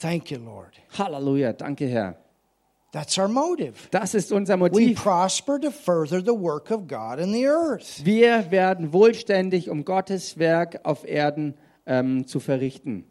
Thank 0.00 0.30
you, 0.32 0.38
Lord. 0.38 0.72
Halleluja, 0.98 1.52
danke 1.52 1.86
Herr. 1.86 2.16
That's 2.92 3.16
our 3.18 3.28
motive. 3.28 3.74
Das 3.92 4.14
ist 4.14 4.32
unser 4.32 4.54
We 4.54 4.58
Motiv. 4.68 5.00
prosper 5.00 5.60
to 5.60 5.70
further 5.70 6.20
the 6.20 6.32
work 6.36 6.72
of 6.72 6.88
God 6.88 7.20
in 7.20 7.32
the 7.32 7.46
earth. 7.46 8.04
Wir 8.04 8.50
werden 8.50 8.92
wohlständig, 8.92 9.70
um 9.70 9.84
Gottes 9.84 10.38
Werk 10.38 10.80
auf 10.82 11.06
Erden 11.06 11.54
ähm, 11.86 12.26
zu 12.26 12.40
verrichten. 12.40 13.04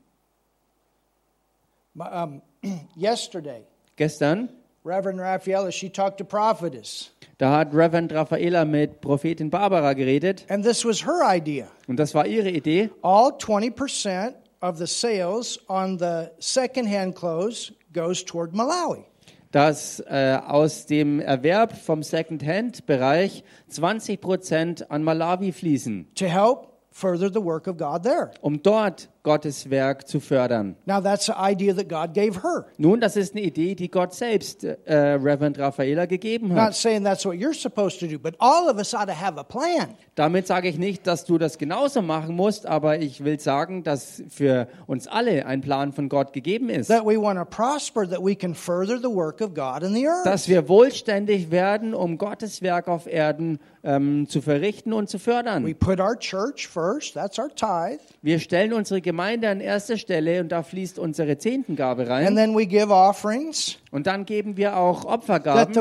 Um, 1.96 2.42
yesterday, 2.96 3.64
Gestern, 3.96 4.50
Reverend 4.84 5.20
Raffaella, 5.20 5.72
she 5.72 5.90
talked 5.90 6.18
to 6.20 6.24
prophetess, 6.26 7.12
da 7.38 7.58
hat 7.60 7.74
Reverend 7.74 8.12
Raffaela 8.12 8.66
mit 8.66 9.02
Prophetin 9.02 9.50
Barbara 9.50 9.94
geredet 9.94 10.46
and 10.50 10.64
this 10.64 10.84
was 10.86 11.02
her 11.06 11.24
idea. 11.24 11.68
und 11.88 11.98
das 11.98 12.14
war 12.14 12.26
ihre 12.26 12.50
Idee. 12.50 12.90
All 13.02 13.32
20% 13.38 14.34
of 14.62 14.78
the 14.78 14.88
sales 14.88 15.58
on 15.70 15.98
the 16.00 16.32
secondhand 16.40 17.16
clothes 17.16 17.72
goes 17.94 18.24
toward 18.24 18.54
Malawi. 18.54 19.06
dass 19.52 20.00
äh, 20.02 20.38
aus 20.46 20.86
dem 20.86 21.20
Erwerb 21.20 21.76
vom 21.76 22.04
Second-Hand-Bereich 22.04 23.44
20 23.70 24.22
Prozent 24.22 24.92
an 24.92 25.04
Malawi 25.04 25.52
fließen, 25.52 26.08
to 26.16 26.26
help 26.26 26.68
further 26.92 27.30
the 27.32 27.44
work 27.44 27.68
of 27.68 27.78
God 27.78 28.04
there. 28.04 28.32
um 28.42 28.62
dort 28.62 29.10
Gottes 29.30 29.70
Werk 29.70 30.08
zu 30.08 30.20
fördern. 30.20 30.76
Now, 30.88 31.00
that's 31.00 31.28
the 31.28 31.34
idea 31.38 31.72
that 31.76 31.88
God 31.88 32.16
gave 32.16 32.42
her. 32.42 32.66
Nun, 32.80 33.00
das 33.00 33.16
ist 33.16 33.36
eine 33.36 33.44
Idee, 33.44 33.76
die 33.76 33.88
Gott 33.88 34.16
selbst 34.16 34.64
äh, 34.64 34.96
Reverend 34.96 35.60
Raffaela 35.60 36.08
gegeben 36.08 36.48
Not 36.48 36.58
hat. 36.58 36.74
saying 36.74 37.04
that's 37.04 37.24
what 37.28 37.36
you're 37.36 37.54
supposed 37.54 38.00
to 38.00 38.08
do, 38.08 38.18
but 38.18 38.34
all 38.40 38.68
of 38.68 38.78
us 38.80 38.96
ought 38.96 39.06
to 39.06 39.14
have 39.14 39.40
a 39.40 39.44
plan. 39.44 39.90
Damit 40.16 40.48
sage 40.48 40.68
ich 40.68 40.80
nicht, 40.80 41.06
dass 41.06 41.26
du 41.26 41.38
das 41.38 41.60
genauso 41.60 42.02
machen 42.02 42.36
musst, 42.36 42.66
aber 42.66 42.98
ich 42.98 43.24
will 43.24 43.40
sagen, 43.40 43.84
dass 43.84 44.24
für 44.30 44.68
uns 44.88 45.06
alle 45.06 45.46
ein 45.46 45.62
Plan 45.62 45.94
von 45.94 46.10
Gott 46.10 46.34
gegeben 46.34 46.70
ist. 46.70 46.88
That 46.88 47.06
we 47.06 47.22
want 47.22 47.38
to 47.38 47.46
prosper, 47.46 48.10
that 48.10 48.26
we 48.26 48.36
can 48.36 48.56
further 48.56 48.98
the 48.98 49.14
work 49.16 49.42
of 49.42 49.54
God 49.54 49.84
in 49.84 49.94
the 49.94 50.08
earth. 50.08 50.26
Dass 50.26 50.48
wir 50.48 50.68
wohlständig 50.68 51.52
werden, 51.52 51.94
um 51.94 52.18
Gottes 52.18 52.64
Werk 52.64 52.88
auf 52.88 53.06
Erden 53.06 53.60
ähm, 53.84 54.28
zu 54.28 54.42
verrichten 54.42 54.92
und 54.94 55.10
zu 55.10 55.18
We 55.18 55.22
fördern. 55.22 55.76
put 55.80 56.00
our 56.00 56.18
church 56.20 56.68
first, 56.68 57.14
that's 57.14 57.40
our 57.40 57.50
tithe. 57.50 58.00
Wir 58.22 58.40
stellen 58.40 58.74
unsere 58.74 59.00
Gemeinde 59.02 59.48
an 59.50 59.62
erster 59.62 59.98
Stelle 59.98 60.42
und 60.42 60.52
da 60.52 60.64
fließt 60.64 61.00
unsere 61.00 61.38
Zehntengabe 61.38 62.02
And 62.02 62.12
rein. 62.12 62.36
then 62.36 62.58
we 62.58 62.66
give 62.66 62.90
offerings 62.94 63.78
Und 63.92 64.08
dann 64.08 64.26
geben 64.26 64.58
wir 64.58 64.78
auch 64.78 65.06
Opfergaben, 65.06 65.74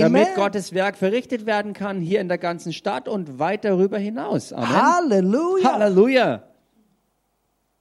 damit. 0.00 0.34
Gottes 0.34 0.72
Werk 0.72 0.96
verrichtet 0.96 1.44
werden 1.46 1.72
kann 1.74 2.00
hier 2.00 2.20
in 2.20 2.28
der 2.28 2.38
ganzen 2.38 2.72
Stadt 2.72 3.06
und 3.08 3.38
weit 3.38 3.64
darüber 3.64 3.98
hinaus. 3.98 4.52
Amen. 4.52 4.68
Hallelujah. 4.68 5.72
Halleluja. 5.74 6.42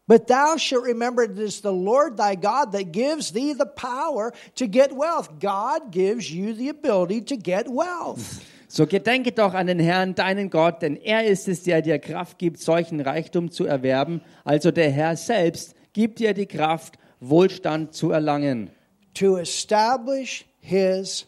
But 0.05 0.27
thou 0.27 0.57
shalt 0.57 0.83
remember 0.83 1.23
it 1.23 1.39
is 1.39 1.61
the 1.61 1.71
Lord 1.71 2.17
thy 2.17 2.35
God 2.35 2.73
that 2.73 2.91
gives 2.91 3.31
thee 3.31 3.53
the 3.53 3.65
power 3.65 4.33
to 4.55 4.67
get 4.67 4.91
wealth. 4.91 5.39
God 5.39 5.91
gives 5.91 6.29
you 6.29 6.53
the 6.53 6.69
ability 6.69 7.21
to 7.21 7.37
get 7.37 7.67
wealth. 7.69 8.43
So 8.67 8.85
gedenke 8.87 9.31
doch 9.31 9.53
an 9.53 9.67
den 9.67 9.79
Herrn, 9.79 10.15
deinen 10.15 10.49
Gott, 10.49 10.81
denn 10.81 10.95
er 10.97 11.25
ist 11.25 11.47
es, 11.47 11.61
der 11.63 11.81
dir 11.81 11.99
Kraft 11.99 12.39
gibt, 12.39 12.59
solchen 12.59 12.99
Reichtum 12.99 13.51
zu 13.51 13.65
erwerben. 13.65 14.21
Also 14.43 14.71
der 14.71 14.89
Herr 14.89 15.15
selbst 15.15 15.75
gibt 15.93 16.19
dir 16.19 16.33
die 16.33 16.47
Kraft, 16.47 16.97
Wohlstand 17.19 17.93
zu 17.93 18.11
erlangen, 18.11 18.71
to 19.13 19.37
establish 19.37 20.43
his 20.59 21.25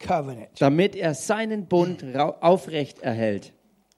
covenant. 0.00 0.48
damit 0.58 0.96
er 0.96 1.14
seinen 1.14 1.66
Bund 1.66 2.02
aufrecht 2.40 3.00
erhält. 3.00 3.52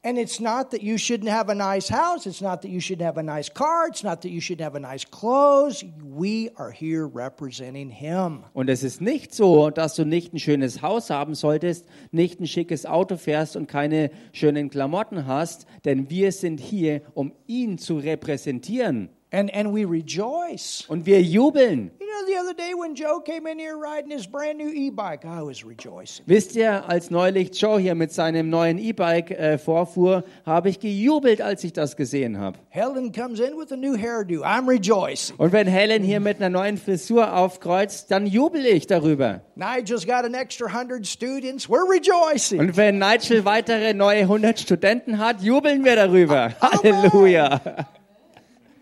And 0.05 0.16
it's 0.16 0.38
not 0.38 0.70
that 0.70 0.80
you 0.80 0.96
shouldn't 0.96 1.28
have 1.28 1.49
a 1.49 1.57
nice 1.57 1.88
house, 1.88 2.24
it's 2.26 2.40
not 2.40 2.62
that 2.62 2.70
you 2.70 2.80
should 2.80 3.03
have 3.03 3.18
a 3.18 3.22
nice 3.22 3.49
car, 3.53 3.88
it's 3.88 4.05
not 4.05 4.22
that 4.22 4.30
you 4.30 4.40
should 4.40 4.61
have 4.61 4.76
a 4.76 4.80
nice 4.80 5.05
clothes. 5.05 5.84
We 6.01 6.51
are 6.57 6.70
here 6.70 7.05
representing 7.05 7.90
him. 7.90 8.44
Und 8.55 8.70
es 8.70 8.84
ist 8.84 9.01
nicht 9.01 9.34
so, 9.34 9.70
dass 9.70 9.96
du 9.96 10.05
nicht 10.05 10.32
ein 10.32 10.38
schönes 10.38 10.82
Haus 10.82 11.11
haben 11.11 11.34
solltest, 11.34 11.84
nicht 12.12 12.38
ein 12.38 12.46
schickes 12.46 12.86
Auto 12.86 13.16
fährst 13.16 13.57
und 13.57 13.66
keine 13.66 14.12
schönen 14.32 14.70
Klamotten 14.70 15.26
hast, 15.26 15.66
denn 15.84 16.09
wir 16.09 16.30
sind 16.30 16.61
hier, 16.61 17.03
um 17.14 17.32
ihn 17.49 17.76
zu 17.76 17.99
repräsentieren. 17.99 19.11
And 19.31 19.55
and 19.55 19.74
we 19.74 19.85
rejoice. 19.85 20.85
Und 20.89 21.05
wir 21.05 21.20
jubeln. 21.20 21.91
You 22.01 22.07
know, 22.07 22.26
the 22.26 22.39
other 22.39 22.55
day 22.55 22.72
when 22.74 22.95
Joe 22.95 23.20
came 23.20 23.47
in 23.47 23.59
here 23.59 23.76
riding 23.76 24.11
his 24.11 24.26
brand 24.26 24.57
new 24.57 24.70
e-bike, 24.70 25.26
I 25.26 25.43
was 25.43 25.66
rejoicing. 25.66 26.24
Wisst 26.26 26.57
ihr, 26.57 26.89
als 26.89 27.11
neulich 27.11 27.51
Joe 27.61 27.79
hier 27.79 27.95
mit 27.95 28.11
seinem 28.11 28.49
neuen 28.49 28.79
E-Bike 28.79 29.31
äh, 29.33 29.59
vorfuhr, 29.59 30.24
habe 30.47 30.70
ich 30.70 30.81
gejubelt, 30.81 31.43
als 31.43 31.62
ich 31.64 31.74
das 31.74 31.97
gesehen 31.97 32.39
habe. 32.39 32.59
Helen 32.70 33.12
comes 33.12 33.41
in 33.41 33.59
with 33.59 33.70
a 33.70 33.76
new 33.76 33.95
hairdo. 33.95 34.43
I'm 34.43 34.66
rejoicing. 34.66 35.37
Und 35.37 35.53
wenn 35.53 35.66
Helen 35.66 36.03
hier 36.03 36.20
mit 36.20 36.39
einer 36.39 36.49
neuen 36.49 36.79
Frisur 36.79 37.35
aufkreuzt, 37.37 38.11
dann 38.11 38.26
jubel 38.26 38.64
ich 38.64 38.87
darüber. 38.87 39.43
Nigel's 39.57 40.07
got 40.07 40.24
an 40.24 40.33
extra 40.33 40.72
hundred 40.72 41.07
students. 41.07 41.68
We're 41.68 41.87
rejoicing. 41.87 42.61
Und 42.61 42.79
wenn 42.79 42.99
Nigel 42.99 43.45
weitere 43.45 43.93
neue 43.93 44.20
100 44.20 44.59
Studenten 44.59 45.18
hat, 45.18 45.43
jubeln 45.43 45.85
wir 45.85 45.97
darüber. 45.97 46.55
Halleluja. 46.62 47.61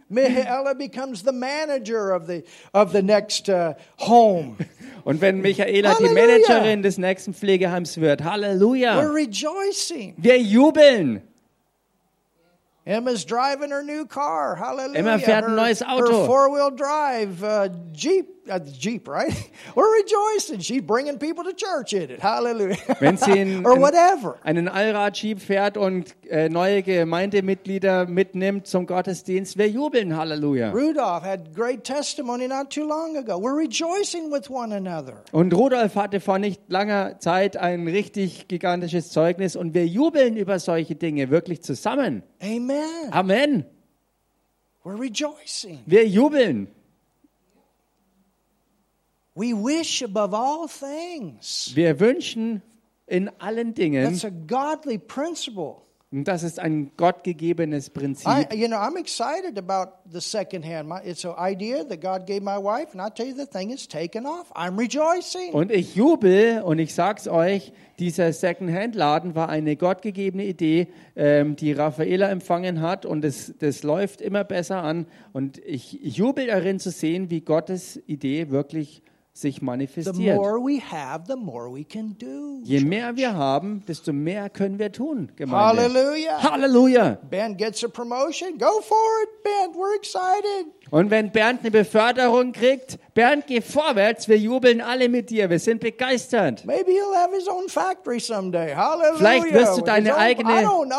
Michaela 0.08 0.74
becomes 0.74 1.22
the 1.22 1.32
manager 1.32 2.12
of 2.12 2.26
the 2.26 2.44
of 2.72 2.92
the 2.92 3.02
next 3.02 3.48
uh, 3.48 3.74
home. 3.98 4.56
Und 5.04 5.20
wenn 5.20 5.40
Michaela 5.40 5.94
die 5.98 6.04
Halleluja. 6.06 6.14
Managerin 6.14 6.82
des 6.82 6.98
nächsten 6.98 7.34
Pflegeheims 7.34 8.00
wird, 8.00 8.20
We're 8.20 8.30
Halleluja. 8.30 9.00
rejoicing. 9.00 10.14
Wir 10.16 10.38
jubeln. 10.40 11.22
Emma's 12.86 13.24
driving 13.24 13.70
her 13.70 13.82
new 13.82 14.06
car. 14.06 14.56
Hallelujah. 14.56 14.98
Emma 14.98 15.18
fährt 15.18 15.44
ein 15.44 15.56
neues 15.56 15.82
Auto. 15.82 16.20
Her 16.20 16.26
four-wheel 16.26 16.70
drive 16.70 17.42
uh, 17.42 17.68
Jeep. 17.92 18.35
Uh, 18.48 18.60
Jeep, 18.60 19.08
right? 19.08 19.32
We're 19.74 19.92
rejoicing. 20.02 20.60
She's 20.60 20.82
bringing 20.82 21.18
people 21.18 21.44
to 21.44 21.52
church 21.52 21.92
in 21.92 22.10
it. 22.10 22.20
Hallelujah. 22.20 22.76
Wenn 23.00 23.16
sie 23.16 23.38
in, 23.38 23.66
or 23.66 23.80
whatever. 23.80 24.38
einen 24.44 24.68
Allrad-Jeep 24.68 25.40
fährt 25.40 25.76
und 25.76 26.14
äh, 26.28 26.48
neue 26.48 26.82
Gemeindemitglieder 26.82 28.06
mitnimmt 28.06 28.66
zum 28.66 28.86
Gottesdienst, 28.86 29.58
wir 29.58 29.68
jubeln. 29.68 30.16
Halleluja. 30.16 30.70
Rudolph 30.70 31.24
had 31.24 31.54
great 31.54 31.82
testimony 31.84 32.46
not 32.46 32.70
too 32.70 32.86
long 32.86 33.16
ago. 33.16 33.38
We're 33.38 33.56
rejoicing 33.56 34.30
with 34.30 34.48
one 34.48 34.72
another. 34.74 35.22
Und 35.32 35.52
Rudolf 35.52 35.96
hatte 35.96 36.20
vor 36.20 36.38
nicht 36.38 36.60
langer 36.68 37.18
Zeit 37.18 37.56
ein 37.56 37.88
richtig 37.88 38.48
gigantisches 38.48 39.10
Zeugnis 39.10 39.56
und 39.56 39.74
wir 39.74 39.86
jubeln 39.86 40.36
über 40.36 40.58
solche 40.58 40.94
Dinge 40.94 41.30
wirklich 41.30 41.62
zusammen. 41.62 42.22
Amen. 42.40 42.84
Amen. 43.10 43.64
We're 44.84 45.00
rejoicing. 45.00 45.80
Wir 45.86 46.06
jubeln. 46.06 46.68
We 46.68 46.68
wish 46.68 46.68
above 47.56 47.64
all 47.66 49.08
things. 49.08 49.25
Wir 51.74 52.00
wünschen 52.00 52.62
in 53.06 53.30
allen 53.38 53.74
Dingen, 53.74 54.04
That's 54.04 54.24
a 54.24 54.30
godly 54.30 54.98
principle. 54.98 55.76
und 56.10 56.26
das 56.26 56.42
ist 56.42 56.58
ein 56.58 56.92
gottgegebenes 56.96 57.90
Prinzip, 57.90 58.26
I, 58.26 58.56
you 58.56 58.66
know, 58.66 58.76
I'm 58.78 58.96
excited 58.96 59.58
about 59.58 59.92
the 60.10 60.20
second 60.20 60.64
hand. 60.64 60.88
My, 60.88 61.00
it's 61.04 61.26
an 61.26 61.34
idea 61.36 61.84
that 61.84 62.00
God 62.00 62.26
gave 62.26 62.40
my 62.40 62.56
wife, 62.56 62.96
and 62.96 63.02
I 63.02 63.10
tell 63.14 63.26
you, 63.26 63.34
the 63.34 63.44
thing 63.44 63.70
is 63.70 63.86
taken 63.86 64.24
off. 64.24 64.50
I'm 64.54 64.78
rejoicing. 64.78 65.52
Und 65.52 65.70
ich 65.70 65.94
jubel 65.94 66.62
und 66.62 66.78
ich 66.78 66.94
sag's 66.94 67.28
euch, 67.28 67.72
dieser 67.98 68.32
Second-Hand-Laden 68.32 69.34
war 69.34 69.50
eine 69.50 69.76
gottgegebene 69.76 70.46
Idee, 70.46 70.88
ähm, 71.14 71.56
die 71.56 71.72
Raffaela 71.72 72.30
empfangen 72.30 72.80
hat 72.80 73.04
und 73.04 73.22
das, 73.22 73.52
das 73.58 73.82
läuft 73.82 74.22
immer 74.22 74.44
besser 74.44 74.82
an. 74.82 75.06
Und 75.34 75.58
ich, 75.58 76.02
ich 76.02 76.16
jubel 76.16 76.46
darin 76.46 76.78
zu 76.78 76.90
sehen, 76.90 77.28
wie 77.30 77.42
Gottes 77.42 78.00
Idee 78.06 78.50
wirklich 78.50 79.02
sich 79.36 79.56
The 79.60 79.64
manifestiert. 79.64 80.36
more 80.36 80.58
we 80.58 80.80
have, 80.80 81.24
the 81.28 81.36
more 81.36 81.70
we 81.72 81.84
can 81.84 82.16
do. 82.18 82.60
Je 82.64 82.80
mehr 82.80 83.16
wir 83.16 83.34
haben, 83.34 83.84
desto 83.86 84.12
mehr 84.12 84.48
können 84.48 84.78
wir 84.78 84.90
tun, 84.92 85.30
Gemeinde. 85.36 85.82
Hallelujah. 85.82 86.42
Halleluja! 86.42 87.18
Ben 87.30 87.56
gets 87.56 87.84
a 87.84 87.88
promotion. 87.88 88.56
Go 88.58 88.80
for 88.80 88.96
it, 89.22 89.42
Ben. 89.44 89.74
We're 89.74 89.94
excited. 89.96 90.72
Und 90.90 91.10
wenn 91.10 91.30
Bernd 91.32 91.60
eine 91.60 91.70
Beförderung 91.70 92.52
kriegt, 92.52 92.98
Bernd, 93.14 93.46
geh 93.46 93.60
vorwärts, 93.60 94.28
wir 94.28 94.38
jubeln 94.38 94.80
alle 94.80 95.08
mit 95.08 95.30
dir, 95.30 95.50
wir 95.50 95.58
sind 95.58 95.80
begeistert. 95.80 96.64
Maybe 96.64 96.92
he'll 96.92 97.14
have 97.14 97.34
his 97.34 97.46
own 97.48 97.68
factory 97.68 98.20
someday. 98.20 98.74
Hallelujah. 98.74 99.16
Vielleicht 99.18 99.52
wirst 99.52 99.76
du 99.78 99.82
deine 99.82 100.14
own- 100.14 100.92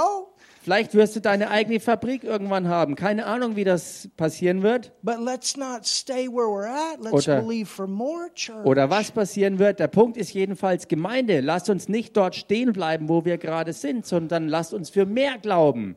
Vielleicht 0.67 0.95
wirst 0.95 1.15
du 1.15 1.21
deine 1.21 1.49
eigene 1.49 1.79
Fabrik 1.79 2.25
irgendwann 2.25 2.67
haben. 2.67 2.95
Keine 2.95 3.25
Ahnung, 3.25 3.55
wie 3.55 3.63
das 3.63 4.09
passieren 4.17 4.63
wird 4.63 4.91
But 5.01 5.17
let's 5.23 5.55
not 5.55 5.85
stay 5.85 6.27
where 6.27 6.45
we're 6.49 6.67
at. 6.67 7.01
Let's 7.01 7.25
Oder- 7.25 7.39
believe 7.41 7.67
for 7.67 7.87
more, 7.87 8.27
church. 8.35 8.65
oder 8.65 8.89
was 8.89 9.09
passieren 9.11 9.59
wird. 9.59 9.79
Der 9.79 9.87
Punkt 9.87 10.17
ist 10.17 10.33
jedenfalls 10.33 10.89
Gemeinde. 10.89 11.39
Lasst 11.39 11.69
uns 11.69 11.87
nicht 11.87 12.17
dort 12.17 12.35
stehen 12.35 12.73
bleiben, 12.73 13.07
wo 13.07 13.23
wir 13.23 13.37
gerade 13.37 13.71
sind, 13.71 14.05
sondern 14.05 14.49
lasst 14.49 14.73
uns 14.73 14.89
für 14.89 15.05
mehr 15.05 15.37
glauben. 15.37 15.95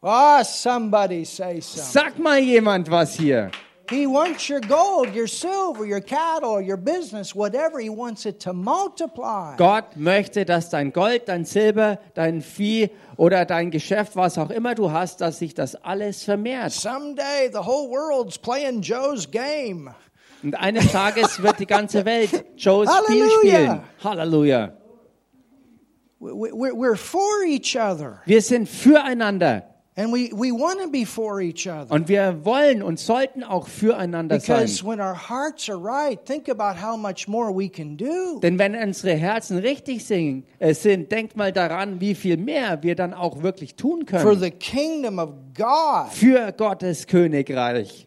Ah, 0.00 0.42
somebody 0.44 1.26
say 1.26 1.60
something. 1.60 1.92
Sag 1.92 2.18
mal 2.18 2.38
jemand 2.38 2.90
was 2.90 3.12
hier. 3.18 3.50
He 3.90 4.06
wants 4.06 4.48
your 4.48 4.60
gold, 4.60 5.14
your 5.14 5.26
silver, 5.26 5.84
your 5.84 6.00
cattle, 6.00 6.60
your 6.60 6.76
business, 6.76 7.34
whatever. 7.34 7.80
He 7.80 7.90
wants 7.90 8.24
it 8.24 8.38
to 8.44 8.52
multiply. 8.52 9.56
Gott 9.56 9.96
möchte, 9.96 10.44
dass 10.44 10.70
dein 10.70 10.92
Gold, 10.92 11.22
dein 11.28 11.44
Silber, 11.44 11.98
dein 12.14 12.40
Vieh 12.40 12.90
oder 13.16 13.44
dein 13.44 13.70
Geschäft, 13.72 14.14
was 14.14 14.38
auch 14.38 14.50
immer 14.50 14.76
du 14.76 14.92
hast, 14.92 15.20
dass 15.20 15.40
sich 15.40 15.54
das 15.54 15.74
alles 15.74 16.22
vermehrt. 16.22 16.70
Someday 16.72 17.50
the 17.52 17.58
whole 17.58 17.90
world's 17.90 18.38
playing 18.38 18.80
Joe's 18.80 19.28
game. 19.28 19.90
Und 20.42 20.54
eines 20.54 20.90
Tages 20.92 21.42
wird 21.42 21.58
die 21.58 21.66
ganze 21.66 22.04
Welt 22.04 22.44
Joes 22.56 22.88
Spiel 23.04 23.28
spielen. 23.28 23.80
Halleluja. 24.04 24.72
We- 26.20 26.32
we- 26.32 26.52
We're 26.52 26.74
we're 26.74 26.96
for 26.96 27.42
each 27.46 27.76
other. 27.76 28.20
Wir 28.26 28.40
sind 28.42 28.68
füreinander 28.68 29.69
And 30.00 30.14
we, 30.14 30.30
we 30.32 30.50
want 30.50 30.80
to 30.80 30.88
be 30.88 31.04
for 31.04 31.42
each 31.42 31.68
other. 31.68 31.92
und 31.92 32.08
wir 32.08 32.42
wollen 32.42 32.82
und 32.82 32.98
sollten 32.98 33.44
auch 33.44 33.68
füreinander 33.68 34.40
sein. 34.40 34.62
Because 34.62 34.82
when 34.82 34.98
our 34.98 35.14
hearts 35.14 35.68
are 35.68 35.76
right, 35.76 36.18
think 36.24 36.48
about 36.48 36.80
how 36.80 36.96
much 36.96 37.28
more 37.28 37.54
we 37.54 37.68
can 37.68 37.98
do. 37.98 38.40
Denn 38.40 38.58
wenn 38.58 38.74
unsere 38.74 39.14
Herzen 39.14 39.58
richtig 39.58 40.10
äh, 40.10 40.72
sind, 40.72 41.12
denkt 41.12 41.36
mal 41.36 41.52
daran, 41.52 42.00
wie 42.00 42.14
viel 42.14 42.38
mehr 42.38 42.82
wir 42.82 42.94
dann 42.94 43.12
auch 43.12 43.42
wirklich 43.42 43.74
tun 43.74 44.06
For 44.06 44.20
können 44.20 44.40
the 44.40 44.50
kingdom 44.50 45.18
of 45.18 45.34
God. 45.54 46.10
für 46.12 46.50
Gottes 46.52 47.06
Königreich. 47.06 48.06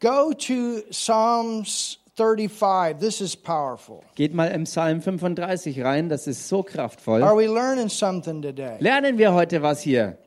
Go 0.00 0.32
to 0.32 0.80
Psalms 0.90 1.99
35. 2.20 3.00
This 3.00 3.22
is 3.22 3.34
powerful. 3.34 4.04
Geht 4.14 4.34
mal 4.34 4.48
im 4.48 4.64
Psalm 4.64 5.00
35 5.00 5.82
rein, 5.82 6.10
das 6.10 6.26
ist 6.26 6.46
so 6.46 6.62
kraftvoll. 6.62 7.22
Are 7.22 7.34
we 7.34 7.46
learning 7.46 7.88
something 7.88 8.42
today? 8.42 8.76
Lernen 8.78 9.16
wir 9.16 9.32
heute 9.32 9.62
was 9.62 9.80
hier. 9.80 10.18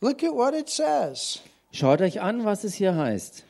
Look 0.00 0.22
at 0.22 0.32
what 0.32 0.54
it 0.54 0.68
says. 0.68 1.40
Schaut 1.72 2.00
euch 2.00 2.20
an, 2.20 2.44
was 2.44 2.62
es 2.62 2.74
hier 2.74 2.94
heißt. 2.94 3.42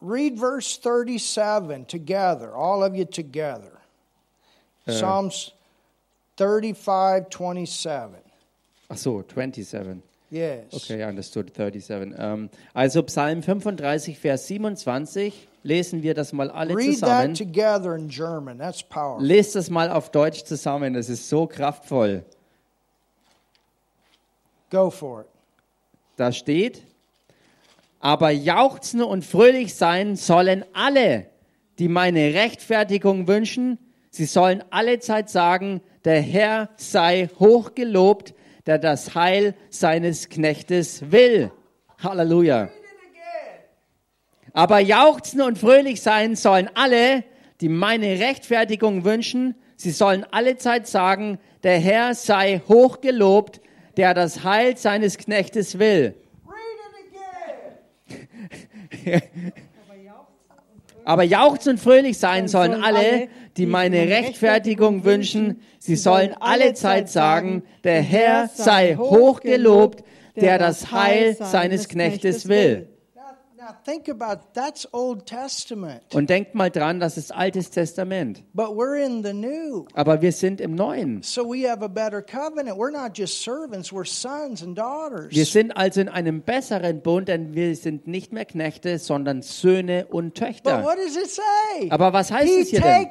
Read 0.00 0.38
verse 0.38 0.80
37 0.80 1.84
together, 1.86 2.54
all 2.56 2.82
of 2.82 2.96
you 2.96 3.04
together. 3.04 3.82
Psalms 4.86 5.52
35, 6.38 7.28
27. 7.28 8.22
Ach 8.88 8.96
so, 8.96 9.20
27. 9.20 10.02
Yes. 10.30 10.72
Okay, 10.72 11.04
understood, 11.04 11.50
37. 11.54 12.14
Ähm, 12.18 12.50
also 12.74 13.02
Psalm 13.04 13.42
35, 13.42 14.18
Vers 14.18 14.46
27. 14.46 15.48
Lesen 15.62 16.02
wir 16.02 16.14
das 16.14 16.32
mal 16.32 16.50
alle 16.50 16.76
Read 16.76 16.94
zusammen. 16.94 17.34
that 17.34 17.38
together 17.38 17.94
in 17.96 18.08
German. 18.08 18.58
That's 18.58 18.82
powerful. 18.82 19.26
Lest 19.26 19.54
das 19.54 19.70
mal 19.70 19.90
auf 19.90 20.10
Deutsch 20.10 20.44
zusammen, 20.44 20.94
das 20.94 21.08
ist 21.08 21.28
so 21.28 21.46
kraftvoll. 21.46 22.24
Go 24.70 24.90
for 24.90 25.22
it. 25.22 25.26
Da 26.16 26.32
steht, 26.32 26.82
aber 28.00 28.30
jauchzen 28.30 29.02
und 29.02 29.24
fröhlich 29.24 29.74
sein 29.74 30.16
sollen 30.16 30.64
alle, 30.74 31.26
die 31.78 31.88
meine 31.88 32.34
Rechtfertigung 32.34 33.28
wünschen. 33.28 33.78
Sie 34.10 34.24
sollen 34.26 34.62
allezeit 34.70 35.30
sagen, 35.30 35.80
der 36.04 36.20
Herr 36.20 36.70
sei 36.76 37.30
hochgelobt, 37.38 38.34
der 38.68 38.78
das 38.78 39.14
Heil 39.14 39.54
seines 39.70 40.28
Knechtes 40.28 41.10
will. 41.10 41.50
Halleluja. 42.02 42.68
Aber 44.52 44.78
jauchzen 44.78 45.40
und 45.40 45.56
fröhlich 45.56 46.02
sein 46.02 46.36
sollen 46.36 46.68
alle, 46.74 47.24
die 47.62 47.70
meine 47.70 48.20
Rechtfertigung 48.20 49.04
wünschen. 49.04 49.54
Sie 49.76 49.90
sollen 49.90 50.24
allezeit 50.32 50.86
sagen, 50.86 51.38
der 51.62 51.78
Herr 51.78 52.14
sei 52.14 52.60
hochgelobt, 52.68 53.62
der 53.96 54.12
das 54.12 54.44
Heil 54.44 54.76
seines 54.76 55.16
Knechtes 55.16 55.78
will. 55.78 56.14
Aber 61.08 61.22
jauchzen 61.22 61.70
und 61.70 61.80
fröhlich 61.80 62.18
sein 62.18 62.48
sollen 62.48 62.84
alle, 62.84 63.28
die 63.56 63.64
meine 63.64 63.96
Rechtfertigung 64.08 65.06
wünschen. 65.06 65.62
Sie 65.78 65.96
sollen 65.96 66.34
allezeit 66.38 67.08
sagen, 67.08 67.62
der 67.82 68.02
Herr 68.02 68.50
sei 68.52 68.94
hochgelobt, 68.94 70.04
der 70.36 70.58
das 70.58 70.92
Heil 70.92 71.34
seines 71.40 71.88
Knechtes 71.88 72.46
will. 72.46 72.90
Und 76.14 76.30
denkt 76.30 76.54
mal 76.54 76.70
dran, 76.70 77.00
das 77.00 77.16
ist 77.16 77.34
Altes 77.34 77.70
Testament. 77.70 78.42
but 78.54 78.70
we're 78.70 78.96
in 78.96 79.22
the 79.22 79.32
New. 79.32 79.86
Aber 79.94 80.20
wir 80.22 80.32
sind 80.32 80.60
im 80.60 80.74
Neuen. 80.74 81.22
So 81.22 81.44
we 81.44 81.68
have 81.68 81.84
a 81.84 81.88
better 81.88 82.22
covenant. 82.22 82.78
We're 82.78 82.90
not 82.90 83.16
just 83.16 83.42
servants, 83.42 83.92
we're 83.92 84.06
sons 84.06 84.62
and 84.62 84.76
daughters. 84.76 85.28
Wir 85.30 85.44
sind 85.44 85.76
also 85.76 86.00
in 86.00 86.08
einem 86.08 86.42
besseren 86.42 87.02
Bund, 87.02 87.28
denn 87.28 87.54
wir 87.54 87.74
sind 87.76 88.06
nicht 88.06 88.32
mehr 88.32 88.44
Knechte, 88.44 88.98
sondern 88.98 89.42
Söhne 89.42 90.06
und 90.06 90.34
but 90.34 90.48
Töchter. 90.48 90.82
what 90.84 90.96
does 90.96 91.16
it 91.16 91.30
say? 91.30 91.90
Aber 91.90 92.12
was 92.12 92.30
heißt 92.30 92.48
he 92.48 92.60
es 92.60 92.68
hier 92.70 92.80
denn? 92.80 93.08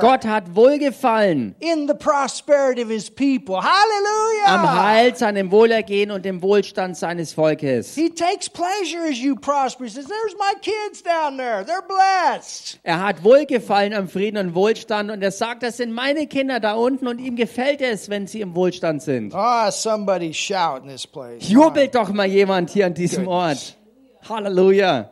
Gott 0.00 0.24
hat 0.24 0.54
Wohlgefallen 0.54 1.54
in 1.60 1.88
the 1.88 1.94
prosperity 1.94 2.82
of 2.82 2.90
his 2.90 3.10
people. 3.10 3.56
Hallelujah. 3.56 4.46
am 4.46 4.84
Heil, 4.84 5.16
seinem 5.16 5.50
Wohlergehen 5.50 6.10
und 6.10 6.24
dem 6.24 6.42
Wohlstand 6.42 6.96
seines 6.96 7.32
Volkes. 7.32 7.94
He 7.94 8.10
takes 8.10 8.48
pleasure 8.48 9.06
as 9.16 9.22
you 9.22 9.36
prosper. 9.36 9.84
He 9.84 9.90
says, 9.90 10.06
There's 10.06 10.34
my 10.38 10.54
kids 10.60 11.02
down 11.02 11.36
there. 11.36 11.64
They're 11.64 11.82
blessed. 11.82 12.78
Er 12.82 13.00
hat 13.00 13.22
Wohlgefallen 13.24 13.92
am 13.94 14.08
Frieden 14.08 14.38
und 14.38 14.54
Wohlstand 14.54 15.10
und 15.10 15.22
er 15.22 15.30
sagt, 15.30 15.62
das 15.62 15.78
sind 15.78 15.92
meine 15.92 16.26
Kinder 16.26 16.60
da 16.60 16.74
unten 16.74 17.06
und 17.06 17.18
ihm 17.18 17.36
gefällt 17.36 17.80
es, 17.80 18.08
wenn 18.08 18.26
sie 18.26 18.40
im 18.40 18.54
Wohlstand 18.54 19.02
sind. 19.02 19.34
Ah, 19.34 19.70
somebody 19.70 20.32
shout 20.32 20.82
in 20.82 20.88
this 20.88 21.06
place. 21.06 21.48
Jubelt 21.48 21.94
doch 21.94 22.12
mal 22.12 22.26
jemand 22.26 22.70
hier 22.70 22.86
an 22.86 22.94
diesem 22.94 23.26
Ort. 23.28 23.76
Halleluja. 24.28 25.10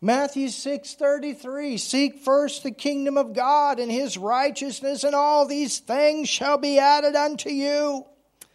Matthew 0.00 0.48
6:33 0.48 1.78
Seek 1.78 2.18
first 2.22 2.62
the 2.62 2.72
kingdom 2.72 3.16
of 3.16 3.32
God 3.32 3.80
and 3.80 3.90
his 3.90 4.18
righteousness 4.18 5.02
and 5.02 5.14
all 5.14 5.46
these 5.46 5.78
things 5.78 6.28
shall 6.28 6.58
be 6.58 6.78
added 6.78 7.16
unto 7.16 7.48
you. 7.48 8.04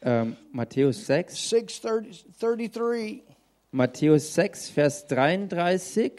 Ähm, 0.01 0.37
Matthäus 0.51 1.05
6, 1.07 1.35
6:33 1.51 3.19
Matthäus 3.71 4.33
6, 4.33 4.69
Vers 4.69 5.05
33, 5.07 6.13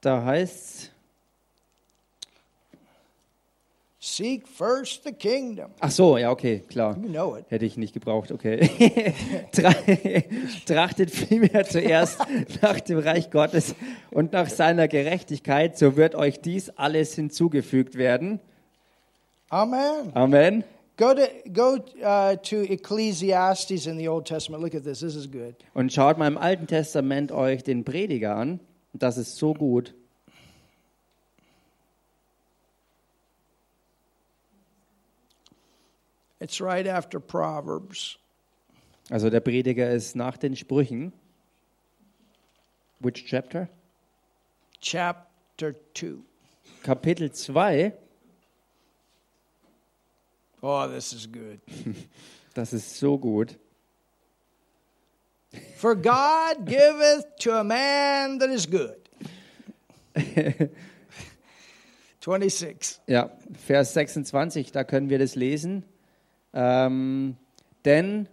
da 0.00 0.24
heißt 0.24 0.90
Seek 4.00 4.46
first 4.46 5.04
the 5.04 5.12
kingdom. 5.12 5.70
ach 5.80 5.90
so, 5.90 6.18
ja, 6.18 6.30
okay, 6.30 6.62
klar. 6.68 6.94
You 7.02 7.08
know 7.08 7.36
it. 7.38 7.46
Hätte 7.48 7.64
ich 7.64 7.78
nicht 7.78 7.94
gebraucht, 7.94 8.32
okay. 8.32 8.60
Tra- 9.54 10.64
Trachtet 10.66 11.10
vielmehr 11.10 11.64
zuerst 11.64 12.18
nach 12.62 12.80
dem 12.80 12.98
Reich 12.98 13.30
Gottes 13.30 13.74
und 14.10 14.32
nach 14.34 14.50
seiner 14.50 14.88
Gerechtigkeit, 14.88 15.78
so 15.78 15.96
wird 15.96 16.14
euch 16.16 16.40
dies 16.42 16.68
alles 16.70 17.14
hinzugefügt 17.14 17.94
werden. 17.94 18.40
Amen. 19.48 20.10
Amen. 20.12 20.64
Go 20.96 21.12
to 21.14 21.28
go 21.52 21.84
uh, 22.04 22.36
to 22.36 22.72
Ecclesiastes 22.72 23.86
in 23.86 23.98
the 23.98 24.08
Old 24.08 24.26
Testament. 24.26 24.62
Look 24.62 24.74
at 24.74 24.84
this. 24.84 25.00
This 25.00 25.16
is 25.16 25.26
good. 25.26 25.56
Und 25.74 25.92
schaut 25.92 26.18
mal 26.18 26.28
im 26.28 26.38
Alten 26.38 26.66
Testament 26.66 27.32
euch 27.32 27.62
den 27.64 27.84
Prediger 27.84 28.36
an. 28.36 28.60
Das 28.92 29.18
ist 29.18 29.36
so 29.36 29.54
gut. 29.54 29.92
It's 36.38 36.60
right 36.60 36.86
after 36.86 37.18
Proverbs. 37.18 38.18
Also 39.10 39.30
der 39.30 39.40
Prediger 39.40 39.90
ist 39.90 40.14
nach 40.14 40.36
den 40.36 40.54
Sprüchen. 40.54 41.12
Which 43.00 43.24
chapter? 43.26 43.68
chapter 44.84 45.74
2. 45.94 46.16
Kapitel 46.82 47.32
2. 47.32 47.92
Oh, 50.66 50.88
this 50.88 51.12
is 51.12 51.26
good. 51.30 51.60
Das 52.54 52.72
ist 52.72 52.98
so 52.98 53.18
gut. 53.18 53.56
For 55.76 55.96
God 55.96 56.64
giveth 56.64 57.26
to 57.40 57.52
a 57.52 57.64
man 57.64 58.38
that 58.38 58.48
is 58.48 58.64
good. 58.64 58.96
26. 62.20 63.00
Ja, 63.08 63.30
Vers 63.66 63.92
26, 63.92 64.70
da 64.70 64.84
können 64.84 65.10
wir 65.10 65.18
das 65.18 65.34
lesen. 65.34 65.84
Ähm, 66.54 67.36
denn 67.84 68.28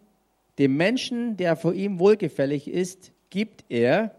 dem 0.59 0.77
Menschen, 0.77 1.35
der 1.35 1.57
vor 1.57 1.73
ihm 1.73 1.99
wohlgefällig 1.99 2.67
ist, 2.67 3.11
gibt 3.31 3.65
er, 3.69 4.15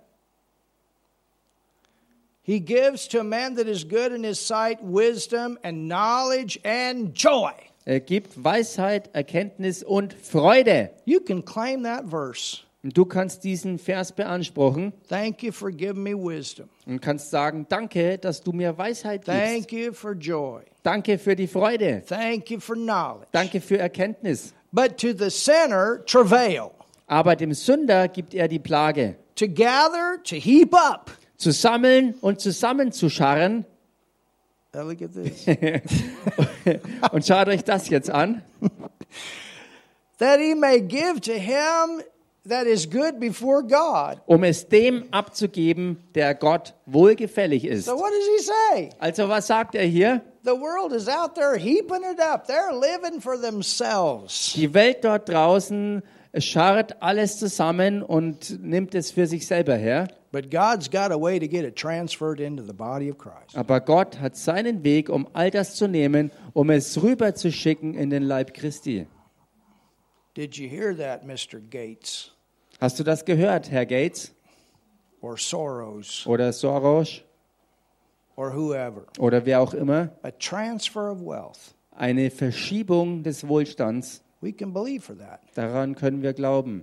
He 2.43 2.59
gives 2.59 3.07
to 3.09 3.21
a 3.21 3.25
man 3.25 3.55
that 3.55 3.69
is 3.69 3.85
good 3.85 4.11
in 4.13 4.25
his 4.25 4.45
sight 4.45 4.81
wisdom 4.83 5.59
and 5.63 5.89
knowledge 5.89 6.59
and 6.65 7.15
joy. 7.15 7.55
Er 7.85 8.01
gibt 8.01 8.43
Weisheit, 8.43 9.11
Erkenntnis 9.13 9.83
und 9.83 10.15
Freude. 10.15 10.91
You 11.05 11.21
can 11.21 11.45
claim 11.45 11.83
that 11.85 12.09
verse. 12.09 12.59
Und 12.85 12.97
du 12.99 13.05
kannst 13.05 13.45
diesen 13.45 13.79
Vers 13.79 14.11
beanspruchen 14.13 14.93
Thank 15.09 15.43
you 15.45 15.53
for 15.53 15.71
giving 15.71 16.03
me 16.03 16.15
wisdom. 16.17 16.69
und 16.85 17.01
kannst 17.01 17.31
sagen, 17.31 17.65
danke, 17.69 18.19
dass 18.19 18.41
du 18.41 18.53
mir 18.53 18.77
Weisheit 18.77 19.25
gibst. 19.25 19.41
Thank 19.41 19.73
you 19.73 19.93
for 19.93 20.13
joy. 20.15 20.63
Danke 20.83 21.17
für 21.19 21.37
die 21.37 21.47
Freude. 21.47 22.03
Thank 22.09 22.51
you 22.51 22.59
for 22.59 22.75
knowledge. 22.75 23.29
Danke 23.31 23.61
für 23.61 23.79
Erkenntnis. 23.79 24.53
But 24.73 24.97
to 24.99 25.09
the 25.17 25.31
sinner, 25.31 26.05
travail. 26.07 26.71
Aber 27.07 27.37
dem 27.37 27.53
Sünder 27.53 28.09
gibt 28.09 28.35
er 28.35 28.49
die 28.49 28.59
Plage. 28.59 29.17
To 29.37 29.47
gather, 29.47 30.21
to 30.25 30.35
heap 30.37 30.75
up. 30.75 31.13
Zu 31.37 31.53
sammeln 31.53 32.15
und 32.21 32.41
zusammenzuscharren. 32.41 33.65
Now 34.75 34.85
look 34.89 35.03
at 35.03 35.13
this. 35.13 35.47
Und 37.13 37.27
schaut 37.27 37.49
euch 37.49 37.63
das 37.63 37.89
jetzt 37.91 38.11
an. 38.11 38.43
that 40.19 40.41
he 40.41 40.55
may 40.55 40.81
give 40.81 41.21
to 41.21 41.33
him 41.33 42.03
that 42.49 42.67
is 42.67 42.89
good 42.89 43.21
before 43.21 43.63
God. 43.63 44.19
um 44.27 44.45
es 44.45 44.67
dem 44.69 45.05
abzugeben, 45.11 45.99
der 46.15 46.35
Gott 46.35 46.75
wohlgefällig 46.87 47.67
ist. 47.67 47.85
So 47.85 47.99
what 47.99 48.11
does 48.13 48.27
he 48.39 48.43
say? 48.79 48.91
Also 48.99 49.29
was 49.29 49.47
sagt 49.47 49.75
er 49.75 49.85
hier? 49.85 50.23
The 50.45 50.53
world 50.53 50.93
is 50.93 51.07
out 51.07 51.35
there 51.35 51.57
heaping 51.59 52.03
it 52.11 52.19
up. 52.19 52.47
They're 52.49 52.73
living 52.73 53.21
for 53.21 53.39
themselves. 53.41 54.55
Die 54.55 54.73
Welt 54.73 55.05
dort 55.05 55.29
draußen 55.29 56.03
scharrt 56.39 57.03
alles 57.03 57.39
zusammen 57.39 58.03
und 58.03 58.59
nimmt 58.63 58.95
es 58.95 59.11
für 59.11 59.27
sich 59.27 59.47
selber 59.47 59.77
her. 59.77 60.09
But 60.33 60.51
God's 60.51 60.89
got 60.89 61.13
a 61.13 61.19
way 61.19 61.39
to 61.39 61.47
get 61.47 61.65
it 61.67 61.77
transferred 61.77 62.41
into 62.41 62.63
the 62.63 62.73
body 62.73 63.11
of 63.11 63.19
Christ. 63.19 63.55
Aber 63.55 63.81
Gott 63.81 64.19
hat 64.19 64.35
seinen 64.35 64.83
Weg, 64.83 65.11
um 65.11 65.29
all 65.35 65.51
das 65.51 65.75
zu 65.77 65.87
nehmen, 65.87 66.31
um 66.55 66.71
es 66.71 67.03
rüberzuschicken 67.03 67.95
in 67.95 68.09
den 68.09 68.23
Leib 68.23 68.55
Christi. 68.55 69.07
Did 70.35 70.57
you 70.57 70.69
hear 70.69 70.97
that, 70.97 71.25
Mr. 71.27 71.61
Gates 71.61 72.31
Hast 72.81 72.99
du 72.99 73.05
das 73.05 73.25
gehört, 73.25 73.71
Herr 73.71 73.85
Gates 73.87 74.33
or 75.21 75.37
Soros 75.37 76.27
oder 76.27 76.53
Soros 76.53 77.21
or 78.35 78.53
whoever? 78.53 79.05
oder 79.19 79.45
wer 79.45 79.61
auch 79.61 79.75
immer? 79.75 80.11
A 80.23 80.31
transfer 80.31 81.13
of 81.13 81.21
wealth. 81.21 81.75
Eine 81.95 82.31
Verschiebung 82.31 83.23
des 83.23 83.47
Wohlstands. 83.47 84.23
We 84.41 84.53
can 84.53 84.73
believe 84.73 85.03
for 85.05 85.17
that. 85.19 85.41
Daran 85.55 85.95
können 85.95 86.23
wir 86.23 86.33
glauben. 86.33 86.83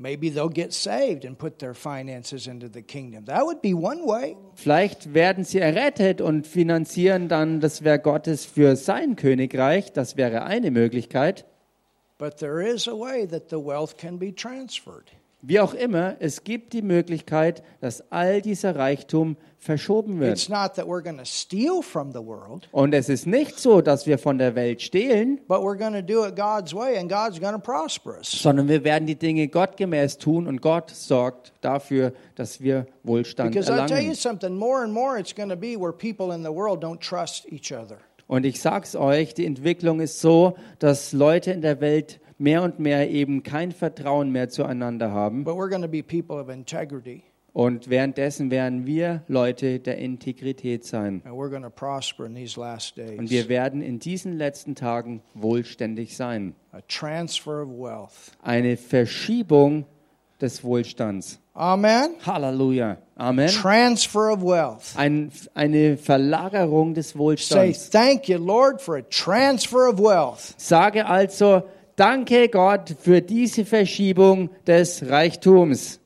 Maybe 0.00 0.30
they'll 0.30 0.48
get 0.48 0.72
saved 0.72 1.24
and 1.24 1.36
put 1.36 1.58
their 1.58 1.74
finances 1.74 2.46
into 2.46 2.68
the 2.68 2.82
kingdom. 2.82 3.24
That 3.24 3.44
would 3.44 3.60
be 3.60 3.74
one 3.74 4.06
way. 4.06 4.36
Vielleicht 4.54 5.12
werden 5.12 5.42
sie 5.42 5.58
errettet 5.58 6.20
und 6.20 6.46
finanzieren 6.46 7.28
dann 7.28 7.58
das 7.60 7.82
Werk 7.82 8.04
Gottes 8.04 8.46
für 8.46 8.76
sein 8.76 9.16
Königreich. 9.16 9.92
Das 9.92 10.16
wäre 10.16 10.44
eine 10.44 10.70
Möglichkeit. 10.70 11.46
But 12.16 12.38
there 12.38 12.62
is 12.62 12.86
a 12.86 12.92
way 12.92 13.26
that 13.26 13.50
the 13.50 13.56
wealth 13.56 13.96
can 13.98 14.18
be 14.18 14.32
transferred. 14.32 15.10
Wie 15.40 15.60
auch 15.60 15.72
immer, 15.72 16.16
es 16.18 16.42
gibt 16.42 16.72
die 16.72 16.82
Möglichkeit, 16.82 17.62
dass 17.80 18.02
all 18.10 18.42
dieser 18.42 18.74
Reichtum 18.74 19.36
verschoben 19.56 20.18
wird. 20.18 20.32
It's 20.32 20.48
not 20.48 20.74
that 20.74 20.86
we're 20.86 21.02
going 21.02 21.18
to 21.18 21.24
steal 21.24 21.80
from 21.80 22.12
the 22.12 22.18
world, 22.18 22.68
Und 22.72 22.92
es 22.92 23.08
ist 23.08 23.26
nicht 23.26 23.58
so, 23.58 23.80
dass 23.80 24.06
wir 24.06 24.18
von 24.18 24.38
der 24.38 24.56
Welt 24.56 24.82
stehlen, 24.82 25.40
but 25.46 25.58
we're 25.58 25.78
going 25.78 25.94
to 25.94 26.02
do 26.02 26.26
it 26.26 26.34
God's 26.34 26.74
way 26.74 26.98
and 26.98 27.08
God's 27.08 27.40
going 27.40 27.52
to 27.52 27.60
prosper 27.60 28.18
us. 28.18 28.30
sondern 28.30 28.68
wir 28.68 28.82
werden 28.82 29.06
die 29.06 29.14
Dinge 29.14 29.46
gottgemäß 29.46 30.18
tun 30.18 30.48
und 30.48 30.60
Gott 30.60 30.90
sorgt 30.90 31.52
dafür, 31.60 32.12
dass 32.34 32.60
wir 32.60 32.86
Wohlstand 33.04 33.52
Because 33.52 33.70
erlangen. 33.70 34.58
more 34.58 34.88
more. 34.88 35.22
Und 38.26 38.44
ich 38.44 38.60
sag's 38.60 38.96
euch, 38.96 39.34
die 39.34 39.46
Entwicklung 39.46 40.00
ist 40.00 40.20
so, 40.20 40.56
dass 40.80 41.12
Leute 41.12 41.52
in 41.52 41.62
der 41.62 41.80
Welt 41.80 42.20
mehr 42.38 42.62
und 42.62 42.78
mehr 42.78 43.10
eben 43.10 43.42
kein 43.42 43.72
Vertrauen 43.72 44.30
mehr 44.30 44.48
zueinander 44.48 45.10
haben. 45.12 45.44
But 45.44 45.54
we're 45.56 45.68
going 45.68 45.82
to 45.82 45.88
be 45.88 46.02
people 46.02 46.36
of 46.40 46.48
integrity 46.48 47.22
Und 47.52 47.90
währenddessen 47.90 48.50
werden 48.52 48.86
wir 48.86 49.22
Leute 49.26 49.80
der 49.80 49.98
Integrität 49.98 50.84
sein. 50.84 51.22
and 51.24 51.34
we're 51.34 51.50
going 51.50 51.62
to 51.64 51.70
prosper 51.70 52.26
in 52.26 52.34
these 52.34 52.58
last 52.60 52.96
Und 52.98 53.06
days. 53.08 53.30
wir 53.30 53.48
werden 53.48 53.82
in 53.82 53.98
diesen 53.98 54.36
letzten 54.38 54.74
Tagen 54.76 55.22
wohlständig 55.34 56.16
sein. 56.16 56.54
A 56.72 56.80
transfer 56.86 57.62
of 57.62 57.68
wealth. 57.70 58.32
Eine 58.42 58.76
Verschiebung 58.76 59.86
des 60.40 60.62
Wohlstands. 60.62 61.40
Amen. 61.54 62.10
Halleluja. 62.24 62.98
Amen. 63.16 63.48
Transfer 63.48 64.32
of 64.34 64.42
wealth. 64.44 64.94
Ein, 64.96 65.32
eine 65.54 65.96
Verlagerung 65.96 66.94
des 66.94 67.10
Say 67.10 67.18
Wohlstands. 67.18 67.90
thank 67.90 68.28
you, 68.28 68.38
Lord, 68.38 68.80
for 68.80 68.96
a 68.96 69.02
transfer 69.02 69.88
of 69.88 69.98
wealth. 69.98 70.54
Sage 70.56 71.04
also, 71.04 71.64
danke 71.98 72.48
Gott 72.48 72.94
für 73.00 73.20
diese 73.20 73.64
Verschiebung 73.64 74.50
des 74.64 75.08
Reichtums. 75.08 76.00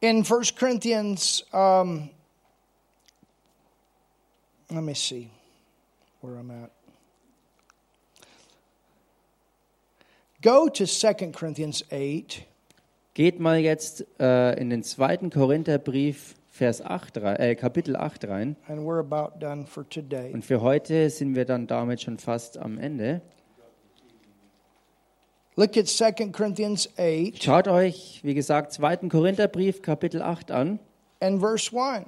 In 0.00 0.24
1 0.24 0.54
Corinthians, 0.54 1.44
um, 1.52 2.08
let 4.70 4.82
me 4.82 4.94
see 4.94 5.28
where 6.22 6.36
I'm 6.36 6.50
at. 6.50 6.70
Go 10.40 10.68
to 10.68 10.86
2 10.86 11.32
Corinthians 11.32 11.84
8. 11.90 12.46
Geht 13.14 13.40
mal 13.40 13.58
jetzt 13.58 14.06
äh, 14.20 14.52
in 14.60 14.70
den 14.70 14.84
zweiten 14.84 15.30
Korintherbrief, 15.30 16.36
Vers 16.58 16.82
8, 16.84 17.18
rein- 17.18 17.36
äh, 17.36 17.54
Kapitel 17.54 17.94
8 17.94 18.24
rein. 18.26 18.56
And 18.66 18.80
we're 18.80 18.98
about 18.98 19.38
done 19.38 19.64
for 19.64 19.88
today. 19.88 20.32
Und 20.32 20.44
für 20.44 20.60
heute 20.60 21.08
sind 21.08 21.36
wir 21.36 21.44
dann 21.44 21.68
damit 21.68 22.00
schon 22.02 22.18
fast 22.18 22.58
am 22.58 22.78
Ende. 22.78 23.20
Look 25.54 25.76
at 25.76 25.86
2 25.86 26.10
Corinthians 26.32 26.88
8 26.98 27.40
Schaut 27.44 27.68
euch, 27.68 28.20
wie 28.24 28.34
gesagt, 28.34 28.72
2. 28.72 29.08
Korintherbrief, 29.08 29.82
Kapitel 29.82 30.20
8 30.20 30.50
an, 30.50 30.80
and 31.20 31.38
verse 31.40 31.70
1. 31.72 32.06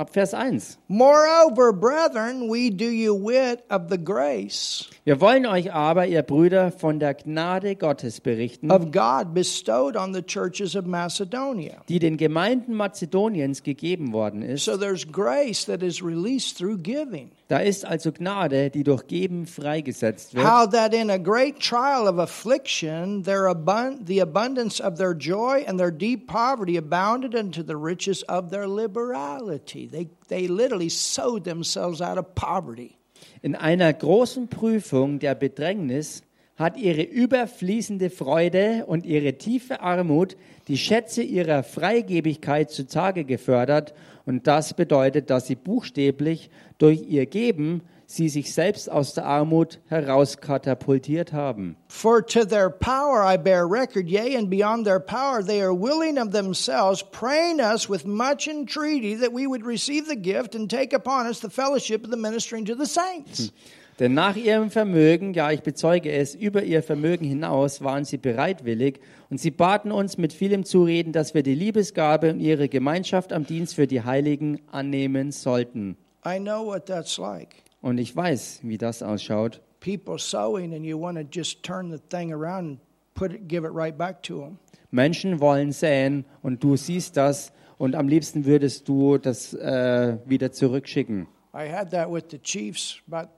ab 0.00 0.10
Vers 0.14 0.32
1. 0.32 0.78
Moreover, 0.88 1.72
brethren, 1.74 2.48
we 2.48 2.70
do 2.70 2.86
you 2.86 3.14
wit 3.14 3.62
of 3.68 3.90
the 3.90 3.98
grace 3.98 4.88
Wir 5.04 5.20
wollen 5.20 5.46
euch 5.46 5.72
aber, 5.72 6.06
ihr 6.06 6.22
Brüder, 6.22 6.72
von 6.72 6.98
der 6.98 7.14
Gnade 7.14 7.74
Gottes 7.76 8.20
berichten, 8.20 8.70
of 8.70 8.90
God 8.92 9.34
bestowed 9.34 9.96
on 9.96 10.12
the 10.14 10.22
churches 10.22 10.74
of 10.74 10.86
Macedonia. 10.86 11.82
die 11.88 11.98
den 11.98 12.16
Gemeinden 12.16 12.74
Mazedoniens 12.74 13.62
gegeben 13.62 14.12
worden 14.12 14.42
ist. 14.42 14.64
So 14.64 14.76
there's 14.76 15.06
grace 15.10 15.66
that 15.66 15.82
is 15.82 16.02
released 16.02 16.56
through 16.56 16.78
giving. 16.82 17.30
Da 17.48 17.58
ist 17.58 17.84
also 17.84 18.12
Gnade, 18.12 18.70
die 18.70 18.84
durch 18.84 19.06
Geben 19.08 19.44
freigesetzt 19.46 20.34
wird. 20.34 20.46
How 20.46 20.70
that 20.70 20.94
in 20.94 21.10
a 21.10 21.18
great 21.18 21.58
trial 21.58 22.06
of 22.06 22.18
affliction, 22.18 23.24
their 23.24 23.48
abun- 23.48 24.06
the 24.06 24.20
abundance 24.22 24.80
of 24.80 24.96
their 24.98 25.14
joy 25.14 25.64
and 25.66 25.78
their 25.78 25.90
deep 25.90 26.26
poverty 26.28 26.76
abounded 26.78 27.34
unto 27.34 27.62
the 27.64 27.74
riches 27.74 28.22
of 28.28 28.50
their 28.50 28.68
liberality. 28.68 29.89
They, 29.90 30.08
they 30.28 30.46
literally 30.46 30.88
sowed 30.88 31.44
themselves 31.44 32.00
out 32.00 32.18
of 32.18 32.34
poverty. 32.34 32.96
In 33.42 33.54
einer 33.54 33.92
großen 33.92 34.48
Prüfung 34.48 35.18
der 35.18 35.34
Bedrängnis 35.34 36.22
hat 36.56 36.76
ihre 36.76 37.02
überfließende 37.02 38.10
Freude 38.10 38.84
und 38.86 39.06
ihre 39.06 39.38
tiefe 39.38 39.80
Armut 39.80 40.36
die 40.68 40.76
Schätze 40.76 41.22
ihrer 41.22 41.62
Freigebigkeit 41.62 42.70
zutage 42.70 43.24
gefördert. 43.24 43.94
Und 44.26 44.46
das 44.46 44.74
bedeutet, 44.74 45.30
dass 45.30 45.46
sie 45.46 45.56
buchstäblich 45.56 46.50
durch 46.76 47.02
ihr 47.08 47.24
Geben 47.26 47.80
sie 48.10 48.28
sich 48.28 48.52
selbst 48.52 48.90
aus 48.90 49.14
der 49.14 49.24
Armut 49.24 49.78
herauskatapultiert 49.88 51.32
haben. 51.32 51.76
For 51.88 52.24
to 52.26 52.44
their 52.44 52.68
power 52.68 53.24
I 53.24 53.36
bear 53.36 53.64
record, 53.64 54.08
yea, 54.08 54.36
and 54.36 54.50
beyond 54.50 54.84
their 54.84 54.98
power 54.98 55.44
they 55.44 55.62
are 55.62 55.72
willing 55.72 56.18
of 56.18 56.32
themselves, 56.32 57.04
praying 57.12 57.60
us 57.60 57.88
with 57.88 58.04
much 58.04 58.48
entreaty 58.48 59.14
that 59.14 59.32
we 59.32 59.46
would 59.46 59.64
receive 59.64 60.08
the 60.08 60.16
gift 60.16 60.54
and 60.56 60.68
take 60.68 60.92
upon 60.94 61.26
us 61.26 61.40
the 61.40 61.50
fellowship 61.50 62.04
of 62.04 62.10
the 62.10 62.16
ministering 62.16 62.64
to 62.66 62.74
the 62.74 62.86
saints. 62.86 63.52
Denn 64.00 64.14
nach 64.14 64.34
ihrem 64.34 64.70
Vermögen, 64.70 65.34
ja, 65.34 65.52
ich 65.52 65.60
bezeuge 65.60 66.10
es, 66.10 66.34
über 66.34 66.62
ihr 66.62 66.82
Vermögen 66.82 67.26
hinaus 67.26 67.84
waren 67.84 68.06
sie 68.06 68.16
bereitwillig 68.16 68.98
und 69.28 69.38
sie 69.38 69.50
baten 69.50 69.92
uns 69.92 70.16
mit 70.16 70.32
vielem 70.32 70.64
Zureden, 70.64 71.12
dass 71.12 71.34
wir 71.34 71.42
die 71.42 71.54
Liebesgabe 71.54 72.30
und 72.30 72.40
ihre 72.40 72.70
Gemeinschaft 72.70 73.30
am 73.32 73.44
Dienst 73.44 73.74
für 73.74 73.86
die 73.86 74.02
Heiligen 74.02 74.62
annehmen 74.72 75.32
sollten. 75.32 75.98
I 76.26 76.38
know 76.38 76.64
what 76.64 76.86
that's 76.86 77.18
like. 77.18 77.62
Und 77.82 77.98
ich 77.98 78.14
weiß, 78.14 78.60
wie 78.62 78.78
das 78.78 79.02
ausschaut. 79.02 79.60
People 79.80 80.18
sowing, 80.18 80.74
and 80.74 80.84
you 80.84 81.00
want 81.00 81.16
to 81.18 81.24
just 81.30 81.62
turn 81.62 81.90
the 81.90 81.98
thing 82.10 82.32
around 82.32 82.58
and 82.68 82.78
put 83.14 83.32
it, 83.32 83.48
give 83.48 83.66
it 83.66 83.72
right 83.74 83.96
back 83.96 84.22
to 84.24 84.38
them. 84.40 84.58
Menschen 84.90 85.40
wollen 85.40 85.72
säen 85.72 86.24
und 86.42 86.62
du 86.62 86.76
siehst 86.76 87.16
das 87.16 87.52
und 87.78 87.94
am 87.94 88.08
liebsten 88.08 88.44
würdest 88.44 88.88
du 88.88 89.16
das 89.18 89.54
äh, 89.54 90.18
wieder 90.26 90.52
zurückschicken. 90.52 91.26
I 91.54 91.68
had 91.72 91.90
that 91.92 92.12
with 92.12 92.24
the 92.30 92.38
Chiefs 92.38 92.98
about 93.10 93.30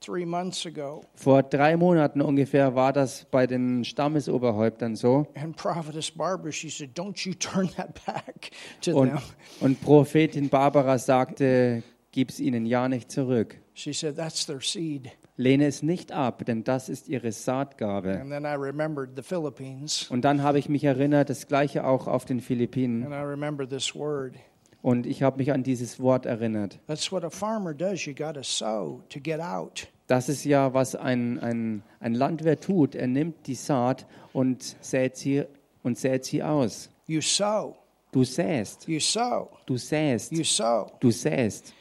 three 0.00 0.24
months 0.24 0.64
ago, 0.66 1.02
Vor 1.14 1.42
drei 1.42 1.76
Monaten 1.76 2.20
ungefähr 2.22 2.74
war 2.74 2.92
das 2.92 3.26
bei 3.30 3.46
den 3.46 3.84
Stammesoberhäuptern 3.84 4.96
so. 4.96 5.26
and 5.34 5.56
Prophetess 5.56 6.10
Barbara, 6.10 6.50
she 6.52 6.68
said, 6.70 6.90
"Don't 6.96 7.26
you 7.28 7.34
turn 7.34 7.68
that 7.76 7.94
back 8.06 8.50
to 8.82 8.96
Und, 8.96 9.10
them." 9.10 9.18
und 9.60 9.80
Prophetin 9.82 10.48
Barbara 10.48 10.96
sagte, 10.98 11.82
gib's 12.14 12.38
ihnen 12.40 12.64
ja 12.64 12.88
nicht 12.88 13.10
zurück. 13.10 13.58
She 13.74 13.92
said, 13.92 14.16
"That's 14.16 14.46
their 14.46 14.60
seed." 14.60 15.10
Lehne 15.36 15.66
es 15.66 15.82
nicht 15.82 16.12
ab, 16.12 16.44
denn 16.46 16.62
das 16.62 16.88
ist 16.88 17.08
ihre 17.08 17.32
Saatgabe. 17.32 18.20
And 18.20 18.30
then 18.30 18.44
I 18.44 18.54
remembered 18.54 19.10
the 19.16 19.22
Philippines, 19.22 20.08
Und 20.10 20.24
dann 20.24 20.42
habe 20.44 20.60
ich 20.60 20.68
mich 20.68 20.84
erinnert, 20.84 21.28
das 21.28 21.48
gleiche 21.48 21.84
auch 21.84 22.06
auf 22.06 22.24
den 22.24 22.40
Philippinen. 22.40 23.02
and 23.04 23.12
I 23.12 23.18
remember 23.18 23.68
this 23.68 23.94
word. 23.96 24.34
Und 24.80 25.06
ich 25.06 25.22
habe 25.24 25.38
mich 25.38 25.50
an 25.52 25.62
dieses 25.64 25.98
Wort 25.98 26.24
erinnert. 26.24 26.78
That's 26.86 27.10
what 27.10 27.24
a 27.24 27.30
farmer 27.30 27.74
does. 27.74 28.04
You 28.06 28.14
got 28.14 28.34
to 28.34 28.42
sow 28.44 29.02
to 29.08 29.18
get 29.20 29.40
out. 29.40 29.88
Das 30.06 30.28
ist 30.28 30.44
ja, 30.44 30.72
was 30.74 30.94
ein, 30.94 31.38
ein, 31.40 31.82
ein 31.98 32.14
Landwirt 32.14 32.62
tut. 32.62 32.94
Er 32.94 33.06
nimmt 33.08 33.46
die 33.46 33.54
Saat 33.56 34.06
und 34.34 34.76
sät 34.82 35.16
sie, 35.16 35.44
und 35.82 35.98
sät 35.98 36.26
sie 36.26 36.42
aus. 36.44 36.90
You 37.06 37.20
sow. 37.22 37.74
Du 38.12 38.22
säst, 38.22 38.86
You 38.86 39.00
sow. 39.00 39.48
du 39.66 39.76
säst, 39.78 40.30
You 40.30 40.44
sow. 40.44 40.92
du 41.00 41.10
säst. 41.10 41.72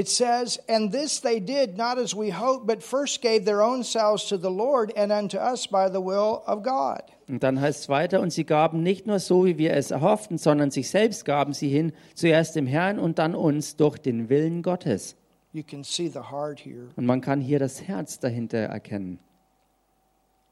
It 0.00 0.08
says, 0.08 0.58
And 0.66 0.90
this 0.90 1.20
they 1.20 1.40
did 1.40 1.76
not 1.76 1.98
as 1.98 2.14
we 2.14 2.30
hoped, 2.30 2.66
but 2.66 2.82
first 2.82 3.20
gave 3.20 3.44
their 3.44 3.60
own 3.60 3.84
selves 3.84 4.28
to 4.28 4.38
the 4.38 4.50
Lord 4.50 4.94
and 4.96 5.12
unto 5.12 5.36
us 5.36 5.66
by 5.66 5.90
the 5.90 6.00
will 6.00 6.42
of 6.46 6.62
God. 6.62 7.02
Und 7.28 7.42
dann 7.42 7.60
heißt 7.60 7.82
es 7.82 7.88
weiter, 7.90 8.22
und 8.22 8.32
sie 8.32 8.44
gaben 8.44 8.82
nicht 8.82 9.06
nur 9.06 9.18
so, 9.18 9.44
wie 9.44 9.58
wir 9.58 9.74
es 9.74 9.90
erhofften, 9.90 10.38
sondern 10.38 10.70
sich 10.70 10.88
selbst 10.88 11.26
gaben 11.26 11.52
sie 11.52 11.68
hin, 11.68 11.92
zuerst 12.14 12.56
dem 12.56 12.66
Herrn 12.66 12.98
und 12.98 13.18
dann 13.18 13.34
uns 13.34 13.76
durch 13.76 13.98
den 13.98 14.30
Willen 14.30 14.62
Gottes. 14.62 15.16
You 15.52 15.62
can 15.62 15.84
see 15.84 16.08
the 16.08 16.30
heart 16.30 16.60
here. 16.60 16.88
Und 16.96 17.04
man 17.04 17.20
kann 17.20 17.42
hier 17.42 17.58
das 17.58 17.82
Herz 17.82 18.18
dahinter 18.18 18.56
erkennen. 18.56 19.18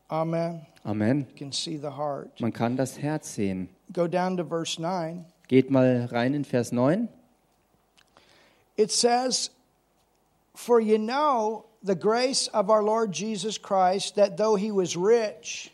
Amen. 0.08 0.66
Amen. 0.84 1.26
You 1.30 1.36
can 1.38 1.52
see 1.52 1.78
the 1.78 1.96
heart. 1.96 2.38
Man 2.38 2.52
kann 2.52 2.76
das 2.76 3.00
Herz 3.00 3.34
sehen. 3.34 3.70
Go 3.94 4.06
down 4.06 4.36
to 4.36 4.44
verse 4.44 4.78
9. 4.78 5.24
Geht 5.48 5.70
mal 5.70 6.06
rein 6.12 6.34
in 6.34 6.44
Vers 6.44 6.70
9. 6.70 7.08
It 8.78 8.90
says, 8.92 9.50
For 10.54 10.80
you 10.80 10.98
know 10.98 11.66
the 11.82 11.96
grace 11.96 12.48
of 12.54 12.70
our 12.70 12.82
Lord 12.82 13.12
Jesus 13.12 13.58
Christ, 13.58 14.14
that 14.14 14.36
though 14.36 14.54
he 14.56 14.70
was 14.70 14.96
rich, 14.96 15.70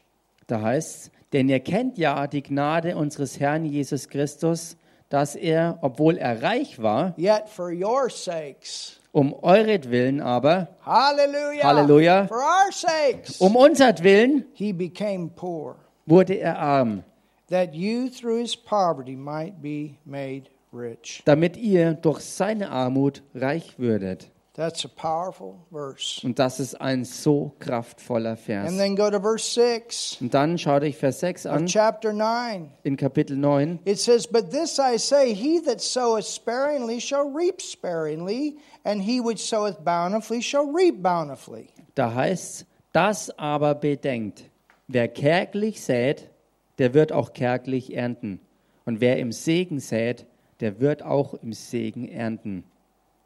Da 0.46 0.60
heißt 0.60 1.10
denn 1.32 1.48
ihr 1.48 1.60
kennt 1.60 1.98
ja 1.98 2.26
die 2.26 2.42
Gnade 2.42 2.96
unseres 2.96 3.38
Herrn 3.40 3.64
Jesus 3.64 4.08
Christus, 4.08 4.76
dass 5.08 5.34
er, 5.36 5.78
obwohl 5.82 6.16
er 6.18 6.42
reich 6.42 6.80
war, 6.82 7.12
yet 7.16 7.48
for 7.48 7.70
your 7.72 8.08
sakes, 8.10 8.98
um 9.12 9.32
euretwillen 9.42 10.20
aber, 10.20 10.68
hallelujah, 10.84 11.62
Hallelujah. 11.64 12.26
for 12.28 12.42
our 12.42 12.70
sakes, 12.72 13.40
um 13.40 13.56
unsertwillen, 13.56 14.44
he 14.54 14.72
became 14.72 15.28
poor, 15.30 15.76
wurde 16.06 16.34
er 16.40 16.58
arm, 16.58 17.02
that 17.48 17.74
you 17.74 18.08
through 18.08 18.40
his 18.40 18.54
poverty 18.56 19.16
might 19.16 19.60
be 19.62 19.96
made 20.06 20.48
rich. 20.74 21.22
damit 21.24 21.56
ihr 21.56 21.94
durch 21.94 22.20
seine 22.20 22.70
Armut 22.70 23.22
reich 23.34 23.78
würdet. 23.78 24.30
That's 24.56 24.84
a 24.84 24.88
powerful 24.88 25.56
verse. 25.72 26.24
Und 26.24 26.38
das 26.38 26.60
ist 26.60 26.80
ein 26.80 27.04
so 27.04 27.56
kraftvoller 27.58 28.36
Vers. 28.36 28.68
And 28.68 28.78
then 28.78 28.94
go 28.94 29.10
to 29.10 29.18
verse 29.20 29.52
6 29.52 30.18
Und 30.20 30.32
dann 30.32 30.58
schaut 30.58 30.82
euch 30.84 30.96
Vers 30.96 31.18
6 31.18 31.46
of 31.46 31.52
an, 31.52 31.66
chapter 31.66 32.12
9. 32.12 32.70
in 32.84 32.96
Kapitel 32.96 33.36
9. 33.36 33.80
It 33.84 33.98
says, 33.98 34.28
But 34.28 34.52
this 34.52 34.78
I 34.78 34.96
say, 34.96 35.34
he 35.34 35.60
that 35.62 35.80
soweth 35.80 36.26
sparingly 36.26 37.00
shall 37.00 37.24
reap 37.34 37.60
sparingly, 37.60 38.56
and 38.84 39.02
he 39.02 39.20
which 39.20 39.40
soweth 39.44 39.84
bountifully 39.84 40.40
shall 40.40 40.66
reap 40.72 41.02
bountifully. 41.02 41.70
Da 41.96 42.14
heißt 42.14 42.64
das 42.92 43.36
aber 43.36 43.74
bedenkt, 43.74 44.44
wer 44.86 45.08
kärglich 45.08 45.82
sät, 45.82 46.30
der 46.78 46.94
wird 46.94 47.10
auch 47.10 47.32
kärglich 47.32 47.96
ernten. 47.96 48.38
Und 48.84 49.00
wer 49.00 49.18
im 49.18 49.32
Segen 49.32 49.80
sät, 49.80 50.26
der 50.60 50.80
wird 50.80 51.02
auch 51.02 51.34
im 51.34 51.52
Segen 51.52 52.08
ernten. 52.08 52.64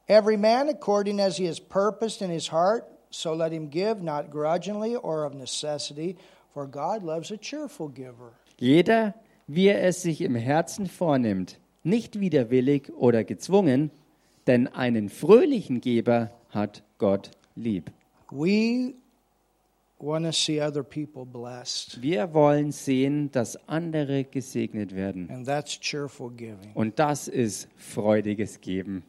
Every 0.06 0.36
man 0.36 0.68
according 0.68 1.20
as 1.20 1.36
he 1.36 1.46
has 1.46 1.60
purposed 1.60 2.22
in 2.22 2.30
his 2.30 2.50
heart, 2.50 2.84
so 3.10 3.34
let 3.34 3.52
him 3.52 3.68
give, 3.68 4.02
not 4.02 4.30
grudgingly 4.30 4.96
or 4.96 5.24
of 5.24 5.34
necessity, 5.34 6.16
for 6.54 6.66
God 6.66 7.02
loves 7.02 7.30
a 7.30 7.36
cheerful 7.36 7.88
giver. 7.88 8.32
Jeder, 8.58 9.14
wie 9.46 9.68
er 9.68 9.82
es 9.84 10.02
sich 10.02 10.20
im 10.22 10.34
Herzen 10.34 10.86
vornimmt, 10.86 11.58
nicht 11.84 12.20
widerwillig 12.20 12.92
oder 12.94 13.24
gezwungen, 13.24 13.90
denn 14.46 14.66
einen 14.66 15.08
fröhlichen 15.10 15.80
Geber 15.80 16.30
hat 16.50 16.82
Gott 16.98 17.30
lieb. 17.54 17.90
We 18.30 18.94
want 18.94 18.94
to 18.94 18.94
see 18.94 18.94
other 18.94 18.94
people 18.94 18.94
blessed, 18.94 18.96
Wir 22.00 22.34
wollen 22.34 22.72
sehen, 22.72 23.30
dass 23.32 23.68
andere 23.68 24.24
gesegnet 24.24 24.94
werden. 24.94 25.28
and 25.30 25.46
that's 25.46 25.78
cheerful 25.80 26.30
giving. 26.30 26.72
Und 26.74 26.98
das 26.98 27.28
ist 27.28 27.68
freudiges 27.76 28.60
Geben. 28.60 29.02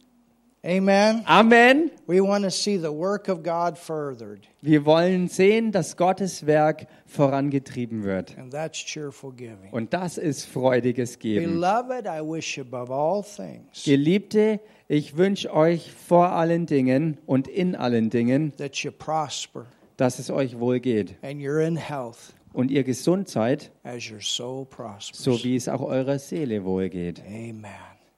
Amen. 0.61 1.21
Amen. 1.25 1.89
We 2.05 2.21
want 2.21 2.43
to 2.43 2.49
see 2.49 2.77
the 2.77 2.91
work 2.91 3.29
of 3.29 3.43
God 3.43 3.77
furthered, 3.77 4.41
Wir 4.61 4.85
wollen 4.85 5.29
sehen, 5.29 5.71
dass 5.71 5.95
Gottes 5.95 6.45
Werk 6.45 6.85
vorangetrieben 7.05 8.03
wird. 8.03 8.37
and 8.37 8.51
that's 8.51 8.77
cheerful 8.83 9.31
giving. 9.31 9.71
Und 9.71 9.93
das 9.93 10.17
ist 10.17 10.43
freudiges 10.45 11.17
Geben. 11.17 11.53
Beloved, 11.53 12.05
I 12.07 12.19
wish 12.21 12.59
above 12.59 12.91
all 12.91 13.23
things 13.23 13.83
Geliebte, 13.85 14.59
ich 14.89 15.15
wünsche 15.15 15.53
euch 15.53 15.93
vor 15.93 16.33
allen 16.33 16.65
Dingen 16.65 17.19
und 17.25 17.47
in 17.47 17.75
allen 17.75 18.09
Dingen, 18.09 18.51
that 18.57 18.75
you 18.77 18.91
prosper 18.91 19.65
dass 19.99 20.19
es 20.19 20.29
euch 20.29 20.59
wohl 20.59 20.79
geht 20.79 21.15
and 21.21 21.41
you're 21.41 21.65
in 21.65 21.75
health 21.75 22.33
und 22.53 22.71
ihr 22.71 22.83
gesund 22.83 23.29
seid, 23.29 23.71
as 23.83 24.09
your 24.09 24.21
soul 24.21 24.65
prospers. 24.65 25.23
so 25.23 25.43
wie 25.43 25.55
es 25.55 25.67
auch 25.67 25.81
eurer 25.81 26.19
Seele 26.19 26.63
wohl 26.63 26.89
geht. 26.89 27.21
Amen. 27.27 27.65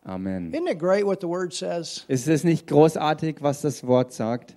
Amen. 0.03 0.51
Isn't 0.51 0.67
it 0.67 0.79
great 0.79 1.05
what 1.05 1.21
the 1.21 1.27
word 1.27 1.53
says? 1.53 2.05
Ist 2.07 2.27
es 2.27 2.43
nicht 2.43 2.67
großartig, 2.67 3.37
was 3.41 3.61
das 3.61 3.85
Wort 3.85 4.13
sagt? 4.13 4.55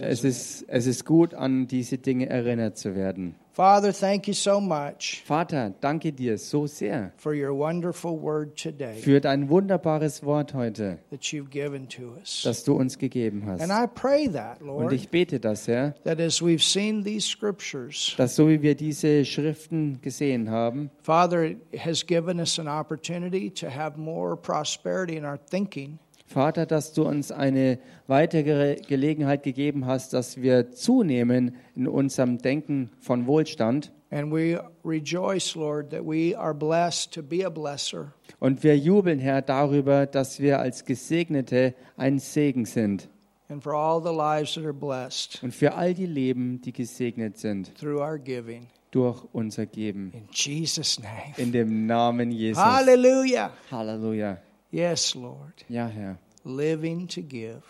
Es 0.00 0.24
ist, 0.24 0.64
es 0.68 0.86
ist 0.86 1.04
gut, 1.04 1.34
an 1.34 1.66
diese 1.66 1.98
Dinge 1.98 2.28
erinnert 2.28 2.78
zu 2.78 2.94
werden. 2.94 3.34
Father, 3.52 3.90
thank 3.94 4.28
you 4.28 4.34
so 4.34 4.60
much 4.60 5.22
Vater, 5.24 5.72
danke 5.80 6.12
dir 6.12 6.36
so 6.36 6.66
sehr 6.66 7.10
for 7.16 7.32
your 7.32 7.56
wonderful 7.56 8.20
word 8.20 8.54
today 8.54 8.96
für 9.00 9.18
dein 9.18 9.48
wunderbares 9.48 10.22
Wort 10.22 10.52
heute, 10.52 10.98
that 11.08 11.22
you've 11.32 11.48
given 11.48 11.88
to 11.88 12.16
us. 12.18 12.42
das 12.44 12.64
du 12.64 12.74
uns 12.74 12.98
gegeben 12.98 13.48
And 13.48 13.62
hast. 13.62 13.70
I 13.70 13.86
pray 13.86 14.28
that, 14.30 14.60
Und 14.60 14.66
Lord, 14.66 14.92
ich 14.92 15.08
bete 15.08 15.40
das, 15.40 15.66
Herr, 15.66 15.94
that 16.04 16.20
as 16.20 16.42
we've 16.42 16.62
seen 16.62 17.02
these 17.02 17.26
scriptures, 17.26 18.12
dass 18.18 18.36
so 18.36 18.46
wie 18.46 18.60
wir 18.60 18.74
diese 18.74 19.24
Schriften 19.24 20.02
gesehen 20.02 20.50
haben, 20.50 20.90
Father, 21.02 21.44
it 21.44 21.58
has 21.78 22.04
given 22.06 22.38
us 22.38 22.58
an 22.58 22.68
opportunity 22.68 23.50
to 23.50 23.68
have 23.70 23.98
more 23.98 24.36
prosperity 24.36 25.16
in 25.16 25.24
our 25.24 25.38
thinking. 25.50 25.98
Vater, 26.26 26.66
dass 26.66 26.92
du 26.92 27.06
uns 27.06 27.30
eine 27.30 27.78
weitere 28.08 28.76
Gelegenheit 28.76 29.42
gegeben 29.42 29.86
hast, 29.86 30.12
dass 30.12 30.42
wir 30.42 30.72
zunehmen 30.72 31.56
in 31.74 31.86
unserem 31.88 32.38
Denken 32.38 32.90
von 33.00 33.26
Wohlstand. 33.26 33.92
And 34.10 34.32
we 34.32 34.60
rejoice, 34.84 35.54
Lord, 35.56 35.90
that 35.90 36.04
we 36.04 36.36
are 36.36 36.54
blessed 36.54 37.12
to 37.14 37.22
be 37.22 37.44
a 37.44 37.50
blesser. 37.50 38.12
Und 38.38 38.62
wir 38.62 38.76
jubeln, 38.76 39.18
Herr, 39.18 39.42
darüber, 39.42 40.06
dass 40.06 40.38
wir 40.40 40.60
als 40.60 40.84
Gesegnete 40.84 41.74
ein 41.96 42.18
Segen 42.18 42.64
sind. 42.66 43.08
And 43.48 43.62
for 43.62 43.74
all 43.74 44.00
the 44.02 44.10
lives 44.12 44.54
that 44.54 44.64
are 44.64 44.72
blessed 44.74 45.40
Und 45.42 45.54
für 45.54 45.74
all 45.74 45.94
die 45.94 46.06
Leben, 46.06 46.60
die 46.60 46.72
gesegnet 46.72 47.38
sind 47.38 47.72
through 47.78 48.00
our 48.00 48.18
giving. 48.18 48.66
durch 48.90 49.22
unser 49.32 49.66
Geben. 49.66 50.12
In 50.12 50.28
Jesus' 50.32 50.98
name. 50.98 51.34
In 51.36 51.52
dem 51.52 51.86
Namen 51.86 52.30
Jesus. 52.32 52.62
Hallelujah. 52.62 53.50
Halleluja. 53.70 54.38
Yes, 54.70 55.14
Lord. 55.14 55.64
Ja, 55.68 55.86
Herr. 55.86 56.18
Living 56.44 57.06
to 57.08 57.22
give. 57.22 57.62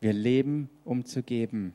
Wir 0.00 0.12
leben, 0.12 0.68
um 0.84 1.04
zu 1.04 1.22
geben. 1.22 1.74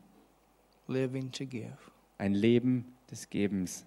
Living 0.87 1.31
to 1.31 1.45
give. 1.45 1.73
Ein 2.17 2.33
Leben 2.33 2.85
des 3.09 3.29
Gebens. 3.29 3.85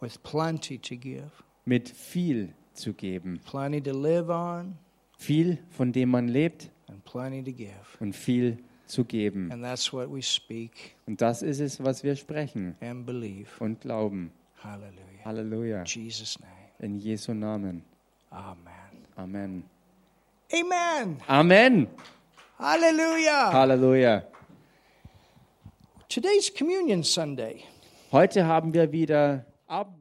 With 0.00 0.22
plenty 0.22 0.78
to 0.78 0.96
give. 0.96 1.30
Mit 1.64 1.88
viel 1.88 2.52
zu 2.74 2.92
geben. 2.92 3.40
Plenty 3.44 3.80
to 3.82 3.92
live 3.92 4.28
on 4.30 4.76
Viel, 5.18 5.58
von 5.70 5.92
dem 5.92 6.10
man 6.10 6.26
lebt 6.28 6.70
and 6.88 7.04
plenty 7.04 7.42
to 7.44 7.52
give. 7.52 7.70
und 8.00 8.14
viel 8.16 8.58
zu 8.86 9.04
geben. 9.04 9.50
And 9.52 9.62
that's 9.62 9.92
what 9.92 10.10
we 10.12 10.20
speak 10.22 10.96
Und 11.06 11.20
das 11.20 11.42
ist 11.42 11.60
es, 11.60 11.82
was 11.82 12.02
wir 12.02 12.16
sprechen 12.16 12.74
and 12.80 13.06
believe. 13.06 13.48
und 13.60 13.80
glauben. 13.82 14.32
Hallelujah. 14.62 15.24
Halleluja. 15.24 15.78
In 15.80 15.86
Jesus' 15.86 16.38
name. 16.40 16.52
In 16.80 16.98
Jesu 16.98 17.32
Namen. 17.34 17.82
Amen. 18.30 19.06
Amen. 19.16 19.64
Amen. 20.52 21.16
Amen. 21.28 21.88
Hallelujah. 22.58 23.52
Halleluja. 23.52 24.22
Today's 26.08 26.52
Communion 26.52 27.02
Sunday. 27.02 27.64
Heute 28.12 28.44
haben 28.44 28.74
wir 28.74 28.92
wieder 28.92 29.46
Abendmahl. 29.66 29.98